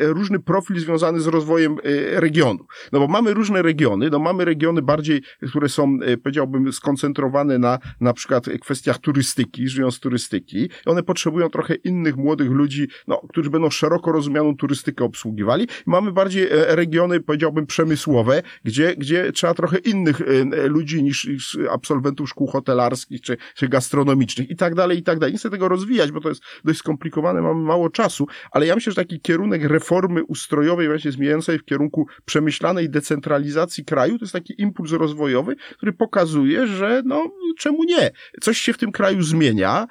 różny 0.02 0.40
profil 0.40 0.80
związany 0.80 1.20
z 1.20 1.28
rozwojem 1.28 1.78
regionu. 2.14 2.66
No 2.92 3.00
bo 3.00 3.08
mamy 3.08 3.34
różne 3.34 3.62
regiony, 3.62 4.10
no 4.10 4.20
mamy 4.20 4.46
regiony 4.46 4.82
bardziej, 4.82 5.22
które 5.50 5.70
są, 5.70 5.98
e, 6.02 6.18
powiedziałbym, 6.18 6.74
skoncentrowane 6.74 7.60
na 7.60 7.80
na 8.00 8.14
przykład 8.14 8.46
kwestiach 8.62 8.98
turystyki, 8.98 9.68
żyją 9.68 9.92
z 9.92 10.00
turystyki. 10.00 10.70
One 10.86 11.04
potrzebują 11.04 11.50
trochę 11.50 11.76
innych 11.76 12.18
młodych 12.18 12.50
ludzi, 12.50 12.88
no, 13.08 13.22
którzy 13.30 13.50
będą 13.50 13.70
szeroko 13.70 14.12
rozumianą 14.12 14.58
turystykę 14.58 15.06
obsługiwali. 15.06 15.68
Mamy 15.86 16.12
bardziej 16.12 16.44
e, 16.44 16.76
regiony, 16.76 17.20
powiedziałbym, 17.20 17.66
przemysłowe, 17.66 18.44
gdzie, 18.64 18.96
gdzie 18.96 19.32
trzeba 19.32 19.54
trochę 19.54 19.78
innych 19.78 20.22
e, 20.22 20.68
ludzi 20.68 21.04
niż, 21.04 21.30
absolwentów 21.72 22.30
szkół 22.30 22.48
hotelarskich 22.48 23.22
czy, 23.22 23.38
czy 23.56 23.68
gastronomicznych 23.68 24.50
i 24.50 24.56
tak 24.56 24.76
dalej, 24.76 24.98
i 24.98 25.04
tak 25.04 25.20
dalej. 25.20 25.34
Nie 25.34 25.40
chcę 25.40 25.50
tego 25.50 25.68
rozwijać, 25.68 26.12
bo 26.12 26.22
to 26.22 26.30
jest 26.30 26.42
dość 26.64 26.80
skomplikowane, 26.80 27.42
mamy 27.42 27.62
mało 27.62 27.90
czasu, 27.90 28.28
ale 28.52 28.66
ja 28.66 28.76
myślę, 28.76 28.92
że 28.92 28.96
taki 28.96 29.22
kierunek 29.22 29.64
reformy 29.64 30.24
ustrojowej, 30.24 30.88
właśnie 30.88 31.12
zmieniającej 31.12 31.60
w 31.60 31.66
kierunku 31.66 32.08
przemyślanej 32.26 32.90
decentralizacji 32.90 33.86
kraju, 33.86 34.18
to 34.20 34.26
jest 34.26 34.34
taki 34.34 34.62
impuls 34.62 34.92
rozwojowy, 34.92 35.56
który 35.78 35.94
pokazuje, 35.94 36.68
że 36.68 37.02
no 37.06 37.32
czemu 37.58 37.84
nie? 37.84 38.12
Coś 38.42 38.58
się 38.58 38.74
w 38.74 38.78
tym 38.78 38.92
kraju 38.92 39.22
zmienia, 39.22 39.88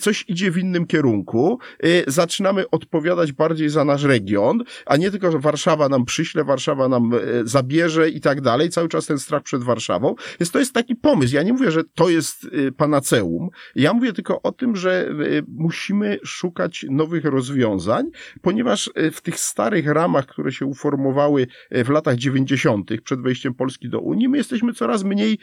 coś 0.00 0.24
idzie 0.28 0.50
w 0.50 0.58
innym 0.58 0.86
kierunku. 0.86 1.58
Y, 1.84 2.04
zaczynamy 2.22 2.70
odpowiadać 2.70 3.32
bardziej 3.32 3.68
za 3.68 3.84
nasz 3.84 4.04
region, 4.04 4.62
a 4.86 4.96
nie 4.96 5.10
tylko, 5.10 5.32
że 5.32 5.38
Warszawa 5.38 5.88
nam 5.88 6.04
przyśle, 6.04 6.44
Warszawa 6.44 6.88
nam 6.88 7.14
e, 7.14 7.18
zabierze 7.44 8.10
i 8.10 8.20
tak 8.20 8.40
dalej, 8.40 8.70
cały 8.70 8.88
czas 8.88 9.06
ten 9.06 9.18
strach 9.18 9.42
przed 9.42 9.62
Warszawą. 9.62 10.14
Więc 10.40 10.50
to 10.50 10.58
jest 10.58 10.72
taki 10.72 10.96
pomysł. 10.96 11.34
Ja 11.34 11.42
nie 11.42 11.52
mówię, 11.52 11.70
że 11.70 11.84
to 11.94 12.08
jest 12.08 12.44
e, 12.44 12.72
panaceum. 12.72 13.48
Ja 13.74 13.92
mówię 13.92 14.12
tylko 14.12 14.42
o 14.42 14.52
tym, 14.52 14.76
że 14.76 15.08
e, 15.08 15.42
musimy 15.48 16.18
szukać 16.24 16.86
nowych 16.90 17.24
rozwiązań, 17.24 18.10
ponieważ 18.42 18.90
w 19.12 19.20
tych 19.20 19.38
starych 19.38 19.86
ramach, 19.86 20.26
które 20.26 20.52
się 20.52 20.66
uformowały 20.66 21.46
w 21.70 21.88
latach 21.88 22.16
90., 22.16 22.90
przed 23.04 23.20
wejściem 23.22 23.54
Polski 23.54 23.88
do 23.88 24.00
Unii, 24.00 24.28
my 24.28 24.38
jesteśmy 24.38 24.72
coraz 24.72 25.04
mniej, 25.04 25.38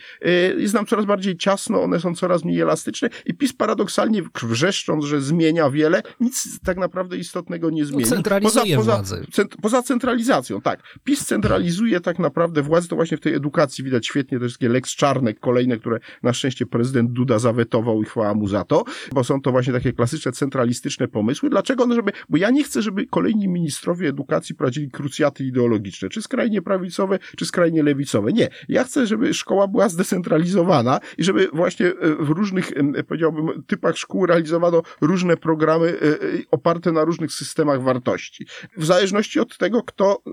jest 0.58 0.74
nam 0.74 0.86
coraz 0.86 1.06
bardziej 1.06 1.38
ciasno, 1.38 1.82
one 1.82 2.00
są 2.00 2.16
coraz 2.16 2.44
mniej 2.44 2.60
elastyczne 2.60 3.10
i 3.26 3.34
PiS 3.34 3.54
paradoksalnie 3.54 4.24
wrzeszcząc, 4.44 5.06
że 5.06 5.22
zmienia 5.22 5.70
wiele, 5.70 6.04
nic 6.20 6.60
tak 6.70 6.78
naprawdę 6.78 7.18
istotnego 7.18 7.70
nie 7.70 7.86
zmieni. 7.86 8.04
No, 8.04 8.10
centralizuje 8.10 8.76
poza, 8.76 8.98
poza, 8.98 9.18
cent, 9.32 9.56
poza 9.62 9.84
centralizacją, 9.84 10.62
tak. 10.62 10.84
PiS 11.04 11.26
centralizuje 11.26 12.00
tak 12.00 12.20
naprawdę 12.20 12.62
władzę, 12.62 12.88
to 12.88 12.96
właśnie 12.96 13.18
w 13.18 13.20
tej 13.20 13.34
edukacji 13.34 13.84
widać 13.84 14.08
świetnie 14.08 14.40
te 14.40 14.46
wszystkie 14.46 14.70
Lex 14.70 14.96
Czarnek 14.96 15.40
kolejne, 15.40 15.78
które 15.78 16.00
na 16.24 16.34
szczęście 16.34 16.66
prezydent 16.66 17.12
Duda 17.12 17.40
zawetował 17.40 18.02
i 18.02 18.06
chwała 18.06 18.34
mu 18.34 18.48
za 18.48 18.64
to, 18.64 18.84
bo 19.14 19.24
są 19.24 19.42
to 19.42 19.52
właśnie 19.52 19.74
takie 19.74 19.94
klasyczne 19.94 20.32
centralistyczne 20.32 21.08
pomysły. 21.08 21.50
Dlaczego? 21.50 21.86
No 21.86 21.96
żeby, 21.96 22.12
bo 22.30 22.38
ja 22.38 22.50
nie 22.50 22.64
chcę, 22.64 22.82
żeby 22.82 23.06
kolejni 23.08 23.48
ministrowie 23.48 24.10
edukacji 24.10 24.56
prowadzili 24.56 24.92
krucjaty 24.92 25.44
ideologiczne, 25.44 26.10
czy 26.10 26.22
skrajnie 26.22 26.62
prawicowe, 26.62 27.20
czy 27.38 27.46
skrajnie 27.46 27.84
lewicowe. 27.84 28.34
Nie. 28.34 28.50
Ja 28.68 28.84
chcę, 28.84 29.08
żeby 29.08 29.34
szkoła 29.34 29.68
była 29.68 29.90
zdecentralizowana 29.90 31.00
i 31.18 31.24
żeby 31.24 31.48
właśnie 31.54 31.88
e, 31.88 31.94
w 32.20 32.30
różnych, 32.30 32.72
powiedziałbym, 33.08 33.64
typach 33.68 33.98
szkół 33.98 34.26
realizowano 34.26 34.82
różne 35.02 35.38
programy 35.38 35.88
e, 35.88 36.06
e, 36.06 36.58
oparte 36.60 36.92
na 36.92 37.04
różnych 37.04 37.32
systemach 37.32 37.84
wartości. 37.84 38.46
W 38.78 38.86
zależności 38.86 39.40
od 39.40 39.58
tego, 39.58 39.84
kto, 39.84 40.24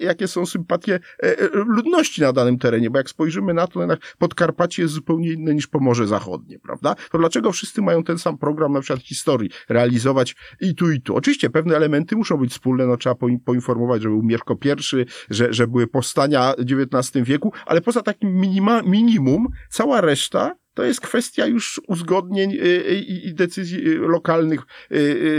jakie 0.00 0.28
są 0.28 0.46
sympatie 0.46 1.00
ludności 1.52 2.22
na 2.22 2.32
danym 2.32 2.58
terenie, 2.58 2.90
bo 2.90 2.98
jak 2.98 3.10
spojrzymy 3.10 3.54
na 3.54 3.66
to, 3.66 3.80
jednak 3.80 4.16
Podkarpacie 4.18 4.82
jest 4.82 4.94
zupełnie 4.94 5.32
inne 5.32 5.54
niż 5.54 5.66
Pomorze 5.66 6.06
Zachodnie, 6.06 6.58
prawda? 6.58 6.94
To 7.10 7.18
dlaczego 7.18 7.52
wszyscy 7.52 7.82
mają 7.82 8.04
ten 8.04 8.18
sam 8.18 8.38
program, 8.38 8.72
na 8.72 8.80
przykład 8.80 9.02
historii, 9.06 9.50
realizować 9.68 10.36
i 10.60 10.74
tu, 10.74 10.90
i 10.90 11.00
tu? 11.00 11.16
Oczywiście 11.16 11.50
pewne 11.50 11.76
elementy 11.76 12.16
muszą 12.16 12.36
być 12.36 12.50
wspólne, 12.50 12.86
no 12.86 12.96
trzeba 12.96 13.14
poinformować, 13.44 14.02
że 14.02 14.08
był 14.08 14.22
Mieszko 14.22 14.54
I, 14.64 15.06
że, 15.30 15.52
że 15.52 15.66
były 15.66 15.86
powstania 15.86 16.54
XIX 16.54 17.26
wieku, 17.26 17.52
ale 17.66 17.80
poza 17.80 18.02
takim 18.02 18.34
minima, 18.34 18.82
minimum, 18.82 19.48
cała 19.70 20.00
reszta 20.00 20.61
to 20.74 20.84
jest 20.84 21.00
kwestia 21.00 21.46
już 21.46 21.80
uzgodnień 21.88 22.52
y, 22.52 22.56
y, 22.56 23.00
i 23.00 23.34
decyzji 23.34 23.88
y, 23.88 23.98
lokalnych 23.98 24.60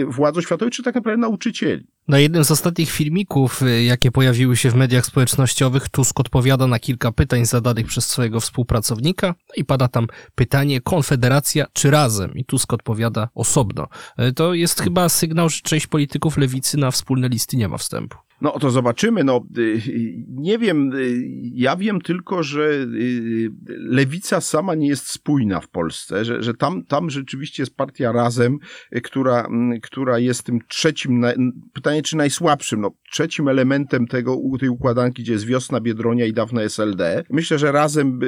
władz 0.08 0.38
oświatowych, 0.38 0.74
czy 0.74 0.84
tak 0.84 0.96
naprawdę 0.96 1.22
nauczycieli. 1.22 1.88
Na 2.08 2.20
jednym 2.20 2.44
z 2.44 2.52
ostatnich 2.52 2.92
filmików, 2.92 3.62
jakie 3.86 4.12
pojawiły 4.12 4.58
się 4.58 4.70
w 4.70 4.76
mediach 4.76 5.06
społecznościowych, 5.06 5.90
Tusk 5.90 6.20
odpowiada 6.20 6.68
na 6.68 6.80
kilka 6.80 7.12
pytań 7.12 7.46
zadanych 7.46 7.86
przez 7.86 8.10
swojego 8.10 8.40
współpracownika 8.40 9.36
i 9.56 9.66
pada 9.66 9.88
tam 9.88 10.08
pytanie 10.36 10.82
Konfederacja 10.82 11.66
czy 11.74 11.92
razem? 11.92 12.34
I 12.36 12.46
Tusk 12.46 12.74
odpowiada 12.74 13.30
osobno. 13.36 13.88
To 14.36 14.54
jest 14.54 14.82
chyba 14.82 15.10
sygnał, 15.10 15.50
że 15.50 15.60
część 15.64 15.88
polityków 15.88 16.38
lewicy 16.38 16.78
na 16.78 16.92
wspólne 16.92 17.30
listy 17.30 17.58
nie 17.58 17.68
ma 17.68 17.78
wstępu. 17.78 18.18
No 18.44 18.52
to 18.60 18.72
zobaczymy. 18.72 19.24
No, 19.24 19.46
y, 19.58 19.82
nie 20.28 20.58
wiem, 20.58 20.94
y, 20.94 21.22
ja 21.54 21.76
wiem 21.76 22.02
tylko, 22.02 22.44
że 22.44 22.64
y, 22.64 23.52
lewica 23.68 24.42
sama 24.42 24.76
nie 24.76 24.88
jest 24.88 25.10
spójna 25.10 25.60
w 25.60 25.70
Polsce, 25.70 26.26
że, 26.26 26.44
że 26.44 26.54
tam, 26.54 26.86
tam 26.86 27.10
rzeczywiście 27.10 27.64
jest 27.64 27.76
partia 27.76 28.12
razem, 28.12 28.58
która, 29.04 29.48
która 29.82 30.20
jest 30.20 30.44
tym 30.44 30.60
trzecim, 30.68 31.26
pytanie 31.74 32.02
czy 32.02 32.18
najsłabszym, 32.18 32.82
no 32.82 32.92
trzecim 33.12 33.48
elementem 33.48 34.08
tego, 34.08 34.38
tej 34.60 34.70
układanki, 34.70 35.24
gdzie 35.24 35.34
jest 35.34 35.46
wiosna 35.46 35.82
Biedronia 35.82 36.26
i 36.26 36.34
dawne 36.34 36.64
SLD. 36.64 37.24
Myślę, 37.30 37.60
że 37.60 37.72
razem 37.72 38.20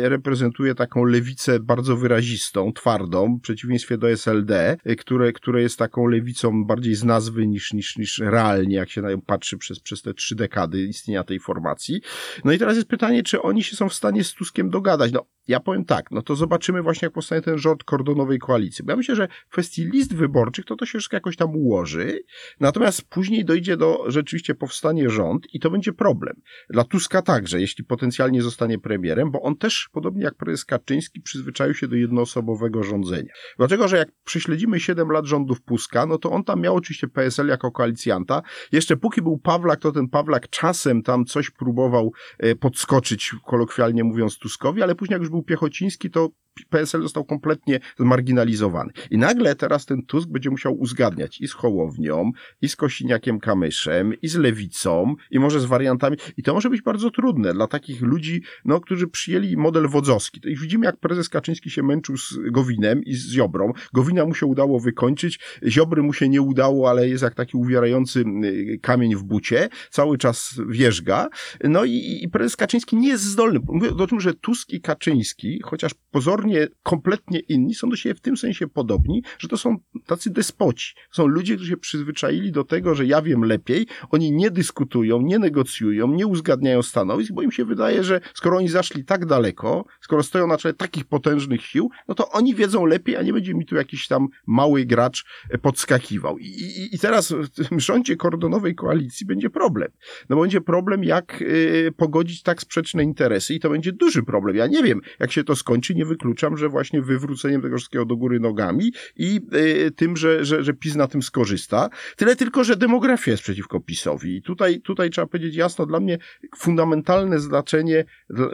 reprezentuje 0.00 0.74
taką 0.74 1.04
lewicę 1.04 1.60
bardzo 1.60 1.96
wyrazistą, 1.96 2.72
twardą, 2.72 3.36
w 3.38 3.40
przeciwieństwie 3.40 3.98
do 3.98 4.10
SLD, 4.10 4.76
które, 4.98 5.32
które 5.32 5.62
jest 5.62 5.78
taką 5.78 6.06
lewicą 6.06 6.64
bardziej 6.64 6.94
z 6.94 7.04
nazwy 7.04 7.46
niż, 7.46 7.72
niż, 7.72 7.96
niż 7.96 8.18
realnie, 8.18 8.76
jak 8.76 8.90
się 8.90 9.02
na 9.02 9.10
nią 9.10 9.20
patrzy 9.20 9.47
przez, 9.56 9.80
przez 9.80 10.02
te 10.02 10.14
trzy 10.14 10.34
dekady 10.34 10.82
istnienia 10.82 11.24
tej 11.24 11.40
formacji. 11.40 12.00
No 12.44 12.52
i 12.52 12.58
teraz 12.58 12.76
jest 12.76 12.88
pytanie, 12.88 13.22
czy 13.22 13.42
oni 13.42 13.62
się 13.62 13.76
są 13.76 13.88
w 13.88 13.94
stanie 13.94 14.24
z 14.24 14.34
Tuskiem 14.34 14.70
dogadać. 14.70 15.12
No, 15.12 15.26
ja 15.48 15.60
powiem 15.60 15.84
tak, 15.84 16.10
no 16.10 16.22
to 16.22 16.36
zobaczymy 16.36 16.82
właśnie, 16.82 17.06
jak 17.06 17.12
powstanie 17.12 17.42
ten 17.42 17.58
rząd 17.58 17.84
kordonowej 17.84 18.38
koalicji. 18.38 18.84
Bo 18.84 18.92
ja 18.92 18.96
myślę, 18.96 19.16
że 19.16 19.28
w 19.48 19.52
kwestii 19.52 19.84
list 19.84 20.14
wyborczych 20.14 20.64
to 20.64 20.76
to 20.76 20.86
się 20.86 20.98
wszystko 20.98 21.16
jakoś 21.16 21.36
tam 21.36 21.56
ułoży, 21.56 22.20
natomiast 22.60 23.08
później 23.08 23.44
dojdzie 23.44 23.76
do 23.76 24.04
rzeczywiście 24.06 24.54
powstanie 24.54 25.10
rząd 25.10 25.54
i 25.54 25.60
to 25.60 25.70
będzie 25.70 25.92
problem. 25.92 26.36
Dla 26.70 26.84
Tuska 26.84 27.22
także, 27.22 27.60
jeśli 27.60 27.84
potencjalnie 27.84 28.42
zostanie 28.42 28.78
premierem, 28.78 29.30
bo 29.30 29.42
on 29.42 29.56
też, 29.56 29.88
podobnie 29.92 30.24
jak 30.24 30.34
prezes 30.34 30.64
Kaczyński, 30.64 31.20
przyzwyczaił 31.20 31.74
się 31.74 31.88
do 31.88 31.96
jednoosobowego 31.96 32.82
rządzenia. 32.82 33.32
Dlatego, 33.58 33.88
że 33.88 33.96
jak 33.96 34.08
prześledzimy 34.24 34.80
7 34.80 35.10
lat 35.10 35.26
rządów 35.26 35.62
Puska, 35.62 36.06
no 36.06 36.18
to 36.18 36.30
on 36.30 36.44
tam 36.44 36.60
miał 36.60 36.76
oczywiście 36.76 37.08
PSL 37.08 37.46
jako 37.46 37.70
koalicjanta. 37.70 38.42
Jeszcze 38.72 38.96
póki 38.96 39.22
był 39.22 39.37
Pawlak, 39.38 39.80
to 39.80 39.92
ten 39.92 40.08
Pawlak 40.08 40.48
czasem 40.48 41.02
tam 41.02 41.24
coś 41.24 41.50
próbował 41.50 42.12
e, 42.38 42.54
podskoczyć, 42.54 43.34
kolokwialnie 43.46 44.04
mówiąc 44.04 44.38
Tuskowi, 44.38 44.82
ale 44.82 44.94
później 44.94 45.14
jak 45.14 45.20
już 45.20 45.30
był 45.30 45.42
Piechociński, 45.42 46.10
to 46.10 46.28
PSL 46.64 47.02
został 47.02 47.24
kompletnie 47.24 47.80
zmarginalizowany. 47.98 48.92
I 49.10 49.18
nagle 49.18 49.54
teraz 49.54 49.86
ten 49.86 50.02
Tusk 50.02 50.28
będzie 50.28 50.50
musiał 50.50 50.78
uzgadniać 50.78 51.40
i 51.40 51.48
z 51.48 51.52
Hołownią, 51.52 52.30
i 52.62 52.68
z 52.68 52.76
Kosiniakiem 52.76 53.40
Kamyszem, 53.40 54.20
i 54.22 54.28
z 54.28 54.36
Lewicą, 54.36 55.14
i 55.30 55.38
może 55.38 55.60
z 55.60 55.64
wariantami. 55.64 56.16
I 56.36 56.42
to 56.42 56.54
może 56.54 56.70
być 56.70 56.82
bardzo 56.82 57.10
trudne 57.10 57.54
dla 57.54 57.66
takich 57.66 58.02
ludzi, 58.02 58.42
no, 58.64 58.80
którzy 58.80 59.08
przyjęli 59.08 59.56
model 59.56 59.88
wodzowski. 59.88 60.40
I 60.44 60.56
widzimy, 60.56 60.86
jak 60.86 60.96
prezes 60.96 61.28
Kaczyński 61.28 61.70
się 61.70 61.82
męczył 61.82 62.16
z 62.16 62.38
Gowinem 62.50 63.04
i 63.04 63.14
z 63.14 63.30
Ziobrą. 63.32 63.72
Gowina 63.92 64.24
mu 64.24 64.34
się 64.34 64.46
udało 64.46 64.80
wykończyć, 64.80 65.40
Ziobry 65.66 66.02
mu 66.02 66.12
się 66.12 66.28
nie 66.28 66.42
udało, 66.42 66.90
ale 66.90 67.08
jest 67.08 67.22
jak 67.22 67.34
taki 67.34 67.56
uwierający 67.56 68.24
y, 68.44 68.78
kamień 68.82 69.16
w 69.16 69.22
bucie, 69.22 69.68
cały 69.90 70.18
czas 70.18 70.60
wierzga. 70.68 71.28
No 71.64 71.84
i, 71.84 72.20
i 72.22 72.28
prezes 72.28 72.56
Kaczyński 72.56 72.96
nie 72.96 73.08
jest 73.08 73.24
zdolny. 73.24 73.60
Mówię 73.68 73.90
o 73.90 74.06
tym, 74.06 74.20
że 74.20 74.34
Tusk 74.34 74.70
i 74.70 74.80
Kaczyński, 74.80 75.60
chociaż 75.64 75.92
pozornie 76.10 76.47
kompletnie 76.82 77.38
inni, 77.38 77.74
są 77.74 77.88
do 77.88 77.96
siebie 77.96 78.14
w 78.14 78.20
tym 78.20 78.36
sensie 78.36 78.68
podobni, 78.68 79.22
że 79.38 79.48
to 79.48 79.56
są 79.56 79.76
tacy 80.06 80.30
despoci. 80.30 80.94
Są 81.12 81.26
ludzie, 81.26 81.54
którzy 81.54 81.70
się 81.70 81.76
przyzwyczaili 81.76 82.52
do 82.52 82.64
tego, 82.64 82.94
że 82.94 83.06
ja 83.06 83.22
wiem 83.22 83.44
lepiej, 83.44 83.86
oni 84.10 84.32
nie 84.32 84.50
dyskutują, 84.50 85.22
nie 85.22 85.38
negocjują, 85.38 86.08
nie 86.08 86.26
uzgadniają 86.26 86.82
stanowisk, 86.82 87.32
bo 87.32 87.42
im 87.42 87.52
się 87.52 87.64
wydaje, 87.64 88.04
że 88.04 88.20
skoro 88.34 88.56
oni 88.56 88.68
zaszli 88.68 89.04
tak 89.04 89.26
daleko, 89.26 89.84
skoro 90.00 90.22
stoją 90.22 90.46
na 90.46 90.56
czele 90.56 90.74
takich 90.74 91.04
potężnych 91.04 91.62
sił, 91.62 91.90
no 92.08 92.14
to 92.14 92.30
oni 92.30 92.54
wiedzą 92.54 92.86
lepiej, 92.86 93.16
a 93.16 93.22
nie 93.22 93.32
będzie 93.32 93.54
mi 93.54 93.66
tu 93.66 93.76
jakiś 93.76 94.08
tam 94.08 94.28
mały 94.46 94.84
gracz 94.84 95.24
e, 95.50 95.58
podskakiwał. 95.58 96.38
I, 96.38 96.46
i, 96.46 96.94
i 96.94 96.98
teraz 96.98 97.32
w 97.32 97.68
tym 97.68 97.80
rządzie 97.80 98.16
kordonowej 98.16 98.74
koalicji 98.74 99.26
będzie 99.26 99.50
problem. 99.50 99.88
No 100.28 100.36
bo 100.36 100.42
będzie 100.42 100.60
problem, 100.60 101.04
jak 101.04 101.42
y, 101.42 101.92
pogodzić 101.96 102.42
tak 102.42 102.60
sprzeczne 102.60 103.04
interesy 103.04 103.54
i 103.54 103.60
to 103.60 103.70
będzie 103.70 103.92
duży 103.92 104.22
problem. 104.22 104.56
Ja 104.56 104.66
nie 104.66 104.82
wiem, 104.82 105.00
jak 105.18 105.32
się 105.32 105.44
to 105.44 105.56
skończy, 105.56 105.94
nie 105.94 106.04
wykluczam 106.04 106.37
wykluczam, 106.38 106.56
że 106.58 106.68
właśnie 106.68 107.02
wywróceniem 107.02 107.62
tego 107.62 107.76
wszystkiego 107.76 108.04
do 108.04 108.16
góry 108.16 108.40
nogami 108.40 108.92
i 109.16 109.40
y, 109.54 109.90
tym, 109.90 110.16
że, 110.16 110.44
że, 110.44 110.62
że 110.62 110.74
PiS 110.74 110.94
na 110.94 111.06
tym 111.06 111.22
skorzysta. 111.22 111.88
Tyle 112.16 112.36
tylko, 112.36 112.64
że 112.64 112.76
demografia 112.76 113.30
jest 113.30 113.42
przeciwko 113.42 113.80
PiSowi. 113.80 114.36
I 114.36 114.42
tutaj, 114.42 114.80
tutaj 114.80 115.10
trzeba 115.10 115.26
powiedzieć 115.26 115.56
jasno, 115.56 115.86
dla 115.86 116.00
mnie 116.00 116.18
fundamentalne 116.56 117.38
znaczenie 117.38 118.04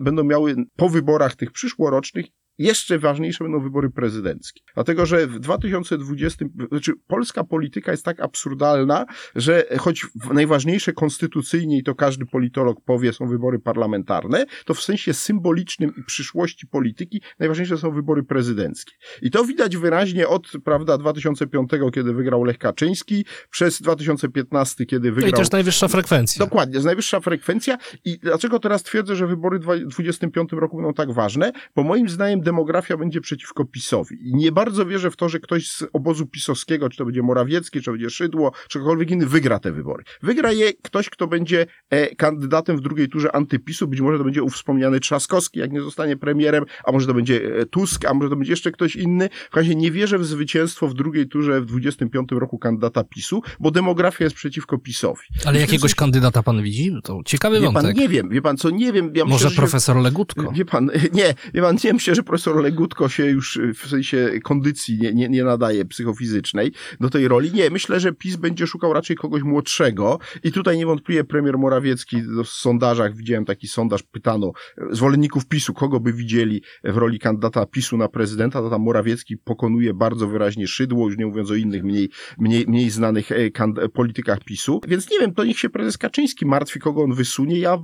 będą 0.02 0.24
miały 0.24 0.56
po 0.76 0.88
wyborach 0.88 1.36
tych 1.36 1.52
przyszłorocznych 1.52 2.26
jeszcze 2.58 2.98
ważniejsze 2.98 3.44
będą 3.44 3.60
wybory 3.60 3.90
prezydenckie. 3.90 4.60
Dlatego, 4.74 5.06
że 5.06 5.26
w 5.26 5.38
2020, 5.38 6.44
znaczy 6.68 6.92
polska 7.06 7.44
polityka 7.44 7.90
jest 7.90 8.04
tak 8.04 8.20
absurdalna, 8.20 9.06
że 9.34 9.64
choć 9.78 10.06
najważniejsze 10.32 10.92
konstytucyjnie, 10.92 11.78
i 11.78 11.82
to 11.82 11.94
każdy 11.94 12.26
politolog 12.26 12.80
powie, 12.84 13.12
są 13.12 13.28
wybory 13.28 13.58
parlamentarne, 13.58 14.46
to 14.64 14.74
w 14.74 14.82
sensie 14.82 15.14
symbolicznym 15.14 15.92
i 15.96 16.04
przyszłości 16.04 16.66
polityki 16.66 17.22
najważniejsze 17.38 17.78
są 17.78 17.90
wybory 17.90 18.22
prezydenckie. 18.22 18.92
I 19.22 19.30
to 19.30 19.44
widać 19.44 19.76
wyraźnie 19.76 20.28
od, 20.28 20.52
prawda, 20.64 20.98
2005, 20.98 21.70
kiedy 21.94 22.12
wygrał 22.12 22.44
Lech 22.44 22.58
Kaczyński, 22.58 23.24
przez 23.50 23.82
2015, 23.82 24.86
kiedy 24.86 25.12
wygrał... 25.12 25.30
No 25.30 25.36
i 25.36 25.40
też 25.40 25.50
najwyższa 25.50 25.88
frekwencja. 25.88 26.44
Dokładnie, 26.44 26.74
jest 26.74 26.86
najwyższa 26.86 27.20
frekwencja. 27.20 27.78
I 28.04 28.18
dlaczego 28.18 28.58
teraz 28.58 28.82
twierdzę, 28.82 29.16
że 29.16 29.26
wybory 29.26 29.58
w 29.58 29.62
2025 29.62 30.52
roku 30.52 30.76
będą 30.76 30.94
tak 30.94 31.12
ważne? 31.12 31.52
Bo 31.76 31.82
moim 31.82 32.08
zdaniem 32.08 32.40
demografia 32.44 32.96
będzie 32.96 33.20
przeciwko 33.20 33.64
PiSowi. 33.64 34.16
I 34.28 34.34
nie 34.34 34.52
bardzo 34.52 34.86
wierzę 34.86 35.10
w 35.10 35.16
to, 35.16 35.28
że 35.28 35.40
ktoś 35.40 35.68
z 35.70 35.84
obozu 35.92 36.26
pisowskiego, 36.26 36.88
czy 36.88 36.98
to 36.98 37.04
będzie 37.04 37.22
Morawiecki, 37.22 37.78
czy 37.78 37.84
to 37.84 37.90
będzie 37.92 38.10
Szydło, 38.10 38.52
czy 38.68 38.78
ktokolwiek 38.78 39.10
inny, 39.10 39.26
wygra 39.26 39.58
te 39.58 39.72
wybory. 39.72 40.04
Wygra 40.22 40.52
je 40.52 40.72
ktoś, 40.82 41.10
kto 41.10 41.26
będzie 41.26 41.66
e, 41.90 42.16
kandydatem 42.16 42.76
w 42.76 42.80
drugiej 42.80 43.08
turze 43.08 43.36
antypisu. 43.36 43.88
Być 43.88 44.00
może 44.00 44.18
to 44.18 44.24
będzie 44.24 44.42
ów 44.42 44.54
wspomniany 44.54 45.00
Trzaskowski, 45.00 45.58
jak 45.60 45.72
nie 45.72 45.80
zostanie 45.82 46.16
premierem, 46.16 46.64
a 46.84 46.92
może 46.92 47.06
to 47.06 47.14
będzie 47.14 47.56
e, 47.60 47.66
Tusk, 47.66 48.04
a 48.04 48.14
może 48.14 48.30
to 48.30 48.36
będzie 48.36 48.52
jeszcze 48.52 48.72
ktoś 48.72 48.96
inny. 48.96 49.28
W 49.28 49.50
każdym 49.50 49.70
razie 49.72 49.74
nie 49.74 49.90
wierzę 49.90 50.18
w 50.18 50.24
zwycięstwo 50.26 50.88
w 50.88 50.94
drugiej 50.94 51.28
turze 51.28 51.60
w 51.60 51.64
25 51.66 52.28
roku 52.32 52.58
kandydata 52.58 53.04
PiSu, 53.04 53.42
bo 53.60 53.70
demografia 53.70 54.24
jest 54.24 54.36
przeciwko 54.36 54.78
PiSowi. 54.78 55.20
Ale 55.44 55.60
jakiegoś 55.60 55.90
sensie- 55.90 55.94
kandydata 55.96 56.42
pan 56.42 56.62
widzi? 56.62 56.92
No 56.92 57.02
To 57.02 57.20
ciekawy 57.26 57.60
Wie 57.60 57.66
pan, 57.66 57.74
wątek. 57.74 57.96
nie 57.96 58.08
wiem, 58.08 58.28
wie 58.28 58.42
pan 58.42 58.56
co, 58.56 58.70
nie 58.70 58.92
wiem. 58.92 59.12
Ja 59.14 59.24
Może 59.24 59.34
myślę, 59.34 59.48
że 59.50 59.54
się- 59.54 59.60
profesor 59.62 59.96
Legutko. 59.96 60.52
Wie 60.52 60.64
pan, 60.64 60.90
nie, 61.12 61.34
wie 61.54 61.62
pan, 61.62 61.76
nie 61.84 61.92
myślę, 61.92 62.14
że 62.14 62.22
profesor 62.34 62.62
Legutko 62.62 63.08
się 63.08 63.26
już 63.26 63.56
y, 63.56 63.74
w 63.74 63.86
sensie 63.86 64.30
kondycji 64.42 64.98
nie, 64.98 65.14
nie, 65.14 65.28
nie 65.28 65.44
nadaje 65.44 65.84
psychofizycznej 65.84 66.72
do 67.00 67.10
tej 67.10 67.28
roli. 67.28 67.52
Nie, 67.52 67.70
myślę, 67.70 68.00
że 68.00 68.12
PiS 68.12 68.36
będzie 68.36 68.66
szukał 68.66 68.92
raczej 68.92 69.16
kogoś 69.16 69.42
młodszego 69.42 70.18
i 70.44 70.52
tutaj 70.52 70.78
niewątpliwie 70.78 71.24
premier 71.24 71.58
Morawiecki 71.58 72.22
w 72.22 72.48
sondażach, 72.48 73.16
widziałem 73.16 73.44
taki 73.44 73.68
sondaż, 73.68 74.02
pytano 74.02 74.52
e, 74.78 74.94
zwolenników 74.94 75.46
PiSu, 75.46 75.74
kogo 75.74 76.00
by 76.00 76.12
widzieli 76.12 76.62
w 76.84 76.96
roli 76.96 77.18
kandydata 77.18 77.66
PiSu 77.66 77.96
na 77.96 78.08
prezydenta, 78.08 78.60
to 78.60 78.70
tam 78.70 78.82
Morawiecki 78.82 79.36
pokonuje 79.36 79.94
bardzo 79.94 80.28
wyraźnie 80.28 80.66
Szydło, 80.66 81.08
już 81.08 81.18
nie 81.18 81.26
mówiąc 81.26 81.50
o 81.50 81.54
innych 81.54 81.84
mniej, 81.84 82.10
mniej, 82.38 82.64
mniej 82.68 82.90
znanych 82.90 83.32
e, 83.32 83.88
politykach 83.88 84.44
PiSu. 84.44 84.80
Więc 84.88 85.10
nie 85.10 85.18
wiem, 85.18 85.34
to 85.34 85.44
niech 85.44 85.58
się 85.58 85.70
prezes 85.70 85.98
Kaczyński 85.98 86.46
martwi, 86.46 86.80
kogo 86.80 87.02
on 87.02 87.14
wysunie. 87.14 87.58
Ja 87.58 87.78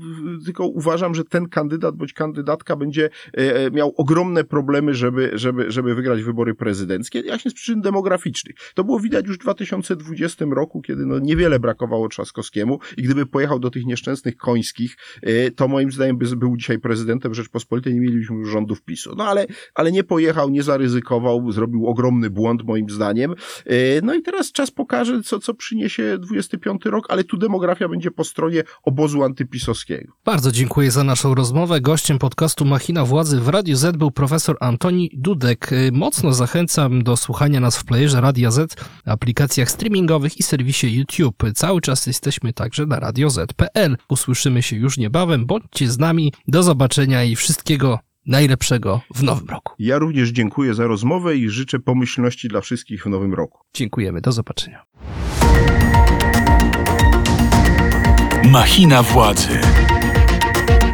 tylko 0.44 0.66
uważam, 0.66 1.14
że 1.14 1.24
ten 1.24 1.48
kandydat 1.48 1.96
bądź 1.96 2.12
kandydatka 2.12 2.76
będzie 2.76 3.11
e, 3.32 3.70
miał 3.70 3.94
ogromne 3.96 4.39
problemy, 4.45 4.95
żeby, 4.95 5.30
żeby, 5.34 5.70
żeby 5.70 5.95
wygrać 5.95 6.22
wybory 6.22 6.55
prezydenckie, 6.55 7.22
właśnie 7.22 7.51
z 7.51 7.55
przyczyn 7.55 7.80
demograficznych. 7.80 8.57
To 8.74 8.84
było 8.84 9.01
widać 9.01 9.26
już 9.26 9.36
w 9.36 9.41
2020 9.41 10.45
roku, 10.51 10.82
kiedy 10.82 11.07
no 11.07 11.18
niewiele 11.18 11.61
brakowało 11.61 12.09
Trzaskowskiemu 12.09 12.78
i 12.97 13.03
gdyby 13.03 13.26
pojechał 13.26 13.59
do 13.59 13.70
tych 13.70 13.86
nieszczęsnych 13.86 14.36
końskich, 14.36 14.97
e, 15.22 15.51
to 15.51 15.68
moim 15.68 15.93
zdaniem 15.93 16.18
by 16.18 16.36
był 16.36 16.57
dzisiaj 16.57 16.78
prezydentem 16.78 17.34
Rzeczpospolitej, 17.34 17.95
nie 17.95 18.01
mielibyśmy 18.01 18.36
już 18.36 18.51
rządów 18.51 18.82
PiSu. 18.82 19.14
No 19.16 19.24
ale, 19.24 19.47
ale 19.74 19.93
nie 19.93 20.05
pojechał, 20.05 20.51
nie 20.51 20.62
zaryzykował, 20.62 21.53
zrobił 21.53 21.86
ogromny 21.86 22.30
błąd 22.30 22.64
moim 22.64 22.91
zdaniem. 22.91 23.34
E, 23.66 24.01
No 24.03 24.14
i 24.14 24.22
teraz 24.22 24.53
czas 24.53 24.70
pokaże, 24.70 25.22
co, 25.22 25.38
co 25.38 25.55
przyniesie 25.55 26.18
25 26.18 26.84
rok, 26.84 27.07
ale 27.09 27.24
tu 27.24 27.36
demografia 27.36 27.88
będzie 27.88 28.11
po 28.11 28.24
stronie 28.24 28.62
obozu 28.82 29.24
antypisowskiego. 29.24 30.12
Bardzo 30.24 30.53
dziękuję 30.53 30.91
za 30.91 31.05
naszą 31.05 31.34
rozmowę. 31.34 31.80
Gościem 31.80 32.18
podcastu 32.18 32.64
Machina 32.64 33.05
Władzy 33.05 33.41
w 33.41 33.49
Radiu 33.49 33.76
Z 33.76 33.97
był 33.97 34.11
profesor 34.11 34.30
Antoni 34.61 35.11
Dudek. 35.12 35.72
Y, 35.72 35.91
Mocno 35.93 36.33
zachęcam 36.33 37.03
do 37.03 37.16
słuchania 37.16 37.61
nas 37.61 37.78
w 37.78 37.85
playerze 37.85 38.20
Radia 38.20 38.51
Z, 38.51 38.76
aplikacjach 39.05 39.70
streamingowych 39.70 40.39
i 40.39 40.43
serwisie 40.43 40.97
YouTube. 40.97 41.43
Cały 41.55 41.81
czas 41.81 42.07
jesteśmy 42.07 42.53
także 42.53 42.87
na 42.87 43.01
radioz.pl. 43.01 43.97
Usłyszymy 44.09 44.62
się 44.62 44.76
już 44.76 44.99
niebawem. 44.99 45.47
Bądźcie 45.47 45.91
z 45.91 45.99
nami. 45.99 46.33
Do 46.49 46.62
zobaczenia 46.62 47.24
i 47.24 47.37
wszystkiego 47.37 47.99
najlepszego 48.26 49.01
w 49.14 49.22
nowym 49.22 49.49
roku. 49.49 49.74
Ja 49.78 49.99
również 49.99 50.28
dziękuję 50.28 50.74
za 50.74 50.87
rozmowę 50.87 51.37
i 51.37 51.49
życzę 51.51 51.78
pomyślności 51.78 52.49
dla 52.49 52.61
wszystkich 52.61 53.03
w 53.05 53.07
nowym 53.07 53.35
roku. 53.35 53.59
Dziękujemy. 53.74 54.20
Do 54.20 54.33
zobaczenia. 54.33 54.83
Machina 58.45 59.03
władzy. 59.03 59.61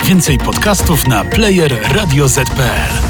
Więcej 0.06 0.38
podcastów 0.38 1.08
na 1.08 1.24
player 1.24 1.72
radioz.pl. 1.94 3.05